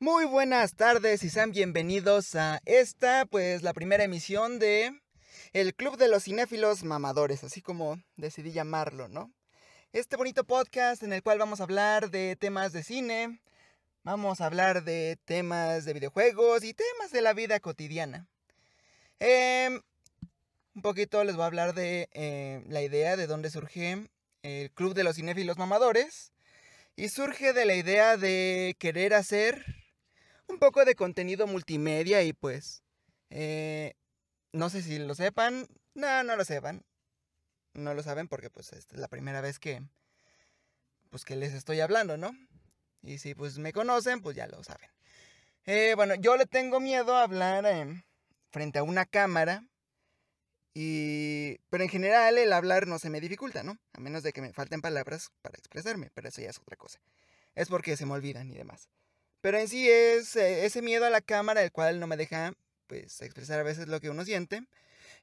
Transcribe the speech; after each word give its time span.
Muy 0.00 0.26
buenas 0.26 0.76
tardes 0.76 1.24
y 1.24 1.28
sean 1.28 1.50
bienvenidos 1.50 2.36
a 2.36 2.60
esta, 2.66 3.26
pues 3.26 3.64
la 3.64 3.72
primera 3.72 4.04
emisión 4.04 4.60
de 4.60 4.92
el 5.52 5.74
Club 5.74 5.96
de 5.96 6.06
los 6.06 6.22
Cinéfilos 6.22 6.84
Mamadores, 6.84 7.42
así 7.42 7.62
como 7.62 8.00
decidí 8.14 8.52
llamarlo, 8.52 9.08
¿no? 9.08 9.32
Este 9.92 10.16
bonito 10.16 10.44
podcast 10.44 11.02
en 11.02 11.12
el 11.12 11.24
cual 11.24 11.40
vamos 11.40 11.58
a 11.58 11.64
hablar 11.64 12.12
de 12.12 12.36
temas 12.36 12.72
de 12.72 12.84
cine, 12.84 13.40
vamos 14.04 14.40
a 14.40 14.46
hablar 14.46 14.84
de 14.84 15.18
temas 15.24 15.84
de 15.84 15.94
videojuegos 15.94 16.62
y 16.62 16.74
temas 16.74 17.10
de 17.10 17.20
la 17.20 17.32
vida 17.32 17.58
cotidiana. 17.58 18.28
Em, 19.18 19.82
un 20.76 20.82
poquito 20.82 21.24
les 21.24 21.34
voy 21.34 21.42
a 21.42 21.46
hablar 21.46 21.74
de 21.74 22.08
eh, 22.12 22.62
la 22.68 22.82
idea 22.82 23.16
de 23.16 23.26
dónde 23.26 23.50
surge 23.50 24.08
el 24.42 24.70
Club 24.70 24.94
de 24.94 25.02
los 25.02 25.16
Cinéfilos 25.16 25.58
Mamadores. 25.58 26.30
Y 26.94 27.10
surge 27.10 27.52
de 27.52 27.64
la 27.64 27.76
idea 27.76 28.16
de 28.16 28.74
querer 28.80 29.14
hacer 29.14 29.64
un 30.48 30.58
poco 30.58 30.84
de 30.84 30.94
contenido 30.94 31.46
multimedia 31.46 32.22
y 32.22 32.32
pues... 32.32 32.82
Eh, 33.30 33.94
no 34.52 34.70
sé 34.70 34.82
si 34.82 34.98
lo 34.98 35.14
sepan. 35.14 35.68
No, 35.94 36.22
no 36.24 36.36
lo 36.36 36.44
sepan. 36.44 36.84
No 37.74 37.94
lo 37.94 38.02
saben 38.02 38.28
porque 38.28 38.50
pues 38.50 38.72
esta 38.72 38.94
es 38.94 39.00
la 39.00 39.08
primera 39.08 39.40
vez 39.40 39.58
que... 39.58 39.82
Pues 41.10 41.24
que 41.24 41.36
les 41.36 41.54
estoy 41.54 41.80
hablando, 41.80 42.16
¿no? 42.16 42.32
Y 43.02 43.18
si 43.18 43.34
pues 43.34 43.58
me 43.58 43.72
conocen, 43.72 44.20
pues 44.20 44.36
ya 44.36 44.46
lo 44.46 44.62
saben. 44.62 44.90
Eh, 45.64 45.94
bueno, 45.94 46.14
yo 46.14 46.36
le 46.36 46.46
tengo 46.46 46.80
miedo 46.80 47.14
a 47.14 47.22
hablar 47.22 47.66
frente 48.50 48.78
a 48.78 48.82
una 48.82 49.04
cámara 49.04 49.64
y, 50.74 51.58
pero 51.70 51.82
en 51.82 51.90
general 51.90 52.38
el 52.38 52.52
hablar 52.52 52.86
no 52.86 52.98
se 52.98 53.10
me 53.10 53.20
dificulta, 53.20 53.62
¿no? 53.62 53.78
A 53.92 54.00
menos 54.00 54.22
de 54.22 54.32
que 54.32 54.40
me 54.40 54.52
falten 54.52 54.80
palabras 54.80 55.30
para 55.42 55.58
expresarme, 55.58 56.10
pero 56.14 56.28
eso 56.28 56.40
ya 56.40 56.50
es 56.50 56.58
otra 56.58 56.76
cosa. 56.76 57.00
Es 57.54 57.68
porque 57.68 57.96
se 57.96 58.06
me 58.06 58.12
olvidan 58.12 58.50
y 58.50 58.54
demás. 58.54 58.88
Pero 59.40 59.58
en 59.58 59.68
sí 59.68 59.88
es 59.88 60.36
eh, 60.36 60.64
ese 60.66 60.82
miedo 60.82 61.06
a 61.06 61.10
la 61.10 61.20
cámara 61.20 61.62
el 61.62 61.72
cual 61.72 62.00
no 62.00 62.06
me 62.06 62.16
deja, 62.16 62.54
pues, 62.86 63.20
expresar 63.22 63.60
a 63.60 63.62
veces 63.62 63.88
lo 63.88 64.00
que 64.00 64.10
uno 64.10 64.24
siente. 64.24 64.62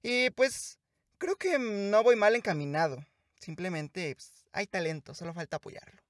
Y 0.01 0.29
pues, 0.31 0.79
creo 1.17 1.35
que 1.35 1.59
no 1.59 2.03
voy 2.03 2.15
mal 2.15 2.35
encaminado. 2.35 3.05
Simplemente 3.39 4.15
pues, 4.15 4.31
hay 4.53 4.67
talento, 4.67 5.13
solo 5.13 5.33
falta 5.33 5.57
apoyarlo. 5.57 6.01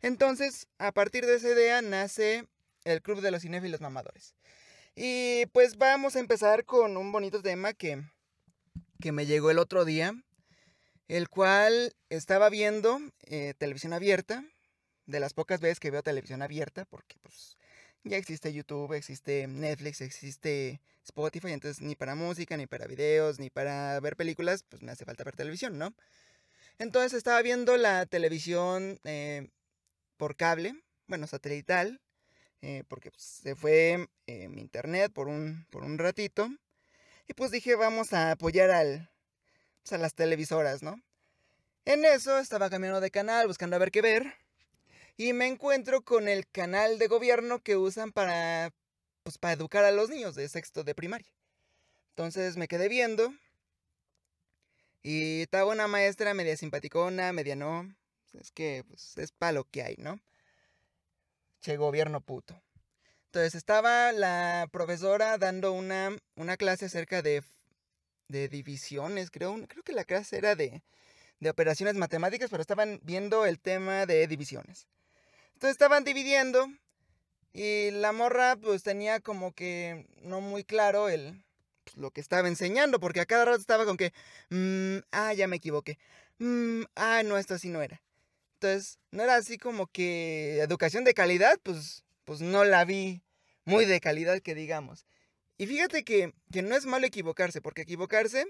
Entonces, 0.00 0.66
a 0.78 0.92
partir 0.92 1.26
de 1.26 1.36
esa 1.36 1.50
idea 1.50 1.82
nace 1.82 2.46
el 2.84 3.02
Club 3.02 3.20
de 3.20 3.30
los 3.30 3.42
Cinéfilos 3.42 3.80
Mamadores. 3.80 4.34
Y 4.94 5.46
pues 5.46 5.76
vamos 5.76 6.16
a 6.16 6.20
empezar 6.20 6.64
con 6.64 6.96
un 6.96 7.12
bonito 7.12 7.42
tema 7.42 7.72
que 7.72 8.02
que 9.02 9.12
me 9.12 9.26
llegó 9.26 9.50
el 9.50 9.58
otro 9.58 9.84
día, 9.84 10.14
el 11.08 11.28
cual 11.28 11.92
estaba 12.08 12.48
viendo 12.48 13.00
eh, 13.24 13.52
televisión 13.58 13.92
abierta, 13.92 14.44
de 15.06 15.20
las 15.20 15.34
pocas 15.34 15.60
veces 15.60 15.80
que 15.80 15.90
veo 15.90 16.02
televisión 16.02 16.42
abierta, 16.42 16.84
porque 16.84 17.16
pues 17.22 17.56
ya 18.04 18.16
existe 18.16 18.52
YouTube, 18.52 18.92
existe 18.94 19.46
Netflix, 19.46 20.00
existe 20.00 20.80
Spotify, 21.04 21.52
entonces 21.52 21.82
ni 21.82 21.94
para 21.94 22.14
música, 22.14 22.56
ni 22.56 22.66
para 22.66 22.86
videos, 22.86 23.38
ni 23.38 23.50
para 23.50 23.98
ver 24.00 24.16
películas, 24.16 24.64
pues 24.68 24.82
me 24.82 24.92
hace 24.92 25.04
falta 25.04 25.24
ver 25.24 25.36
televisión, 25.36 25.78
¿no? 25.78 25.94
Entonces 26.78 27.14
estaba 27.14 27.42
viendo 27.42 27.76
la 27.76 28.06
televisión 28.06 28.98
eh, 29.04 29.48
por 30.16 30.36
cable, 30.36 30.74
bueno, 31.06 31.26
satelital, 31.26 32.00
eh, 32.62 32.84
porque 32.88 33.10
pues, 33.10 33.22
se 33.22 33.54
fue 33.54 34.08
mi 34.26 34.60
internet 34.60 35.12
por 35.12 35.28
un, 35.28 35.66
por 35.70 35.84
un 35.84 35.98
ratito. 35.98 36.48
Y 37.28 37.34
pues 37.34 37.50
dije, 37.50 37.74
vamos 37.76 38.12
a 38.12 38.32
apoyar 38.32 38.70
al, 38.70 39.10
pues, 39.82 39.92
a 39.92 39.98
las 39.98 40.14
televisoras, 40.14 40.82
¿no? 40.82 41.00
En 41.84 42.04
eso 42.04 42.38
estaba 42.38 42.70
cambiando 42.70 43.00
de 43.00 43.10
canal, 43.10 43.46
buscando 43.46 43.76
a 43.76 43.78
ver 43.78 43.90
qué 43.90 44.02
ver. 44.02 44.41
Y 45.16 45.32
me 45.32 45.46
encuentro 45.46 46.02
con 46.02 46.28
el 46.28 46.48
canal 46.48 46.98
de 46.98 47.06
gobierno 47.06 47.62
que 47.62 47.76
usan 47.76 48.12
para, 48.12 48.72
pues, 49.22 49.38
para 49.38 49.54
educar 49.54 49.84
a 49.84 49.92
los 49.92 50.08
niños 50.08 50.34
de 50.34 50.48
sexto 50.48 50.84
de 50.84 50.94
primaria. 50.94 51.30
Entonces 52.10 52.56
me 52.56 52.68
quedé 52.68 52.88
viendo. 52.88 53.32
Y 55.02 55.42
estaba 55.42 55.70
una 55.70 55.88
maestra 55.88 56.34
media 56.34 56.56
simpaticona, 56.56 57.32
media 57.32 57.56
no. 57.56 57.94
Es 58.32 58.50
que, 58.52 58.84
pues, 58.88 59.18
es 59.18 59.32
para 59.32 59.52
lo 59.52 59.64
que 59.64 59.82
hay, 59.82 59.96
¿no? 59.98 60.20
Che 61.60 61.76
gobierno 61.76 62.20
puto. 62.20 62.60
Entonces 63.26 63.54
estaba 63.54 64.12
la 64.12 64.68
profesora 64.70 65.38
dando 65.38 65.72
una, 65.72 66.16
una 66.36 66.56
clase 66.56 66.86
acerca 66.86 67.22
de, 67.22 67.42
de, 68.28 68.48
divisiones, 68.48 69.30
creo, 69.30 69.54
creo 69.68 69.82
que 69.82 69.92
la 69.94 70.04
clase 70.04 70.36
era 70.36 70.54
de, 70.54 70.82
de 71.40 71.50
operaciones 71.50 71.94
matemáticas, 71.96 72.50
pero 72.50 72.60
estaban 72.60 73.00
viendo 73.02 73.46
el 73.46 73.58
tema 73.58 74.04
de 74.04 74.26
divisiones. 74.26 74.86
Entonces 75.62 75.76
estaban 75.76 76.02
dividiendo 76.02 76.66
y 77.52 77.92
la 77.92 78.10
morra 78.10 78.56
pues 78.56 78.82
tenía 78.82 79.20
como 79.20 79.52
que 79.52 80.08
no 80.22 80.40
muy 80.40 80.64
claro 80.64 81.08
el, 81.08 81.44
pues, 81.84 81.96
lo 81.96 82.10
que 82.10 82.20
estaba 82.20 82.48
enseñando, 82.48 82.98
porque 82.98 83.20
a 83.20 83.26
cada 83.26 83.44
rato 83.44 83.60
estaba 83.60 83.84
con 83.84 83.96
que, 83.96 84.12
mmm, 84.48 85.04
ah, 85.12 85.32
ya 85.34 85.46
me 85.46 85.54
equivoqué, 85.54 86.00
mmm, 86.40 86.82
ah, 86.96 87.22
no, 87.24 87.38
esto 87.38 87.54
así 87.54 87.68
no 87.68 87.80
era. 87.80 88.02
Entonces, 88.54 88.98
no 89.12 89.22
era 89.22 89.36
así 89.36 89.56
como 89.56 89.86
que 89.86 90.58
educación 90.58 91.04
de 91.04 91.14
calidad, 91.14 91.60
pues 91.62 92.02
pues 92.24 92.40
no 92.40 92.64
la 92.64 92.84
vi 92.84 93.22
muy 93.64 93.84
de 93.84 94.00
calidad 94.00 94.40
que 94.40 94.56
digamos. 94.56 95.06
Y 95.58 95.68
fíjate 95.68 96.02
que, 96.02 96.34
que 96.50 96.62
no 96.62 96.74
es 96.74 96.86
malo 96.86 97.06
equivocarse, 97.06 97.60
porque 97.62 97.82
equivocarse, 97.82 98.46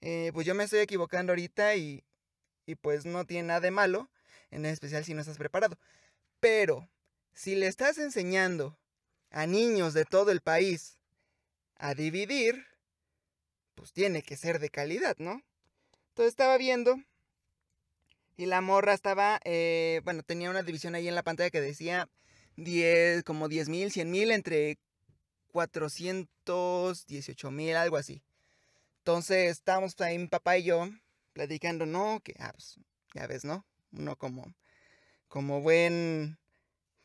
eh, 0.00 0.32
pues 0.34 0.48
yo 0.48 0.56
me 0.56 0.64
estoy 0.64 0.80
equivocando 0.80 1.30
ahorita 1.30 1.76
y, 1.76 2.02
y 2.66 2.74
pues 2.74 3.06
no 3.06 3.24
tiene 3.24 3.46
nada 3.46 3.60
de 3.60 3.70
malo, 3.70 4.10
en 4.50 4.66
especial 4.66 5.04
si 5.04 5.14
no 5.14 5.20
estás 5.20 5.38
preparado. 5.38 5.78
Pero 6.40 6.88
si 7.32 7.54
le 7.54 7.66
estás 7.66 7.98
enseñando 7.98 8.76
a 9.30 9.46
niños 9.46 9.94
de 9.94 10.04
todo 10.04 10.30
el 10.30 10.40
país 10.40 10.98
a 11.76 11.94
dividir, 11.94 12.66
pues 13.74 13.92
tiene 13.92 14.22
que 14.22 14.36
ser 14.36 14.58
de 14.58 14.70
calidad, 14.70 15.16
¿no? 15.18 15.42
Entonces 16.08 16.32
estaba 16.32 16.58
viendo 16.58 16.96
y 18.36 18.46
la 18.46 18.60
morra 18.60 18.94
estaba, 18.94 19.40
eh, 19.44 20.00
bueno, 20.04 20.22
tenía 20.22 20.50
una 20.50 20.62
división 20.62 20.94
ahí 20.94 21.08
en 21.08 21.14
la 21.14 21.22
pantalla 21.22 21.50
que 21.50 21.60
decía 21.60 22.08
10, 22.56 23.22
como 23.24 23.48
10 23.48 23.68
mil, 23.68 23.90
100 23.90 24.10
mil, 24.10 24.30
entre 24.30 24.78
418 25.52 27.50
mil, 27.50 27.76
algo 27.76 27.96
así. 27.96 28.22
Entonces 28.98 29.50
estábamos 29.50 29.98
ahí 30.00 30.18
mi 30.18 30.28
papá 30.28 30.58
y 30.58 30.64
yo 30.64 30.88
platicando, 31.32 31.86
no, 31.86 32.20
que, 32.22 32.34
ah, 32.38 32.52
pues, 32.52 32.78
ya 33.14 33.26
ves, 33.26 33.44
¿no? 33.44 33.64
Uno 33.92 34.16
como, 34.16 34.54
como 35.30 35.62
buen, 35.62 36.36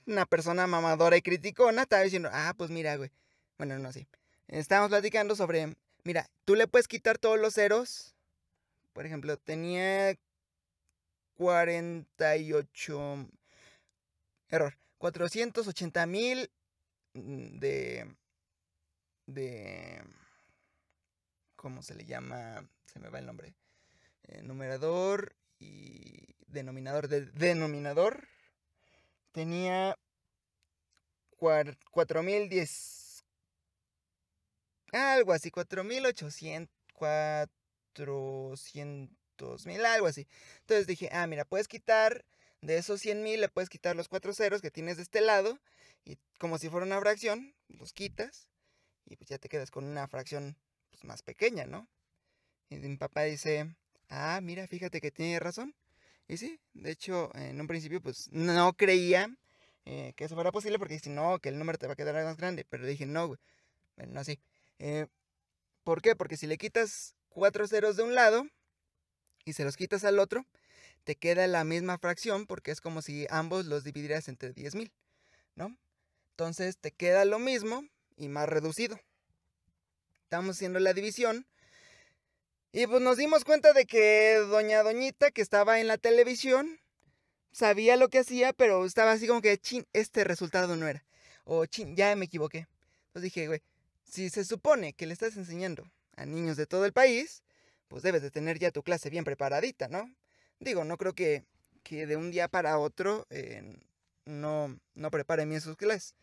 una 0.08 0.26
persona 0.26 0.68
mamadora 0.68 1.16
y 1.16 1.22
criticona, 1.22 1.84
estaba 1.84 2.02
diciendo, 2.02 2.30
ah, 2.34 2.54
pues 2.58 2.72
mira, 2.72 2.98
güey. 2.98 3.12
Bueno, 3.58 3.80
no, 3.80 3.94
sí. 3.94 4.08
Estábamos 4.48 4.90
platicando 4.90 5.36
sobre, 5.36 5.76
mira, 6.04 6.28
tú 6.44 6.56
le 6.56 6.68
puedes 6.68 6.88
quitar 6.88 7.20
todos 7.20 7.40
los 7.40 7.54
ceros. 7.54 8.16
Por 8.94 9.06
ejemplo, 9.06 9.38
tenía 9.38 10.16
48... 11.36 13.30
Error. 14.50 14.78
480 14.98 16.06
mil 16.08 16.50
de, 17.14 18.16
de, 19.28 20.02
¿cómo 21.56 21.84
se 21.84 21.94
le 21.94 22.06
llama? 22.06 22.68
Se 22.86 23.00
me 23.00 23.10
va 23.10 23.20
el 23.20 23.26
nombre. 23.26 23.54
Eh, 24.24 24.42
numerador 24.42 25.36
y 25.60 26.35
denominador. 26.56 27.08
De, 27.08 27.28
denominador 27.28 28.28
tenía 29.32 29.96
4010, 31.38 33.24
algo 34.92 35.34
así, 35.34 35.52
4800, 35.52 36.74
400 36.94 39.66
mil, 39.68 39.86
algo 39.86 40.08
así. 40.08 40.28
Entonces 40.62 40.88
dije, 40.88 41.10
ah, 41.12 41.28
mira, 41.28 41.46
puedes 41.46 41.68
quitar 41.68 42.26
de 42.62 42.78
esos 42.78 43.02
100 43.02 43.22
mil 43.22 43.42
le 43.42 43.50
puedes 43.50 43.70
quitar 43.70 43.96
los 43.96 44.08
cuatro 44.08 44.34
ceros 44.34 44.62
que 44.62 44.72
tienes 44.72 44.98
de 44.98 45.04
este 45.04 45.22
lado 45.22 45.60
y 46.04 46.18
como 46.40 46.58
si 46.58 46.70
fuera 46.70 46.86
una 46.86 47.00
fracción, 47.00 47.54
los 47.68 47.94
quitas 47.94 48.50
y 49.06 49.16
pues 49.16 49.30
ya 49.30 49.38
te 49.38 49.50
quedas 49.50 49.72
con 49.72 49.86
una 49.86 50.08
fracción 50.08 50.58
pues, 50.90 51.04
más 51.04 51.22
pequeña, 51.22 51.66
¿no? 51.66 51.88
Y 52.70 52.78
mi 52.78 52.98
papá 52.98 53.24
dice, 53.24 53.76
ah, 54.10 54.40
mira, 54.42 54.68
fíjate 54.68 55.00
que 55.00 55.12
tiene 55.12 55.40
razón. 55.40 55.76
Y 56.28 56.38
sí, 56.38 56.60
de 56.74 56.92
hecho, 56.92 57.32
en 57.36 57.60
un 57.62 57.68
principio 57.68 58.02
pues 58.02 58.30
no 58.32 58.74
creía 58.74 59.30
eh, 59.86 60.14
que 60.16 60.26
eso 60.26 60.36
fuera 60.36 60.52
posible 60.52 60.80
porque 60.80 61.00
si 61.00 61.10
no, 61.10 61.40
que 61.40 61.50
el 61.50 61.60
número 61.60 61.78
te 61.78 61.88
va 61.88 61.94
a 61.94 61.96
quedar 61.96 62.16
más 62.24 62.38
grande. 62.38 62.66
Pero 62.70 62.86
dije, 62.86 63.06
no, 63.06 63.28
güey. 63.28 63.40
Bueno, 63.98 64.20
así. 64.20 64.40
Eh, 64.80 65.08
¿Por 65.84 66.02
qué? 66.02 66.16
Porque 66.16 66.38
si 66.38 66.48
le 66.48 66.58
quitas 66.58 67.16
cuatro 67.30 67.68
ceros 67.68 67.96
de 67.96 68.04
un 68.04 68.16
lado 68.16 68.48
y 69.46 69.54
se 69.54 69.64
los 69.64 69.78
quitas 69.78 70.04
al 70.04 70.20
otro, 70.20 70.46
te 71.04 71.16
queda 71.16 71.46
la 71.46 71.64
misma 71.64 72.00
fracción 72.00 72.48
porque 72.48 72.72
es 72.72 72.82
como 72.82 73.04
si 73.04 73.28
ambos 73.30 73.66
los 73.68 73.84
dividieras 73.84 74.28
entre 74.28 74.54
10.000, 74.54 74.92
¿no? 75.56 75.78
Entonces 76.32 76.78
te 76.78 76.92
queda 76.92 77.24
lo 77.24 77.38
mismo 77.38 77.84
y 78.18 78.28
más 78.28 78.50
reducido. 78.50 79.00
Estamos 80.24 80.56
haciendo 80.56 80.80
la 80.80 80.94
división. 80.94 81.46
Y 82.78 82.88
pues 82.88 83.02
nos 83.02 83.16
dimos 83.16 83.46
cuenta 83.46 83.72
de 83.72 83.86
que 83.86 84.36
doña 84.50 84.84
Doñita, 84.84 85.32
que 85.32 85.42
estaba 85.42 85.80
en 85.80 85.88
la 85.88 85.98
televisión, 85.98 86.78
sabía 87.54 87.96
lo 87.96 88.10
que 88.10 88.20
hacía, 88.20 88.52
pero 88.52 88.84
estaba 88.86 89.14
así 89.14 89.28
como 89.28 89.42
que, 89.42 89.58
chin, 89.58 89.88
este 89.94 90.26
resultado 90.26 90.76
no 90.76 90.86
era. 90.86 91.06
O 91.46 91.66
chin, 91.68 91.96
ya 91.96 92.14
me 92.18 92.26
equivoqué. 92.26 92.68
Entonces 93.08 93.34
dije, 93.34 93.48
güey, 93.48 93.62
si 94.04 94.30
se 94.30 94.44
supone 94.44 94.92
que 94.92 95.06
le 95.06 95.14
estás 95.14 95.38
enseñando 95.38 95.90
a 96.18 96.26
niños 96.26 96.58
de 96.58 96.66
todo 96.66 96.84
el 96.84 96.92
país, 96.92 97.44
pues 97.88 98.04
debes 98.04 98.22
de 98.22 98.30
tener 98.30 98.60
ya 98.60 98.72
tu 98.72 98.84
clase 98.84 99.10
bien 99.10 99.24
preparadita, 99.24 99.88
¿no? 99.88 100.14
Digo, 100.60 100.84
no 100.84 100.98
creo 100.98 101.14
que, 101.14 101.46
que 101.82 102.06
de 102.06 102.18
un 102.18 102.30
día 102.30 102.50
para 102.50 102.78
otro 102.78 103.26
eh, 103.30 103.80
no, 104.26 104.78
no 104.96 105.12
preparen 105.12 105.48
bien 105.48 105.62
sus 105.62 105.78
clases. 105.78 106.14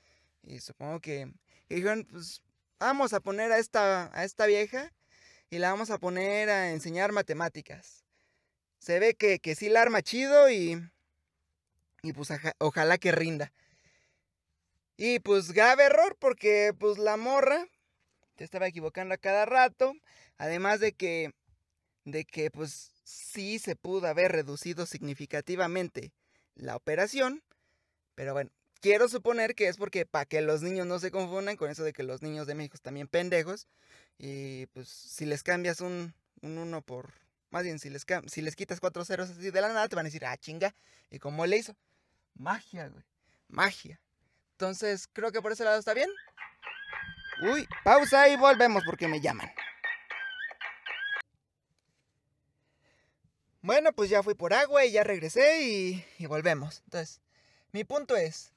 Y 0.43 0.60
supongo 0.60 1.00
que, 1.00 1.32
dijeron, 1.70 2.06
pues 2.10 2.43
vamos 2.78 3.14
a 3.14 3.20
poner 3.20 3.52
a 3.52 3.58
esta, 3.58 4.10
a 4.12 4.25
esta 4.25 4.44
vieja 4.44 4.93
y 5.52 5.58
la 5.58 5.70
vamos 5.70 5.90
a 5.90 5.99
poner 5.99 6.49
a 6.49 6.70
enseñar 6.70 7.12
matemáticas. 7.12 8.06
Se 8.78 8.99
ve 8.99 9.14
que, 9.14 9.38
que 9.38 9.54
sí 9.54 9.69
la 9.69 9.82
arma 9.82 10.00
chido 10.00 10.49
y, 10.49 10.82
y 12.02 12.12
pues 12.14 12.31
ojalá 12.56 12.96
que 12.96 13.12
rinda. 13.12 13.52
Y 14.96 15.19
pues 15.19 15.52
grave 15.52 15.84
error 15.84 16.16
porque 16.19 16.72
pues 16.78 16.96
la 16.96 17.19
morra 17.19 17.66
te 18.37 18.44
estaba 18.44 18.66
equivocando 18.66 19.14
a 19.14 19.19
cada 19.19 19.44
rato. 19.44 19.93
Además 20.38 20.81
de 20.81 20.94
que, 20.94 21.34
de 22.06 22.25
que 22.25 22.50
pues 22.50 22.90
sí 23.04 23.58
se 23.58 23.76
pudo 23.76 24.06
haber 24.06 24.32
reducido 24.32 24.87
significativamente 24.87 26.14
la 26.54 26.76
operación. 26.76 27.43
Pero 28.14 28.32
bueno, 28.32 28.50
quiero 28.82 29.08
suponer 29.08 29.55
que 29.55 29.69
es 29.69 29.79
porque 29.79 30.05
para 30.05 30.26
que 30.26 30.43
los 30.43 30.61
niños 30.61 30.87
no 30.87 30.99
se 30.99 31.11
confundan 31.11 31.56
con 31.56 31.70
eso 31.70 31.84
de 31.84 31.94
que 31.94 32.02
los 32.02 32.20
niños 32.20 32.46
de 32.46 32.55
México 32.55 32.75
están 32.75 32.94
pendejos. 33.08 33.67
Y 34.19 34.67
pues 34.67 34.88
si 34.88 35.25
les 35.25 35.43
cambias 35.43 35.81
un, 35.81 36.12
un 36.43 36.58
1 36.58 36.82
por... 36.82 37.14
Más 37.50 37.62
bien, 37.62 37.79
si 37.79 37.90
les, 37.90 38.05
si 38.26 38.43
les 38.43 38.56
quitas 38.56 38.81
cuatro 38.81 39.05
ceros 39.05 39.31
así 39.31 39.50
de 39.50 39.61
la 39.61 39.69
nada, 39.69 39.88
te 39.88 39.96
van 39.96 40.06
a 40.06 40.08
decir, 40.08 40.25
ah, 40.26 40.37
chinga. 40.37 40.75
¿Y 41.11 41.19
cómo 41.19 41.46
le 41.46 41.58
hizo? 41.58 41.76
Magia, 42.34 42.88
güey. 42.88 43.05
Magia. 43.49 44.00
Entonces, 44.52 45.08
creo 45.12 45.32
que 45.32 45.40
por 45.40 45.52
ese 45.52 45.64
lado 45.64 45.78
está 45.78 45.94
bien. 45.94 46.11
Uy, 47.43 47.69
pausa 47.85 48.28
y 48.28 48.37
volvemos 48.37 48.82
porque 48.85 49.06
me 49.06 49.20
llaman. 49.20 49.50
Bueno, 53.61 53.93
pues 53.93 54.11
ya 54.11 54.23
fui 54.23 54.35
por 54.35 54.55
agua 54.55 54.85
y 54.85 54.93
ya 54.93 55.05
regresé 55.05 55.62
y 56.19 56.26
volvemos. 56.26 56.82
Entonces, 56.87 57.20
mi 57.73 57.85
punto 57.85 58.17
es, 58.17 58.52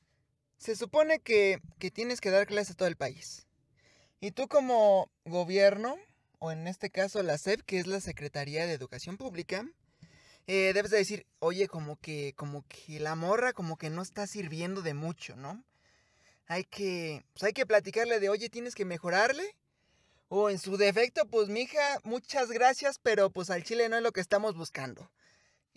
se 0.58 0.76
supone 0.76 1.20
que, 1.20 1.60
que 1.80 1.92
tienes 1.92 2.22
que 2.22 2.32
dar 2.32 2.48
clases 2.48 2.72
a 2.72 2.78
todo 2.78 2.88
el 2.88 2.96
país. 2.96 3.48
Y 4.20 4.32
tú 4.32 4.48
como 4.48 5.10
gobierno, 5.26 5.98
o 6.40 6.52
en 6.52 6.68
este 6.68 6.90
caso 6.90 7.22
la 7.24 7.38
SEP, 7.38 7.62
que 7.62 7.80
es 7.80 7.88
la 7.88 8.02
Secretaría 8.02 8.66
de 8.66 8.74
Educación 8.74 9.18
Pública, 9.18 9.66
eh, 10.48 10.72
debes 10.74 10.92
de 10.92 10.98
decir, 10.98 11.26
oye, 11.40 11.68
como 11.68 11.98
que, 11.98 12.34
como 12.36 12.66
que 12.68 13.00
la 13.00 13.16
morra 13.16 13.54
como 13.54 13.78
que 13.78 13.90
no 13.90 14.02
está 14.02 14.28
sirviendo 14.28 14.82
de 14.82 14.94
mucho, 14.94 15.36
¿no? 15.36 15.64
Hay 16.48 16.64
que, 16.64 17.24
pues 17.34 17.44
hay 17.44 17.54
que 17.54 17.66
platicarle 17.66 18.20
de, 18.20 18.30
oye, 18.30 18.50
tienes 18.50 18.76
que 18.76 18.86
mejorarle. 18.86 19.56
O 20.28 20.50
en 20.50 20.58
su 20.58 20.76
defecto, 20.78 21.26
pues 21.28 21.50
mija, 21.50 22.00
muchas 22.04 22.50
gracias, 22.50 23.00
pero 23.00 23.30
pues 23.30 23.50
al 23.52 23.64
chile 23.64 23.90
no 23.90 23.98
es 23.98 24.04
lo 24.04 24.12
que 24.12 24.22
estamos 24.22 24.56
buscando. 24.56 25.12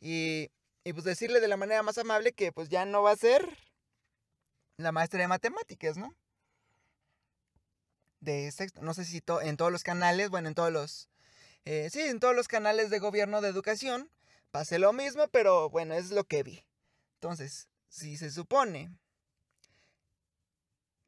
Y 0.01 0.51
y 0.89 0.93
pues 0.95 1.05
decirle 1.05 1.41
de 1.41 1.49
la 1.49 1.59
manera 1.59 1.83
más 1.83 1.99
amable 1.99 2.33
que 2.33 2.51
pues 2.51 2.71
ya 2.71 2.87
no 2.87 3.03
va 3.03 3.11
a 3.11 3.17
ser 3.17 3.47
la 4.79 4.93
maestra 4.93 5.21
de 5.21 5.29
matemáticas, 5.29 5.97
¿no? 5.97 6.15
De 8.21 8.51
sexto, 8.51 8.81
no 8.81 8.95
sé 8.95 9.05
si 9.05 9.23
en 9.43 9.57
todos 9.57 9.73
los 9.73 9.83
canales, 9.83 10.31
bueno, 10.31 10.49
en 10.49 10.55
todos 10.55 10.73
los... 10.73 11.09
Eh, 11.65 11.91
sí, 11.91 12.01
en 12.01 12.21
todos 12.21 12.35
los 12.35 12.49
canales 12.49 12.89
de 12.89 12.99
gobierno 12.99 13.41
de 13.41 13.49
educación 13.49 14.11
pase 14.51 14.79
lo 14.79 14.93
mismo, 14.93 15.29
pero 15.29 15.69
bueno, 15.69 15.95
es 15.95 16.11
lo 16.11 16.25
que 16.25 16.43
vi. 16.43 16.65
Entonces, 17.15 17.69
si 17.89 18.17
se 18.17 18.31
supone, 18.31 18.91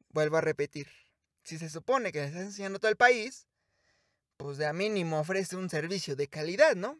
vuelvo 0.09 0.37
a 0.37 0.41
repetir, 0.41 0.87
si 1.43 1.57
se 1.57 1.69
supone 1.69 2.11
que 2.11 2.19
le 2.19 2.27
estás 2.27 2.43
enseñando 2.43 2.79
todo 2.79 2.91
el 2.91 2.97
país, 2.97 3.47
pues 4.37 4.57
de 4.57 4.67
a 4.67 4.73
mínimo 4.73 5.19
ofrece 5.19 5.55
un 5.55 5.69
servicio 5.69 6.15
de 6.15 6.27
calidad, 6.27 6.75
¿no? 6.75 6.99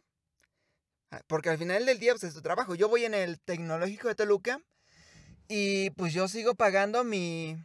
Ah, 1.11 1.21
porque 1.27 1.49
al 1.49 1.57
final 1.57 1.85
del 1.85 1.99
día, 1.99 2.13
pues 2.13 2.23
es 2.23 2.33
tu 2.33 2.41
trabajo. 2.41 2.75
Yo 2.75 2.87
voy 2.87 3.03
en 3.03 3.13
el 3.13 3.39
tecnológico 3.39 4.07
de 4.07 4.15
Toluca 4.15 4.61
y 5.53 5.89
pues 5.91 6.13
yo 6.13 6.29
sigo 6.29 6.55
pagando 6.55 7.03
mi, 7.03 7.57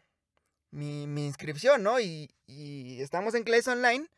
mi, 0.73 1.05
inscripción, 1.25 1.85
¿no? 1.85 2.01
Y, 2.01 2.33
estamos 3.01 3.35
en 3.35 3.45
clase 3.45 3.71
online, 3.71 4.09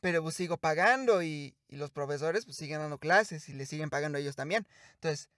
pero 0.00 0.22
pues 0.22 0.36
sigo 0.36 0.56
pagando 0.56 1.22
y, 1.22 1.54
los 1.68 1.90
profesores 1.90 2.46
pues 2.46 2.56
siguen 2.56 2.78
dando 2.78 2.98
clases 2.98 3.48
y 3.50 3.52
le 3.52 3.66
siguen 3.66 3.90
pagando 3.90 4.16
a 4.16 4.22
ellos 4.22 4.36
también. 4.36 4.66
Entonces, 4.94 5.28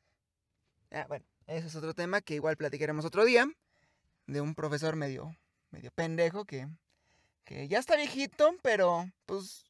ah, 0.92 1.06
bueno, 1.08 1.26
ese 1.48 1.66
es 1.66 1.74
otro 1.74 1.92
tema 1.92 2.20
que 2.20 2.34
igual 2.36 2.56
platicaremos 2.56 3.04
otro 3.04 3.24
día, 3.24 3.50
de 4.28 4.40
un 4.40 4.54
profesor 4.54 4.94
medio, 4.94 5.36
medio 5.72 5.90
pendejo 5.90 6.44
que, 6.44 6.68
que 7.44 7.66
ya 7.66 7.80
está 7.80 7.96
viejito, 7.96 8.54
pero 8.62 9.10
pues 9.26 9.64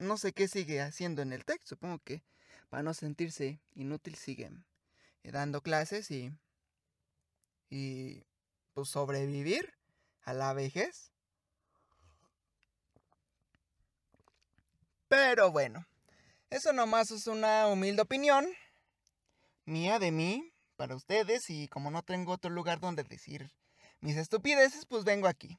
no 0.00 0.16
sé 0.16 0.32
qué 0.32 0.48
sigue 0.48 0.80
haciendo 0.80 1.22
en 1.22 1.32
el 1.32 1.44
texto. 1.44 1.76
Supongo 1.76 2.00
que 2.00 2.24
para 2.68 2.82
no 2.82 2.94
sentirse 2.94 3.60
inútil, 3.76 4.16
siguen 4.16 4.64
eh, 5.22 5.30
dando 5.30 5.62
clases 5.62 6.10
y, 6.10 6.32
y 7.74 8.24
pues 8.72 8.88
sobrevivir 8.88 9.74
a 10.22 10.32
la 10.32 10.52
vejez. 10.52 11.10
Pero 15.08 15.50
bueno, 15.50 15.84
eso 16.50 16.72
nomás 16.72 17.10
es 17.10 17.26
una 17.26 17.66
humilde 17.66 18.02
opinión 18.02 18.46
mía 19.64 19.98
de 19.98 20.12
mí 20.12 20.52
para 20.76 20.94
ustedes 20.94 21.50
y 21.50 21.66
como 21.66 21.90
no 21.90 22.02
tengo 22.04 22.32
otro 22.32 22.48
lugar 22.48 22.78
donde 22.78 23.02
decir 23.02 23.50
mis 24.00 24.16
estupideces, 24.16 24.86
pues 24.86 25.02
vengo 25.02 25.26
aquí. 25.26 25.58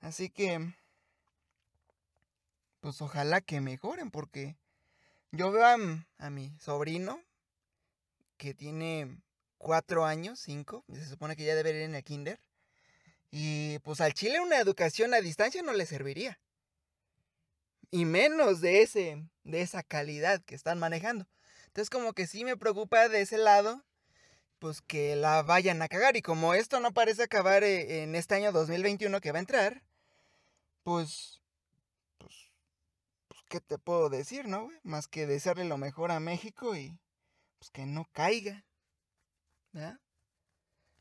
Así 0.00 0.28
que, 0.28 0.74
pues 2.80 3.00
ojalá 3.00 3.40
que 3.40 3.60
mejoren 3.60 4.10
porque 4.10 4.56
yo 5.30 5.52
veo 5.52 5.66
a, 6.18 6.30
mi 6.30 6.58
sobrino 6.58 7.22
que 8.38 8.54
tiene 8.54 9.20
cuatro 9.58 10.04
años, 10.04 10.40
cinco, 10.40 10.84
se 10.92 11.06
supone 11.06 11.36
que 11.36 11.44
ya 11.44 11.54
debe 11.54 11.70
ir 11.70 11.76
en 11.76 11.94
el 11.94 12.04
kinder. 12.04 12.40
Y 13.30 13.78
pues 13.80 14.00
al 14.00 14.14
chile 14.14 14.40
una 14.40 14.58
educación 14.58 15.12
a 15.14 15.20
distancia 15.20 15.62
no 15.62 15.72
le 15.72 15.86
serviría. 15.86 16.38
Y 17.90 18.04
menos 18.04 18.60
de, 18.60 18.82
ese, 18.82 19.24
de 19.44 19.60
esa 19.62 19.82
calidad 19.82 20.42
que 20.44 20.54
están 20.54 20.78
manejando. 20.78 21.26
Entonces 21.66 21.90
como 21.90 22.12
que 22.12 22.26
sí 22.26 22.44
me 22.44 22.56
preocupa 22.56 23.08
de 23.08 23.20
ese 23.20 23.38
lado, 23.38 23.84
pues 24.58 24.80
que 24.80 25.16
la 25.16 25.42
vayan 25.42 25.82
a 25.82 25.88
cagar. 25.88 26.16
Y 26.16 26.22
como 26.22 26.54
esto 26.54 26.80
no 26.80 26.92
parece 26.92 27.22
acabar 27.22 27.64
eh, 27.64 28.02
en 28.02 28.14
este 28.14 28.34
año 28.34 28.52
2021 28.52 29.20
que 29.20 29.32
va 29.32 29.38
a 29.38 29.40
entrar, 29.40 29.82
pues 30.82 31.36
¿qué 33.48 33.60
te 33.60 33.78
puedo 33.78 34.08
decir, 34.08 34.46
no? 34.46 34.70
Más 34.82 35.08
que 35.08 35.26
desearle 35.26 35.64
lo 35.64 35.78
mejor 35.78 36.10
a 36.10 36.20
México 36.20 36.76
y 36.76 36.98
pues 37.58 37.70
que 37.70 37.86
no 37.86 38.08
caiga. 38.12 38.64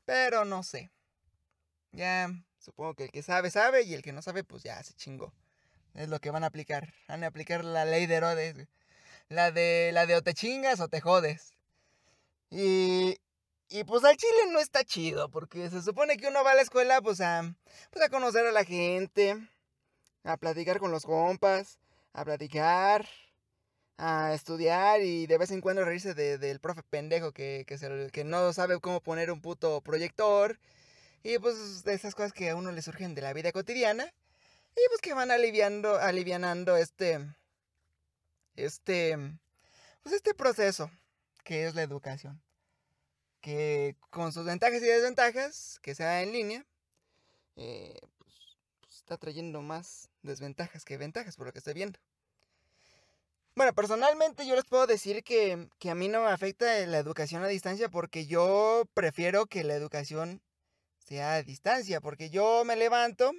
Pero 0.06 0.46
no 0.46 0.64
sé. 0.64 0.92
Ya, 1.92 2.30
supongo 2.60 2.94
que 2.94 3.06
el 3.06 3.12
que 3.12 3.24
sabe, 3.24 3.50
sabe 3.52 3.84
y 3.84 3.94
el 3.94 4.02
que 4.02 4.12
no 4.12 4.22
sabe, 4.22 4.44
pues 4.44 4.64
ya 4.64 4.82
se 4.84 4.94
chingó. 4.94 5.34
Es 5.94 6.10
lo 6.10 6.20
que 6.20 6.30
van 6.32 6.44
a 6.44 6.48
aplicar. 6.48 6.94
Van 7.08 7.24
a 7.24 7.28
aplicar 7.28 7.64
la 7.64 7.86
ley 7.86 8.06
de 8.06 8.16
Herodes. 8.16 8.68
La 9.30 9.52
de, 9.52 9.92
la 9.94 10.06
de 10.06 10.16
o 10.16 10.22
te 10.22 10.34
chingas 10.34 10.80
o 10.80 10.88
te 10.88 11.02
jodes. 11.02 11.54
Y, 12.50 13.18
y 13.70 13.84
pues 13.86 14.04
al 14.04 14.18
chile 14.18 14.52
no 14.52 14.60
está 14.60 14.84
chido, 14.84 15.30
porque 15.30 15.70
se 15.70 15.82
supone 15.82 16.18
que 16.18 16.28
uno 16.28 16.44
va 16.44 16.52
a 16.52 16.56
la 16.56 16.62
escuela 16.62 17.02
pues 17.02 17.22
a, 17.22 17.56
pues 17.92 18.06
a 18.06 18.10
conocer 18.10 18.46
a 18.46 18.52
la 18.52 18.64
gente, 18.64 19.36
a 20.24 20.38
platicar 20.38 20.80
con 20.80 20.92
los 20.92 21.06
compas, 21.06 21.80
a 22.14 22.24
platicar, 22.24 23.08
a 23.98 24.34
estudiar 24.34 25.02
y 25.02 25.26
de 25.28 25.38
vez 25.38 25.52
en 25.52 25.62
cuando 25.62 25.86
reírse 25.86 26.14
del 26.14 26.60
profe 26.60 26.84
pendejo 26.84 27.32
que, 27.32 27.66
que, 27.66 28.24
no 28.24 28.54
sabe 28.54 28.80
cómo 28.80 29.02
poner 29.02 29.32
un 29.32 29.42
puto 29.42 29.82
proyector. 29.82 30.60
Y 31.24 31.40
pues 31.40 31.84
de 31.84 31.94
esas 31.94 32.16
cosas 32.16 32.34
que 32.34 32.50
a 32.50 32.56
uno 32.56 32.72
le 32.72 32.82
surgen 32.82 33.16
de 33.16 33.22
la 33.22 33.34
vida 33.34 33.52
cotidiana. 33.52 34.06
Y 34.76 34.82
pues 34.90 35.02
que 35.02 35.14
van 35.14 35.32
aliviando, 35.32 35.98
alivianando 35.98 36.76
este, 36.78 37.20
este, 38.56 39.18
pues 40.04 40.16
este 40.16 40.34
proceso 40.34 40.92
que 41.44 41.66
es 41.66 41.76
la 41.76 41.84
educación. 41.84 42.42
Que 43.42 43.96
con 44.10 44.34
sus 44.34 44.46
ventajas 44.46 44.82
y 44.82 44.86
desventajas, 44.86 45.80
que 45.82 45.96
sea 45.96 46.22
en 46.24 46.34
línea, 46.34 46.66
eh, 47.56 47.98
pues, 48.18 48.34
pues 48.82 48.96
está 48.98 49.18
trayendo 49.18 49.62
más 49.62 50.10
desventajas 50.24 50.84
que 50.84 50.98
ventajas 50.98 51.38
por 51.38 51.48
lo 51.48 51.54
que 51.54 51.60
estoy 51.60 51.76
viendo. 51.76 52.00
Bueno, 53.56 53.74
personalmente 53.74 54.46
yo 54.46 54.54
les 54.56 54.66
puedo 54.66 54.86
decir 54.86 55.24
que, 55.24 55.70
a 55.90 55.96
mí 55.96 56.10
no 56.10 56.22
me 56.22 56.30
afecta 56.30 56.86
la 56.88 56.98
educación 56.98 57.42
a 57.42 57.48
distancia 57.48 57.88
porque 57.88 58.26
yo 58.26 58.84
prefiero 58.94 59.46
que 59.46 59.64
la 59.64 59.76
educación 59.76 60.42
sea 61.00 61.36
a 61.36 61.44
distancia, 61.44 62.02
porque 62.02 62.30
yo 62.30 62.66
me 62.66 62.76
levanto, 62.76 63.32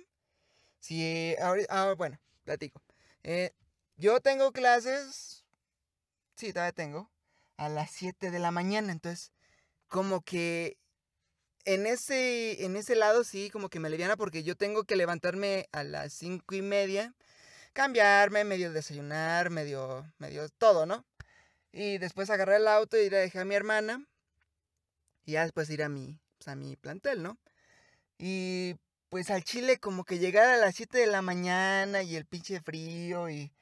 si, 0.80 1.34
ah, 1.68 1.94
bueno, 1.98 2.18
platico. 2.44 2.80
Eh, 3.24 3.52
yo 3.98 4.20
tengo 4.20 4.52
clases, 4.52 5.44
sí, 6.34 6.50
todavía 6.50 6.72
tengo, 6.72 7.10
a 7.58 7.68
las 7.68 7.90
7 7.90 8.30
de 8.30 8.38
la 8.38 8.50
mañana, 8.50 8.92
entonces 8.92 9.32
como 9.86 10.22
que 10.22 10.78
en 11.66 11.86
ese, 11.86 12.64
en 12.64 12.76
ese 12.76 12.96
lado 12.96 13.22
sí, 13.22 13.50
como 13.50 13.68
que 13.68 13.80
me 13.80 13.88
aliviana 13.88 14.16
porque 14.16 14.42
yo 14.42 14.56
tengo 14.56 14.84
que 14.84 14.96
levantarme 14.96 15.68
a 15.72 15.84
las 15.84 16.14
cinco 16.14 16.54
y 16.54 16.62
media, 16.62 17.14
cambiarme, 17.76 18.42
medio 18.44 18.72
desayunar, 18.72 19.50
medio, 19.50 20.10
medio 20.18 20.48
todo, 20.48 20.86
¿no? 20.86 21.04
Y 21.72 21.98
después 21.98 22.30
agarrar 22.30 22.58
el 22.62 22.68
auto 22.68 22.96
y 22.96 23.06
a 23.06 23.18
dejar 23.18 23.42
a 23.42 23.44
mi 23.44 23.54
hermana. 23.54 24.02
Y 25.26 25.32
ya 25.32 25.42
después 25.42 25.68
ir 25.68 25.82
a 25.82 25.90
mi, 25.90 26.18
pues, 26.38 26.48
a 26.48 26.56
mi 26.56 26.76
plantel, 26.76 27.22
¿no? 27.22 27.38
Y 28.18 28.76
pues 29.10 29.30
al 29.30 29.44
Chile 29.44 29.76
como 29.78 30.04
que 30.04 30.18
llegar 30.18 30.48
a 30.48 30.56
las 30.56 30.74
7 30.74 30.96
de 30.96 31.06
la 31.06 31.20
mañana 31.20 32.02
y 32.02 32.16
el 32.16 32.24
pinche 32.24 32.60
frío 32.62 33.28
y 33.28 33.52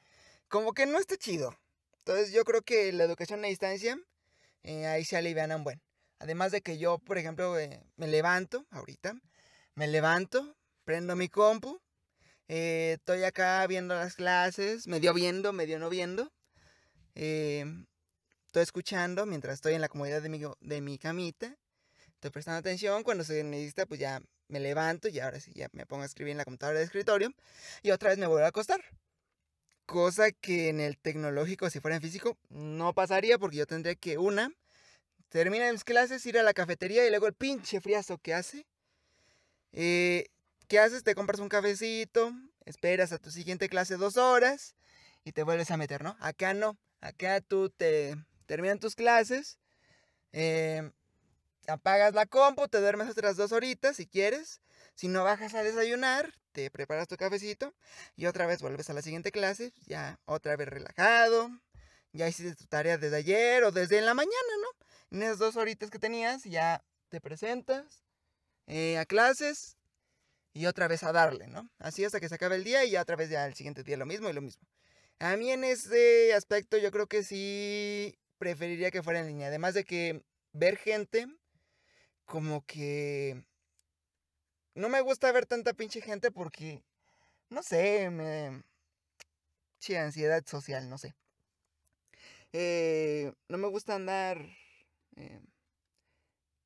como 0.47 0.73
que 0.73 0.85
no 0.85 0.97
está 0.97 1.17
chido. 1.17 1.53
Entonces 1.97 2.31
yo 2.31 2.45
creo 2.45 2.61
que 2.61 2.93
la 2.93 3.03
educación 3.03 3.43
a 3.43 3.49
distancia 3.49 3.99
eh, 4.63 4.87
ahí 4.87 5.03
se 5.03 5.17
alivian 5.17 5.51
un 5.51 5.65
buen. 5.65 5.81
Además 6.19 6.53
de 6.53 6.61
que 6.61 6.77
yo, 6.77 6.99
por 6.99 7.17
ejemplo, 7.17 7.59
eh, 7.59 7.83
me 7.97 8.07
levanto 8.07 8.65
ahorita, 8.71 9.13
me 9.75 9.87
levanto, 9.87 10.55
prendo 10.85 11.17
mi 11.17 11.27
compu, 11.27 11.81
eh, 12.47 12.93
estoy 12.97 13.23
acá 13.23 13.65
viendo 13.67 13.95
las 13.95 14.15
clases, 14.15 14.87
medio 14.87 15.13
viendo, 15.13 15.53
medio 15.53 15.79
no 15.79 15.89
viendo. 15.89 16.31
estoy 17.15 17.85
escuchando 18.63 19.25
mientras 19.25 19.55
estoy 19.55 19.73
en 19.73 19.81
la 19.81 19.89
comodidad 19.89 20.21
de 20.21 20.29
mi, 20.29 20.41
de 20.59 20.81
mi 20.81 20.97
camita. 20.97 21.55
Estoy 22.15 22.31
prestando 22.31 22.59
atención. 22.59 23.03
Cuando 23.03 23.23
se 23.23 23.43
necesita, 23.43 23.85
pues 23.85 23.99
ya 23.99 24.21
me 24.47 24.59
levanto 24.59 25.07
y 25.07 25.19
ahora 25.19 25.39
sí 25.39 25.51
ya 25.53 25.67
me 25.73 25.85
pongo 25.85 26.03
a 26.03 26.05
escribir 26.05 26.31
en 26.31 26.37
la 26.37 26.45
computadora 26.45 26.79
de 26.79 26.85
escritorio. 26.85 27.33
Y 27.83 27.91
otra 27.91 28.09
vez 28.09 28.17
me 28.17 28.27
vuelvo 28.27 28.45
a 28.45 28.49
acostar. 28.49 28.81
Cosa 29.85 30.31
que 30.31 30.69
en 30.69 30.79
el 30.79 30.97
tecnológico, 30.97 31.69
si 31.69 31.79
fuera 31.79 31.95
en 31.95 32.01
físico, 32.01 32.37
no 32.49 32.93
pasaría 32.93 33.37
porque 33.37 33.57
yo 33.57 33.67
tendría 33.67 33.95
que, 33.95 34.17
una, 34.17 34.51
terminar 35.29 35.71
mis 35.71 35.83
clases, 35.83 36.25
ir 36.25 36.39
a 36.39 36.43
la 36.43 36.53
cafetería 36.53 37.05
y 37.05 37.09
luego 37.09 37.27
el 37.27 37.33
pinche 37.33 37.81
friazo 37.81 38.17
que 38.17 38.33
hace. 38.33 38.65
Eh, 39.73 40.25
¿Qué 40.67 40.79
haces? 40.79 41.03
Te 41.03 41.13
compras 41.13 41.39
un 41.39 41.49
cafecito, 41.49 42.33
esperas 42.65 43.11
a 43.11 43.19
tu 43.19 43.29
siguiente 43.29 43.69
clase 43.69 43.97
dos 43.97 44.17
horas 44.17 44.75
y 45.23 45.31
te 45.31 45.43
vuelves 45.43 45.69
a 45.69 45.77
meter, 45.77 46.03
¿no? 46.03 46.17
Acá 46.19 46.53
no. 46.55 46.77
Acá 47.01 47.39
tú 47.39 47.69
te 47.69 48.15
terminan 48.47 48.79
tus 48.79 48.95
clases, 48.95 49.59
eh, 50.31 50.91
apagas 51.67 52.15
la 52.15 52.25
compu, 52.25 52.67
te 52.67 52.79
duermes 52.79 53.09
otras 53.09 53.37
dos 53.37 53.51
horitas 53.51 53.97
si 53.97 54.07
quieres. 54.07 54.61
Si 54.95 55.07
no 55.07 55.23
bajas 55.23 55.53
a 55.53 55.61
desayunar, 55.61 56.33
te 56.51 56.71
preparas 56.71 57.07
tu 57.07 57.17
cafecito 57.17 57.75
y 58.15 58.25
otra 58.25 58.47
vez 58.47 58.61
vuelves 58.61 58.89
a 58.89 58.93
la 58.93 59.03
siguiente 59.03 59.31
clase, 59.31 59.71
ya 59.85 60.19
otra 60.25 60.55
vez 60.55 60.69
relajado. 60.69 61.49
Ya 62.11 62.27
hiciste 62.27 62.55
tu 62.55 62.65
tarea 62.65 62.97
desde 62.97 63.17
ayer 63.17 63.63
o 63.65 63.71
desde 63.71 63.99
en 63.99 64.05
la 64.05 64.13
mañana, 64.13 64.53
¿no? 64.61 64.85
En 65.11 65.23
esas 65.23 65.37
dos 65.37 65.57
horitas 65.57 65.91
que 65.91 65.99
tenías, 65.99 66.43
ya 66.43 66.83
te 67.09 67.21
presentas 67.21 68.03
eh, 68.67 68.97
a 68.97 69.05
clases 69.05 69.74
y 70.55 70.67
otra 70.67 70.87
vez 70.87 71.03
a 71.03 71.11
darle, 71.11 71.47
¿no? 71.47 71.69
Así 71.79 72.05
hasta 72.05 72.21
que 72.21 72.29
se 72.29 72.35
acabe 72.35 72.55
el 72.55 72.63
día 72.63 72.85
y 72.85 72.91
ya 72.91 73.01
otra 73.01 73.17
vez 73.17 73.29
ya 73.29 73.45
el 73.45 73.55
siguiente 73.55 73.83
día 73.83 73.97
lo 73.97 74.05
mismo 74.05 74.29
y 74.29 74.33
lo 74.33 74.41
mismo. 74.41 74.65
A 75.19 75.35
mí 75.35 75.51
en 75.51 75.65
ese 75.65 76.33
aspecto 76.33 76.77
yo 76.77 76.91
creo 76.91 77.07
que 77.07 77.23
sí 77.23 78.17
preferiría 78.37 78.89
que 78.89 79.03
fuera 79.03 79.19
en 79.19 79.27
línea. 79.27 79.49
Además 79.49 79.73
de 79.73 79.83
que 79.83 80.23
ver 80.53 80.77
gente 80.77 81.27
como 82.23 82.65
que 82.65 83.43
no 84.75 84.87
me 84.87 85.01
gusta 85.01 85.31
ver 85.33 85.45
tanta 85.45 85.73
pinche 85.73 85.99
gente 86.01 86.31
porque, 86.31 86.81
no 87.49 87.61
sé, 87.61 88.09
me... 88.09 88.63
Che, 89.79 89.97
ansiedad 89.97 90.43
social, 90.45 90.89
no 90.89 90.97
sé. 90.97 91.15
Eh, 92.53 93.33
no 93.49 93.57
me 93.57 93.67
gusta 93.67 93.95
andar 93.95 94.37
eh, 95.17 95.41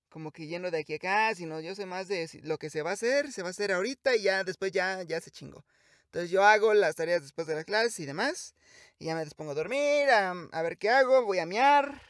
como 0.10 0.32
que 0.32 0.48
lleno 0.48 0.72
de 0.72 0.80
aquí 0.80 0.94
a 0.94 0.96
acá, 0.98 1.36
sino 1.36 1.60
yo 1.60 1.76
sé 1.76 1.86
más 1.86 2.08
de 2.08 2.30
lo 2.44 2.58
que 2.58 2.70
se 2.70 2.82
va 2.82 2.92
a 2.92 2.94
hacer, 2.94 3.32
se 3.32 3.42
va 3.42 3.50
a 3.50 3.52
hacer 3.52 3.72
ahorita 3.72 4.16
y 4.16 4.24
ya 4.24 4.44
después 4.44 4.72
ya, 4.72 5.04
ya 5.04 5.22
se 5.22 5.32
chingó. 5.32 5.64
Entonces 6.06 6.32
yo 6.32 6.44
hago 6.44 6.74
las 6.74 6.96
tareas 6.96 7.22
después 7.22 7.48
de 7.48 7.56
las 7.56 7.66
clases 7.66 8.00
y 8.00 8.06
demás, 8.06 8.56
y 8.98 9.06
ya 9.06 9.16
me 9.16 9.24
dispongo 9.24 9.52
a 9.52 9.56
dormir, 9.56 10.10
a, 10.10 10.62
ver 10.62 10.78
qué 10.78 10.90
hago, 10.90 11.24
voy 11.24 11.40
a 11.40 11.46
miar, 11.46 12.02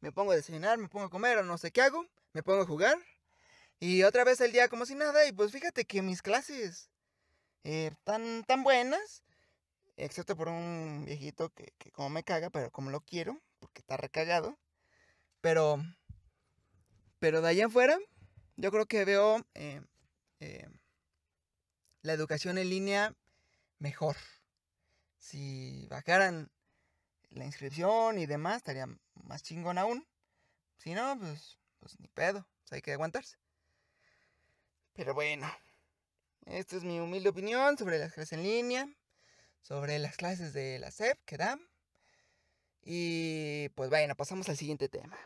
me 0.00 0.12
pongo 0.12 0.32
a 0.32 0.36
desayunar, 0.36 0.78
me 0.78 0.88
pongo 0.88 1.06
a 1.06 1.10
comer 1.10 1.38
o 1.38 1.42
no 1.42 1.56
sé 1.58 1.70
qué 1.70 1.82
hago, 1.82 2.06
me 2.32 2.42
pongo 2.42 2.62
a 2.62 2.66
jugar 2.66 2.98
y 3.80 4.02
otra 4.02 4.24
vez 4.24 4.40
el 4.40 4.52
día 4.52 4.68
como 4.68 4.86
si 4.86 4.94
nada. 4.94 5.26
Y 5.26 5.32
pues 5.32 5.52
fíjate 5.52 5.84
que 5.84 6.02
mis 6.02 6.22
clases 6.22 6.90
eh, 7.64 7.92
tan, 8.04 8.44
tan 8.44 8.62
buenas. 8.62 9.22
Excepto 9.96 10.36
por 10.36 10.48
un 10.48 11.04
viejito 11.04 11.50
que, 11.50 11.72
como 11.92 12.08
me 12.10 12.22
caga, 12.22 12.50
pero 12.50 12.70
como 12.70 12.90
lo 12.90 13.00
quiero, 13.00 13.40
porque 13.58 13.80
está 13.80 13.96
recagado. 13.96 14.56
Pero, 15.40 15.82
pero 17.18 17.40
de 17.40 17.48
allá 17.48 17.66
afuera, 17.66 17.98
yo 18.56 18.70
creo 18.70 18.86
que 18.86 19.04
veo 19.04 19.44
eh, 19.54 19.82
eh, 20.40 20.68
la 22.02 22.12
educación 22.12 22.58
en 22.58 22.70
línea 22.70 23.14
mejor. 23.78 24.16
Si 25.18 25.86
bajaran 25.88 26.50
la 27.30 27.44
inscripción 27.44 28.18
y 28.18 28.26
demás, 28.26 28.58
estaría 28.58 28.86
más 29.14 29.42
chingón 29.42 29.78
aún. 29.78 30.06
Si 30.78 30.94
no, 30.94 31.18
pues, 31.18 31.58
pues 31.80 31.98
ni 32.00 32.08
pedo, 32.08 32.46
pues 32.60 32.72
hay 32.72 32.82
que 32.82 32.92
aguantarse. 32.92 33.36
Pero 34.94 35.14
bueno, 35.14 35.50
esta 36.46 36.76
es 36.76 36.84
mi 36.84 36.98
humilde 36.98 37.28
opinión 37.28 37.76
sobre 37.76 37.98
las 37.98 38.12
clases 38.12 38.32
en 38.32 38.42
línea, 38.42 38.88
sobre 39.60 39.98
las 39.98 40.16
clases 40.16 40.52
de 40.52 40.78
la 40.78 40.90
SEP 40.90 41.18
que 41.24 41.36
dan. 41.36 41.60
Y 42.82 43.68
pues 43.70 43.90
bueno, 43.90 44.14
pasamos 44.14 44.48
al 44.48 44.56
siguiente 44.56 44.88
tema. 44.88 45.18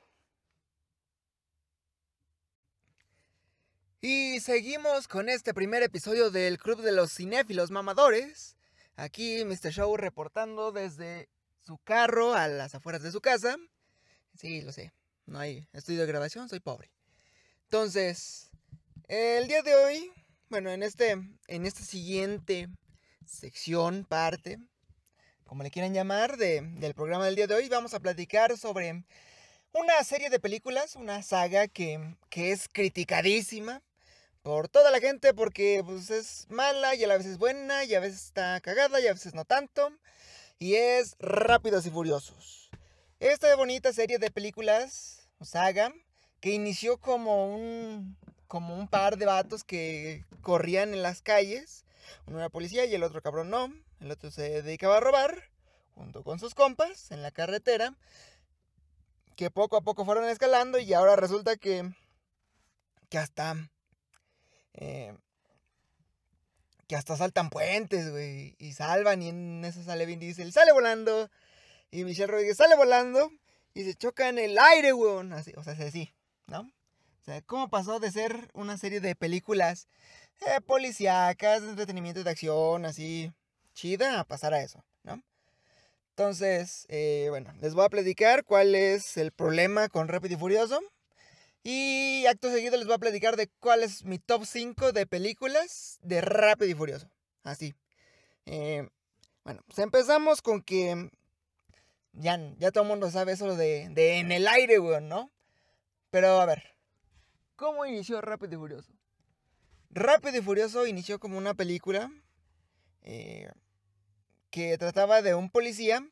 Y 4.04 4.40
seguimos 4.40 5.06
con 5.06 5.28
este 5.28 5.54
primer 5.54 5.84
episodio 5.84 6.32
del 6.32 6.58
Club 6.58 6.82
de 6.82 6.90
los 6.90 7.14
Cinéfilos 7.14 7.70
Mamadores. 7.70 8.56
Aquí 8.96 9.44
Mr. 9.44 9.70
Show 9.70 9.96
reportando 9.96 10.72
desde 10.72 11.28
su 11.64 11.78
carro 11.78 12.34
a 12.34 12.48
las 12.48 12.74
afueras 12.74 13.04
de 13.04 13.12
su 13.12 13.20
casa. 13.20 13.56
Sí, 14.36 14.60
lo 14.60 14.72
sé. 14.72 14.92
No 15.24 15.38
hay 15.38 15.68
estudio 15.72 16.00
de 16.00 16.08
grabación, 16.08 16.48
soy 16.48 16.58
pobre. 16.58 16.90
Entonces, 17.62 18.50
el 19.06 19.46
día 19.46 19.62
de 19.62 19.76
hoy, 19.76 20.10
bueno, 20.48 20.70
en 20.70 20.82
este, 20.82 21.12
en 21.46 21.64
esta 21.64 21.84
siguiente 21.84 22.66
sección, 23.24 24.04
parte, 24.04 24.58
como 25.44 25.62
le 25.62 25.70
quieran 25.70 25.94
llamar, 25.94 26.38
del 26.38 26.94
programa 26.94 27.26
del 27.26 27.36
día 27.36 27.46
de 27.46 27.54
hoy, 27.54 27.68
vamos 27.68 27.94
a 27.94 28.00
platicar 28.00 28.58
sobre 28.58 29.04
una 29.72 30.02
serie 30.02 30.28
de 30.28 30.40
películas, 30.40 30.96
una 30.96 31.22
saga 31.22 31.68
que, 31.68 32.16
que 32.30 32.50
es 32.50 32.66
criticadísima 32.66 33.80
por 34.42 34.68
toda 34.68 34.90
la 34.90 35.00
gente 35.00 35.34
porque 35.34 35.82
pues, 35.84 36.10
es 36.10 36.46
mala 36.50 36.94
y 36.94 37.04
a 37.04 37.06
la 37.06 37.16
vez 37.16 37.26
es 37.26 37.38
buena 37.38 37.84
y 37.84 37.94
a 37.94 38.00
veces 38.00 38.24
está 38.26 38.60
cagada 38.60 39.00
y 39.00 39.06
a 39.06 39.12
veces 39.12 39.34
no 39.34 39.44
tanto. 39.44 39.90
Y 40.58 40.74
es 40.74 41.16
Rápidos 41.18 41.86
y 41.86 41.90
Furiosos. 41.90 42.70
Esta 43.20 43.54
bonita 43.56 43.92
serie 43.92 44.18
de 44.18 44.30
películas, 44.30 45.28
saga, 45.40 45.92
que 46.40 46.50
inició 46.50 46.98
como 46.98 47.54
un, 47.54 48.16
como 48.48 48.76
un 48.76 48.88
par 48.88 49.16
de 49.16 49.26
vatos 49.26 49.64
que 49.64 50.24
corrían 50.40 50.92
en 50.92 51.02
las 51.02 51.22
calles. 51.22 51.84
Uno 52.26 52.38
era 52.38 52.48
policía 52.48 52.84
y 52.84 52.94
el 52.94 53.02
otro 53.02 53.22
cabrón 53.22 53.50
no. 53.50 53.72
El 54.00 54.10
otro 54.10 54.30
se 54.30 54.62
dedicaba 54.62 54.96
a 54.96 55.00
robar, 55.00 55.50
junto 55.94 56.24
con 56.24 56.40
sus 56.40 56.54
compas, 56.54 57.10
en 57.12 57.22
la 57.22 57.30
carretera. 57.30 57.94
Que 59.36 59.50
poco 59.50 59.76
a 59.76 59.82
poco 59.82 60.04
fueron 60.04 60.28
escalando 60.28 60.78
y 60.78 60.92
ahora 60.92 61.16
resulta 61.16 61.56
que, 61.56 61.92
que 63.08 63.18
hasta... 63.18 63.54
Eh, 64.74 65.14
que 66.88 66.96
hasta 66.96 67.16
saltan 67.16 67.48
puentes, 67.48 68.10
güey, 68.10 68.54
y 68.58 68.72
salvan, 68.72 69.22
y 69.22 69.28
en 69.28 69.64
eso 69.64 69.82
sale 69.82 70.04
Vin 70.04 70.18
Diesel, 70.18 70.52
sale 70.52 70.72
volando, 70.72 71.30
y 71.90 72.04
Michelle 72.04 72.26
Rodríguez 72.26 72.56
sale 72.56 72.76
volando, 72.76 73.30
y 73.74 73.84
se 73.84 73.94
choca 73.94 74.28
en 74.28 74.38
el 74.38 74.58
aire, 74.58 74.92
así, 75.32 75.52
o 75.56 75.64
sea, 75.64 75.72
así, 75.72 76.12
¿no? 76.46 76.60
O 76.60 77.24
sea, 77.24 77.40
¿cómo 77.42 77.70
pasó 77.70 78.00
de 78.00 78.10
ser 78.10 78.50
una 78.52 78.76
serie 78.76 79.00
de 79.00 79.14
películas 79.14 79.88
eh, 80.40 80.60
policíacas, 80.60 81.62
de 81.62 81.70
entretenimiento 81.70 82.24
de 82.24 82.30
acción, 82.30 82.84
así 82.84 83.32
chida, 83.74 84.20
a 84.20 84.24
pasar 84.24 84.54
a 84.54 84.62
eso, 84.62 84.84
¿no? 85.02 85.22
Entonces, 86.10 86.84
eh, 86.88 87.28
bueno, 87.30 87.54
les 87.60 87.74
voy 87.74 87.84
a 87.86 87.88
platicar 87.88 88.44
cuál 88.44 88.74
es 88.74 89.16
el 89.16 89.32
problema 89.32 89.88
con 89.88 90.08
Rápido 90.08 90.34
y 90.34 90.38
Furioso. 90.38 90.80
Y 91.62 92.26
acto 92.26 92.50
seguido 92.50 92.76
les 92.76 92.86
voy 92.86 92.94
a 92.94 92.98
platicar 92.98 93.36
de 93.36 93.48
cuál 93.60 93.82
es 93.82 94.04
mi 94.04 94.18
top 94.18 94.44
5 94.44 94.92
de 94.92 95.06
películas 95.06 95.98
de 96.02 96.20
Rápido 96.20 96.70
y 96.70 96.74
Furioso. 96.74 97.08
Así. 97.44 97.74
Eh, 98.46 98.88
bueno, 99.44 99.62
pues 99.66 99.78
empezamos 99.78 100.42
con 100.42 100.62
que 100.62 101.10
ya, 102.12 102.38
ya 102.58 102.72
todo 102.72 102.82
el 102.82 102.88
mundo 102.88 103.10
sabe 103.10 103.32
eso 103.32 103.54
de, 103.56 103.88
de 103.90 104.18
en 104.18 104.32
el 104.32 104.48
aire, 104.48 104.78
weón, 104.80 105.08
¿no? 105.08 105.30
Pero 106.10 106.40
a 106.40 106.46
ver, 106.46 106.72
¿Cómo 107.62 107.86
inició 107.86 108.20
Rápido 108.20 108.54
y 108.54 108.58
Furioso? 108.58 108.92
Rápido 109.90 110.36
y 110.38 110.42
Furioso 110.42 110.84
inició 110.84 111.20
como 111.20 111.38
una 111.38 111.54
película 111.54 112.10
eh, 113.02 113.52
que 114.50 114.76
trataba 114.78 115.22
de 115.22 115.36
un 115.36 115.48
policía 115.48 116.04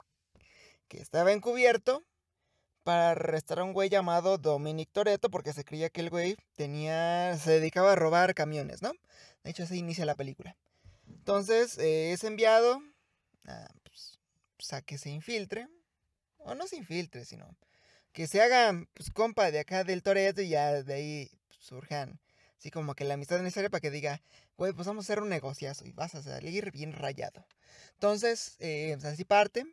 que 0.87 0.99
estaba 0.99 1.33
encubierto 1.33 2.05
para 2.83 3.11
arrestar 3.11 3.59
a 3.59 3.65
un 3.65 3.73
güey 3.73 3.89
llamado 3.89 4.39
Dominic 4.39 4.91
Toretto 4.93 5.31
porque 5.31 5.53
se 5.53 5.65
creía 5.65 5.91
que 5.91 6.01
el 6.01 6.11
güey 6.11 6.37
tenía, 6.57 7.37
se 7.39 7.53
dedicaba 7.53 7.93
a 7.93 7.97
robar 7.97 8.35
camiones, 8.35 8.83
¿no? 8.83 8.93
De 9.45 9.51
hecho, 9.51 9.65
así 9.65 9.79
inicia 9.79 10.05
la 10.05 10.15
película. 10.15 10.57
Entonces, 11.07 11.79
eh, 11.79 12.13
es 12.13 12.25
enviado 12.25 12.81
a, 13.47 13.69
pues, 13.85 14.19
pues, 14.57 14.83
que 14.85 14.99
se 14.99 15.11
infiltre, 15.11 15.69
o 16.39 16.55
no 16.55 16.67
se 16.67 16.77
infiltre, 16.77 17.25
sino 17.25 17.57
que 18.13 18.27
se 18.27 18.41
haga, 18.41 18.73
pues, 18.95 19.11
compa 19.11 19.51
de 19.51 19.61
acá 19.61 19.85
del 19.85 20.03
Toretto 20.03 20.43
y 20.43 20.51
ya 20.51 20.83
de 20.83 20.95
ahí 20.95 21.31
surjan, 21.49 22.21
así 22.59 22.71
como 22.71 22.95
que 22.95 23.05
la 23.05 23.15
amistad 23.15 23.41
necesaria 23.41 23.71
para 23.71 23.81
que 23.81 23.91
diga, 23.91 24.23
güey, 24.57 24.73
pues 24.73 24.87
vamos 24.87 25.05
a 25.05 25.07
hacer 25.07 25.23
un 25.23 25.29
negociazo 25.29 25.85
y 25.87 25.93
vas 25.93 26.15
a 26.15 26.23
salir 26.23 26.71
bien 26.73 26.93
rayado. 26.93 27.47
Entonces, 27.95 28.57
eh, 28.59 28.97
pues, 29.01 29.05
así 29.05 29.25
parte. 29.25 29.65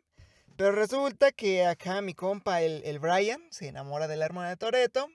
Pero 0.58 0.72
resulta 0.72 1.30
que 1.30 1.64
acá 1.64 2.02
mi 2.02 2.14
compa, 2.14 2.62
el, 2.62 2.82
el 2.84 2.98
Brian, 2.98 3.40
se 3.52 3.68
enamora 3.68 4.08
de 4.08 4.16
la 4.16 4.24
hermana 4.24 4.48
de 4.48 4.56
Toreto. 4.56 5.06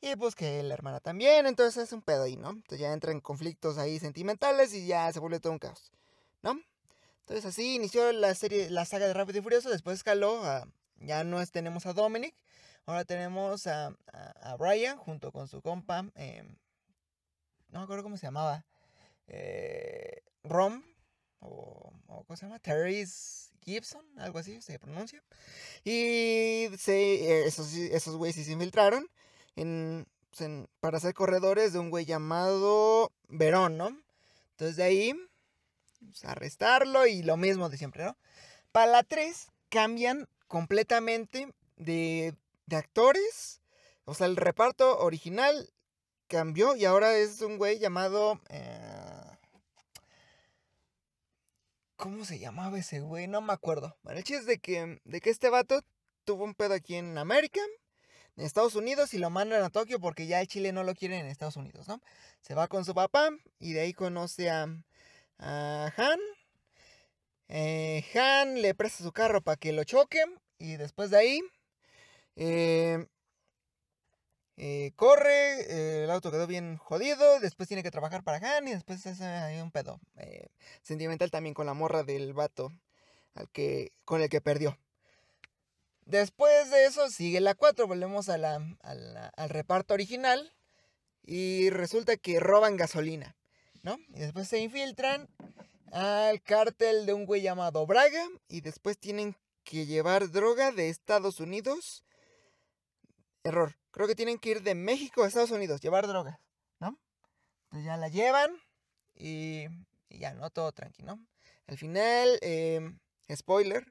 Y 0.00 0.16
pues 0.16 0.34
que 0.34 0.64
la 0.64 0.74
hermana 0.74 0.98
también, 0.98 1.46
entonces 1.46 1.84
es 1.84 1.92
un 1.92 2.02
pedo 2.02 2.24
ahí, 2.24 2.36
¿no? 2.36 2.50
Entonces 2.50 2.80
ya 2.80 2.92
entran 2.92 3.20
conflictos 3.20 3.78
ahí 3.78 4.00
sentimentales 4.00 4.74
y 4.74 4.84
ya 4.84 5.12
se 5.12 5.20
vuelve 5.20 5.38
todo 5.38 5.52
un 5.52 5.60
caos, 5.60 5.92
¿no? 6.42 6.60
Entonces 7.20 7.46
así 7.46 7.76
inició 7.76 8.10
la 8.10 8.34
serie, 8.34 8.68
la 8.68 8.84
saga 8.84 9.06
de 9.06 9.14
Rápido 9.14 9.38
y 9.38 9.42
Furioso, 9.42 9.70
después 9.70 9.94
escaló 9.94 10.42
ya 10.96 11.22
no 11.22 11.46
tenemos 11.46 11.86
a 11.86 11.92
Dominic, 11.92 12.34
ahora 12.84 13.04
tenemos 13.04 13.68
a, 13.68 13.96
a, 14.12 14.56
Brian 14.56 14.98
junto 14.98 15.30
con 15.30 15.46
su 15.46 15.62
compa, 15.62 16.04
eh, 16.16 16.42
no 17.68 17.78
me 17.78 17.84
acuerdo 17.84 18.02
cómo 18.02 18.16
se 18.16 18.26
llamaba, 18.26 18.66
eh, 19.28 20.22
Rom, 20.42 20.82
o, 21.38 21.92
o 22.08 22.24
¿cómo 22.24 22.36
se 22.36 22.46
llama? 22.46 22.58
Terry's 22.58 23.53
Gibson, 23.64 24.04
algo 24.18 24.38
así 24.38 24.60
se 24.62 24.78
pronuncia. 24.78 25.22
Y 25.84 26.68
se, 26.78 27.46
esos, 27.46 27.72
esos 27.74 28.16
güeyes 28.16 28.44
se 28.44 28.52
infiltraron 28.52 29.08
pues, 29.54 30.40
en, 30.40 30.68
para 30.80 31.00
ser 31.00 31.14
corredores 31.14 31.72
de 31.72 31.78
un 31.78 31.90
güey 31.90 32.04
llamado 32.04 33.12
Verón, 33.28 33.76
¿no? 33.76 33.88
Entonces 34.52 34.76
de 34.76 34.82
ahí, 34.82 35.14
pues, 36.00 36.24
arrestarlo 36.24 37.06
y 37.06 37.22
lo 37.22 37.36
mismo 37.36 37.68
de 37.68 37.78
siempre, 37.78 38.04
¿no? 38.04 38.16
Para 38.72 38.90
la 38.90 39.02
3 39.02 39.48
cambian 39.68 40.28
completamente 40.46 41.52
de, 41.76 42.34
de 42.66 42.76
actores. 42.76 43.60
O 44.04 44.14
sea, 44.14 44.26
el 44.26 44.36
reparto 44.36 44.98
original 44.98 45.70
cambió 46.28 46.76
y 46.76 46.84
ahora 46.84 47.16
es 47.16 47.40
un 47.40 47.58
güey 47.58 47.78
llamado... 47.78 48.40
Eh, 48.50 49.13
¿Cómo 51.96 52.24
se 52.24 52.38
llamaba 52.38 52.78
ese 52.78 53.00
güey? 53.00 53.28
No 53.28 53.40
me 53.40 53.52
acuerdo. 53.52 53.96
Bueno, 54.02 54.18
el 54.18 54.24
chiste 54.24 54.40
es 54.40 54.46
de 54.46 54.58
que, 54.58 55.00
de 55.04 55.20
que 55.20 55.30
este 55.30 55.48
vato 55.48 55.80
tuvo 56.24 56.44
un 56.44 56.54
pedo 56.54 56.74
aquí 56.74 56.96
en 56.96 57.16
América, 57.18 57.60
en 58.36 58.44
Estados 58.44 58.74
Unidos, 58.74 59.14
y 59.14 59.18
lo 59.18 59.30
mandan 59.30 59.62
a 59.62 59.70
Tokio 59.70 60.00
porque 60.00 60.26
ya 60.26 60.40
el 60.40 60.48
Chile 60.48 60.72
no 60.72 60.82
lo 60.82 60.94
quiere 60.94 61.18
en 61.18 61.26
Estados 61.26 61.56
Unidos, 61.56 61.86
¿no? 61.86 62.00
Se 62.40 62.54
va 62.54 62.66
con 62.66 62.84
su 62.84 62.94
papá 62.94 63.30
y 63.60 63.72
de 63.74 63.80
ahí 63.82 63.92
conoce 63.92 64.50
a, 64.50 64.64
Han. 65.38 66.20
Eh, 67.48 68.04
Han 68.14 68.60
le 68.60 68.74
presta 68.74 69.04
su 69.04 69.12
carro 69.12 69.40
para 69.40 69.56
que 69.56 69.72
lo 69.72 69.84
choque 69.84 70.24
y 70.58 70.76
después 70.76 71.10
de 71.10 71.18
ahí 71.18 71.40
eh, 72.36 73.06
eh, 74.56 74.92
corre, 74.94 75.62
eh, 75.62 76.04
el 76.04 76.10
auto 76.10 76.30
quedó 76.30 76.46
bien 76.46 76.76
jodido, 76.76 77.40
después 77.40 77.66
tiene 77.68 77.82
que 77.82 77.90
trabajar 77.90 78.22
para 78.22 78.56
Han 78.56 78.68
y 78.68 78.72
después 78.72 79.04
es 79.04 79.20
un 79.60 79.72
pedo 79.72 80.00
eh, 80.16 80.48
sentimental 80.82 81.30
también 81.30 81.54
con 81.54 81.66
la 81.66 81.74
morra 81.74 82.04
del 82.04 82.32
vato 82.34 82.70
al 83.34 83.48
que, 83.50 83.92
con 84.04 84.22
el 84.22 84.28
que 84.28 84.40
perdió. 84.40 84.78
Después 86.06 86.70
de 86.70 86.84
eso 86.84 87.08
sigue 87.08 87.40
la 87.40 87.54
4, 87.54 87.86
volvemos 87.88 88.28
a 88.28 88.38
la, 88.38 88.62
al 88.82 89.48
reparto 89.48 89.94
original 89.94 90.52
y 91.22 91.70
resulta 91.70 92.16
que 92.16 92.38
roban 92.38 92.76
gasolina, 92.76 93.36
¿no? 93.82 93.96
Y 94.10 94.20
después 94.20 94.46
se 94.46 94.58
infiltran 94.58 95.28
al 95.90 96.42
cártel 96.42 97.06
de 97.06 97.14
un 97.14 97.24
güey 97.24 97.40
llamado 97.40 97.86
Braga 97.86 98.28
y 98.48 98.60
después 98.60 98.98
tienen 98.98 99.34
que 99.64 99.86
llevar 99.86 100.30
droga 100.30 100.70
de 100.70 100.90
Estados 100.90 101.40
Unidos. 101.40 102.04
Error, 103.42 103.76
creo 103.94 104.08
que 104.08 104.16
tienen 104.16 104.38
que 104.38 104.50
ir 104.50 104.62
de 104.62 104.74
México 104.74 105.22
a 105.22 105.28
Estados 105.28 105.52
Unidos, 105.52 105.80
llevar 105.80 106.08
drogas, 106.08 106.40
¿no? 106.80 106.98
Entonces 107.66 107.86
ya 107.86 107.96
la 107.96 108.08
llevan 108.08 108.50
y, 109.14 109.66
ya, 110.10 110.34
¿no? 110.34 110.50
Todo 110.50 110.72
tranquilo. 110.72 111.16
Al 111.68 111.78
final, 111.78 112.40
em, 112.42 112.98
spoiler, 113.32 113.86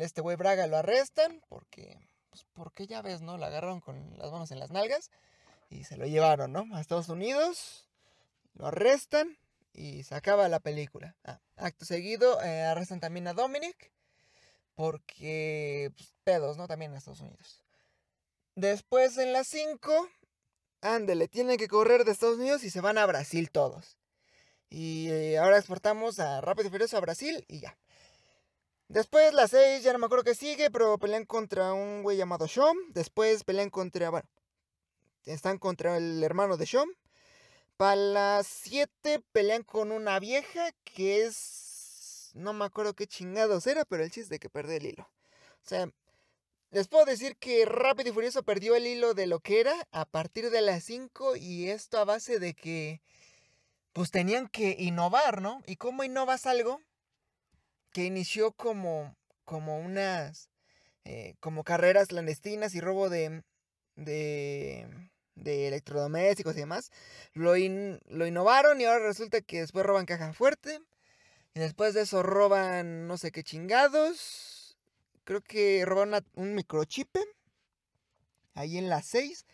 este 0.00 0.22
güey 0.22 0.36
Braga 0.36 0.66
lo 0.68 0.78
arrestan 0.78 1.42
porque, 1.50 2.00
pues 2.30 2.46
porque 2.54 2.86
ya 2.86 3.02
ves, 3.02 3.20
¿no? 3.20 3.36
La 3.36 3.48
agarraron 3.48 3.82
con 3.82 4.16
las 4.16 4.32
manos 4.32 4.50
en 4.50 4.58
las 4.58 4.70
nalgas 4.70 5.10
y 5.68 5.84
se 5.84 5.98
lo 5.98 6.06
llevaron, 6.06 6.50
¿no? 6.50 6.64
A 6.74 6.80
Estados 6.80 7.10
Unidos, 7.10 7.86
lo 8.54 8.68
arrestan 8.68 9.36
y 9.74 10.04
se 10.04 10.14
acaba 10.14 10.48
la 10.48 10.60
película. 10.60 11.14
Ah, 11.24 11.40
acto 11.56 11.84
seguido, 11.84 12.42
eh, 12.42 12.62
arrestan 12.62 13.00
también 13.00 13.28
a 13.28 13.34
Dominic 13.34 13.92
porque, 14.74 15.92
pues, 15.94 16.14
pedos, 16.24 16.56
¿no? 16.56 16.66
También 16.66 16.92
en 16.92 16.96
Estados 16.96 17.20
Unidos. 17.20 17.62
Después 18.54 19.16
en 19.16 19.32
las 19.32 19.46
5, 19.48 20.08
ándele, 20.82 21.26
tienen 21.28 21.56
que 21.56 21.68
correr 21.68 22.04
de 22.04 22.12
Estados 22.12 22.38
Unidos 22.38 22.64
y 22.64 22.70
se 22.70 22.82
van 22.82 22.98
a 22.98 23.06
Brasil 23.06 23.50
todos. 23.50 23.98
Y 24.68 25.08
eh, 25.10 25.38
ahora 25.38 25.58
exportamos 25.58 26.18
a 26.18 26.40
Rápido 26.40 26.70
y 26.70 26.96
a 26.96 27.00
Brasil 27.00 27.44
y 27.48 27.60
ya. 27.60 27.78
Después 28.88 29.32
las 29.32 29.52
6, 29.52 29.82
ya 29.82 29.94
no 29.94 29.98
me 29.98 30.06
acuerdo 30.06 30.24
qué 30.24 30.34
sigue, 30.34 30.70
pero 30.70 30.98
pelean 30.98 31.24
contra 31.24 31.72
un 31.72 32.02
güey 32.02 32.18
llamado 32.18 32.46
Sean. 32.46 32.76
Después 32.90 33.42
pelean 33.42 33.70
contra, 33.70 34.10
bueno, 34.10 34.28
están 35.24 35.56
contra 35.56 35.96
el 35.96 36.22
hermano 36.22 36.58
de 36.58 36.66
Sean. 36.66 36.88
Para 37.78 37.96
las 37.96 38.46
7 38.46 39.22
pelean 39.32 39.62
con 39.62 39.92
una 39.92 40.18
vieja 40.20 40.72
que 40.84 41.24
es... 41.24 42.32
No 42.34 42.52
me 42.52 42.66
acuerdo 42.66 42.94
qué 42.94 43.06
chingados 43.06 43.66
era, 43.66 43.86
pero 43.86 44.04
el 44.04 44.10
chiste 44.10 44.34
de 44.34 44.38
que 44.38 44.50
perdí 44.50 44.76
el 44.76 44.86
hilo. 44.86 45.04
O 45.04 45.68
sea, 45.68 45.90
les 46.72 46.88
puedo 46.88 47.04
decir 47.04 47.36
que 47.36 47.66
Rápido 47.66 48.08
y 48.08 48.12
Furioso 48.12 48.42
perdió 48.42 48.74
el 48.74 48.86
hilo 48.86 49.12
de 49.12 49.26
lo 49.26 49.40
que 49.40 49.60
era 49.60 49.74
a 49.92 50.06
partir 50.06 50.50
de 50.50 50.62
las 50.62 50.84
5 50.84 51.36
y 51.36 51.68
esto 51.68 51.98
a 51.98 52.04
base 52.06 52.38
de 52.38 52.54
que 52.54 53.02
pues 53.92 54.10
tenían 54.10 54.48
que 54.48 54.76
innovar, 54.78 55.42
¿no? 55.42 55.62
¿Y 55.66 55.76
cómo 55.76 56.02
innovas 56.02 56.46
algo 56.46 56.80
que 57.92 58.06
inició 58.06 58.52
como, 58.52 59.14
como 59.44 59.78
unas, 59.80 60.48
eh, 61.04 61.34
como 61.40 61.62
carreras 61.62 62.08
clandestinas 62.08 62.74
y 62.74 62.80
robo 62.80 63.10
de, 63.10 63.42
de, 63.96 64.88
de 65.34 65.68
electrodomésticos 65.68 66.56
y 66.56 66.60
demás? 66.60 66.90
Lo, 67.34 67.52
lo 67.52 68.26
innovaron 68.26 68.80
y 68.80 68.86
ahora 68.86 69.04
resulta 69.04 69.42
que 69.42 69.60
después 69.60 69.84
roban 69.84 70.06
caja 70.06 70.32
fuerte 70.32 70.80
y 71.52 71.60
después 71.60 71.92
de 71.92 72.00
eso 72.00 72.22
roban 72.22 73.06
no 73.06 73.18
sé 73.18 73.30
qué 73.30 73.42
chingados 73.42 74.51
creo 75.24 75.42
que 75.42 75.84
robaron 75.84 76.24
un 76.34 76.54
microchip. 76.54 77.16
Ahí 78.54 78.78
en 78.78 78.88
la 78.88 79.02
6. 79.02 79.46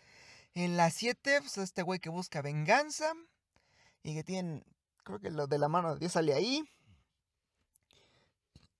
En 0.55 0.77
la 0.77 0.89
7, 0.89 1.39
pues 1.41 1.57
este 1.57 1.83
güey 1.83 1.99
que 1.99 2.09
busca 2.09 2.41
venganza. 2.41 3.13
Y 4.03 4.15
que 4.15 4.23
tienen, 4.23 4.63
creo 5.03 5.19
que 5.19 5.31
lo 5.31 5.47
de 5.47 5.57
la 5.57 5.67
mano 5.67 5.93
de 5.93 5.99
Dios 5.99 6.13
sale 6.13 6.33
ahí. 6.33 6.63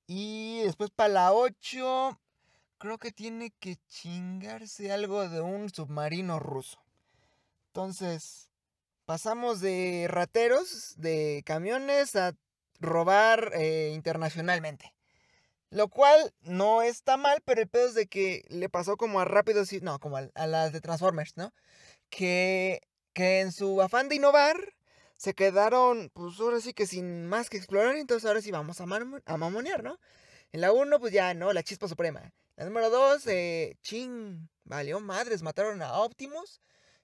Y 0.07 0.61
después 0.63 0.89
para 0.89 1.09
la 1.09 1.33
8, 1.33 2.19
creo 2.79 2.97
que 2.97 3.11
tiene 3.11 3.51
que 3.59 3.77
chingarse 3.87 4.91
algo 4.91 5.29
de 5.29 5.41
un 5.41 5.69
submarino 5.69 6.39
ruso. 6.39 6.81
Entonces, 7.67 8.49
pasamos 9.05 9.61
de 9.61 10.07
rateros, 10.09 10.95
de 10.97 11.43
camiones, 11.45 12.15
a 12.15 12.35
robar 12.79 13.51
eh, 13.53 13.91
internacionalmente. 13.93 14.93
Lo 15.71 15.87
cual 15.87 16.33
no 16.41 16.81
está 16.81 17.17
mal, 17.17 17.41
pero 17.45 17.61
el 17.61 17.67
pedo 17.67 17.87
es 17.87 17.93
de 17.93 18.07
que 18.07 18.43
le 18.49 18.69
pasó 18.69 18.97
como 18.97 19.19
a 19.19 19.25
Rápido, 19.25 19.63
no, 19.81 19.99
como 19.99 20.17
a, 20.17 20.47
las 20.47 20.73
de 20.73 20.81
Transformers, 20.81 21.37
¿no? 21.37 21.53
Que, 22.09 22.81
que 23.13 23.41
en 23.41 23.51
su 23.51 23.81
afán 23.81 24.09
de 24.09 24.15
innovar 24.15 24.73
se 25.15 25.33
quedaron, 25.33 26.09
pues 26.13 26.39
ahora 26.39 26.61
sí 26.61 26.73
que 26.73 26.87
sin 26.87 27.27
más 27.27 27.49
que 27.49 27.57
explorar, 27.57 27.95
entonces 27.97 28.25
ahora 28.25 28.41
sí 28.41 28.51
vamos 28.51 28.81
a, 28.81 28.85
a 28.85 29.37
mamonear, 29.37 29.83
¿no? 29.83 29.99
En 30.51 30.61
la 30.61 30.71
1, 30.71 30.99
pues 30.99 31.13
ya, 31.13 31.33
¿no? 31.33 31.53
La 31.53 31.61
chispa 31.61 31.87
suprema. 31.87 32.33
La 32.55 32.65
número 32.65 32.89
2, 32.89 33.27
eh, 33.27 33.77
ching, 33.83 34.49
valió 34.63 34.99
madres, 34.99 35.41
mataron 35.43 35.81
a 35.81 35.99
Optimus. 35.99 36.61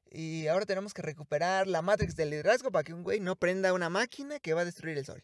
Y 0.09 0.47
ahora 0.47 0.65
tenemos 0.65 0.93
que 0.93 1.01
recuperar 1.01 1.67
la 1.67 1.81
Matrix 1.81 2.15
del 2.15 2.29
liderazgo 2.29 2.71
para 2.71 2.83
que 2.83 2.93
un 2.93 3.03
güey 3.03 3.19
no 3.19 3.35
prenda 3.35 3.73
una 3.73 3.89
máquina 3.89 4.39
que 4.39 4.53
va 4.53 4.61
a 4.61 4.65
destruir 4.65 4.97
el 4.97 5.05
sol. 5.05 5.23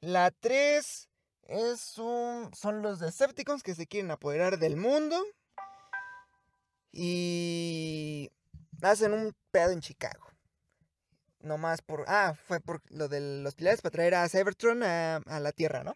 La 0.00 0.30
3, 0.30 1.08
es 1.52 1.98
un, 1.98 2.50
son 2.54 2.80
los 2.82 2.98
Decepticons 2.98 3.62
que 3.62 3.74
se 3.74 3.86
quieren 3.86 4.10
apoderar 4.10 4.58
del 4.58 4.76
mundo. 4.76 5.22
Y 6.90 8.30
hacen 8.80 9.12
un 9.12 9.34
pedo 9.50 9.70
en 9.70 9.80
Chicago. 9.80 10.26
Nomás 11.40 11.82
por... 11.82 12.04
Ah, 12.08 12.34
fue 12.46 12.60
por 12.60 12.80
lo 12.90 13.08
de 13.08 13.42
los 13.42 13.54
pilares 13.54 13.82
para 13.82 13.92
traer 13.92 14.14
a 14.14 14.28
Cybertron 14.28 14.82
a, 14.82 15.20
la 15.26 15.52
Tierra, 15.52 15.84
¿no? 15.84 15.94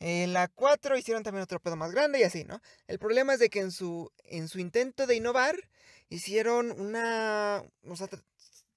En 0.00 0.32
la 0.32 0.48
4 0.48 0.96
hicieron 0.96 1.22
también 1.22 1.44
otro 1.44 1.60
pedo 1.60 1.76
más 1.76 1.92
grande 1.92 2.18
y 2.18 2.24
así, 2.24 2.44
¿no? 2.44 2.60
El 2.88 2.98
problema 2.98 3.34
es 3.34 3.38
de 3.38 3.50
que 3.50 3.60
en 3.60 3.70
su, 3.70 4.10
en 4.24 4.48
su 4.48 4.58
intento 4.58 5.06
de 5.06 5.14
innovar, 5.14 5.56
hicieron 6.08 6.72
una... 6.80 7.62
O 7.86 7.96
sea, 7.96 8.08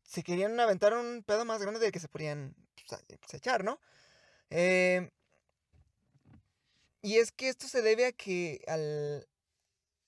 se 0.04 0.24
querían 0.24 0.60
aventar 0.60 0.94
un 0.94 1.24
pedo 1.24 1.46
más 1.46 1.62
grande 1.62 1.80
del 1.80 1.92
que 1.92 2.00
se 2.00 2.10
podían 2.10 2.56
pues, 2.88 3.34
echar, 3.34 3.64
¿no? 3.64 3.80
Eh, 4.52 5.10
y 7.06 7.20
es 7.20 7.32
que 7.32 7.50
esto 7.50 7.68
se 7.68 7.84
debe 7.84 8.08
a 8.08 8.12
que 8.12 8.62
al, 8.68 9.28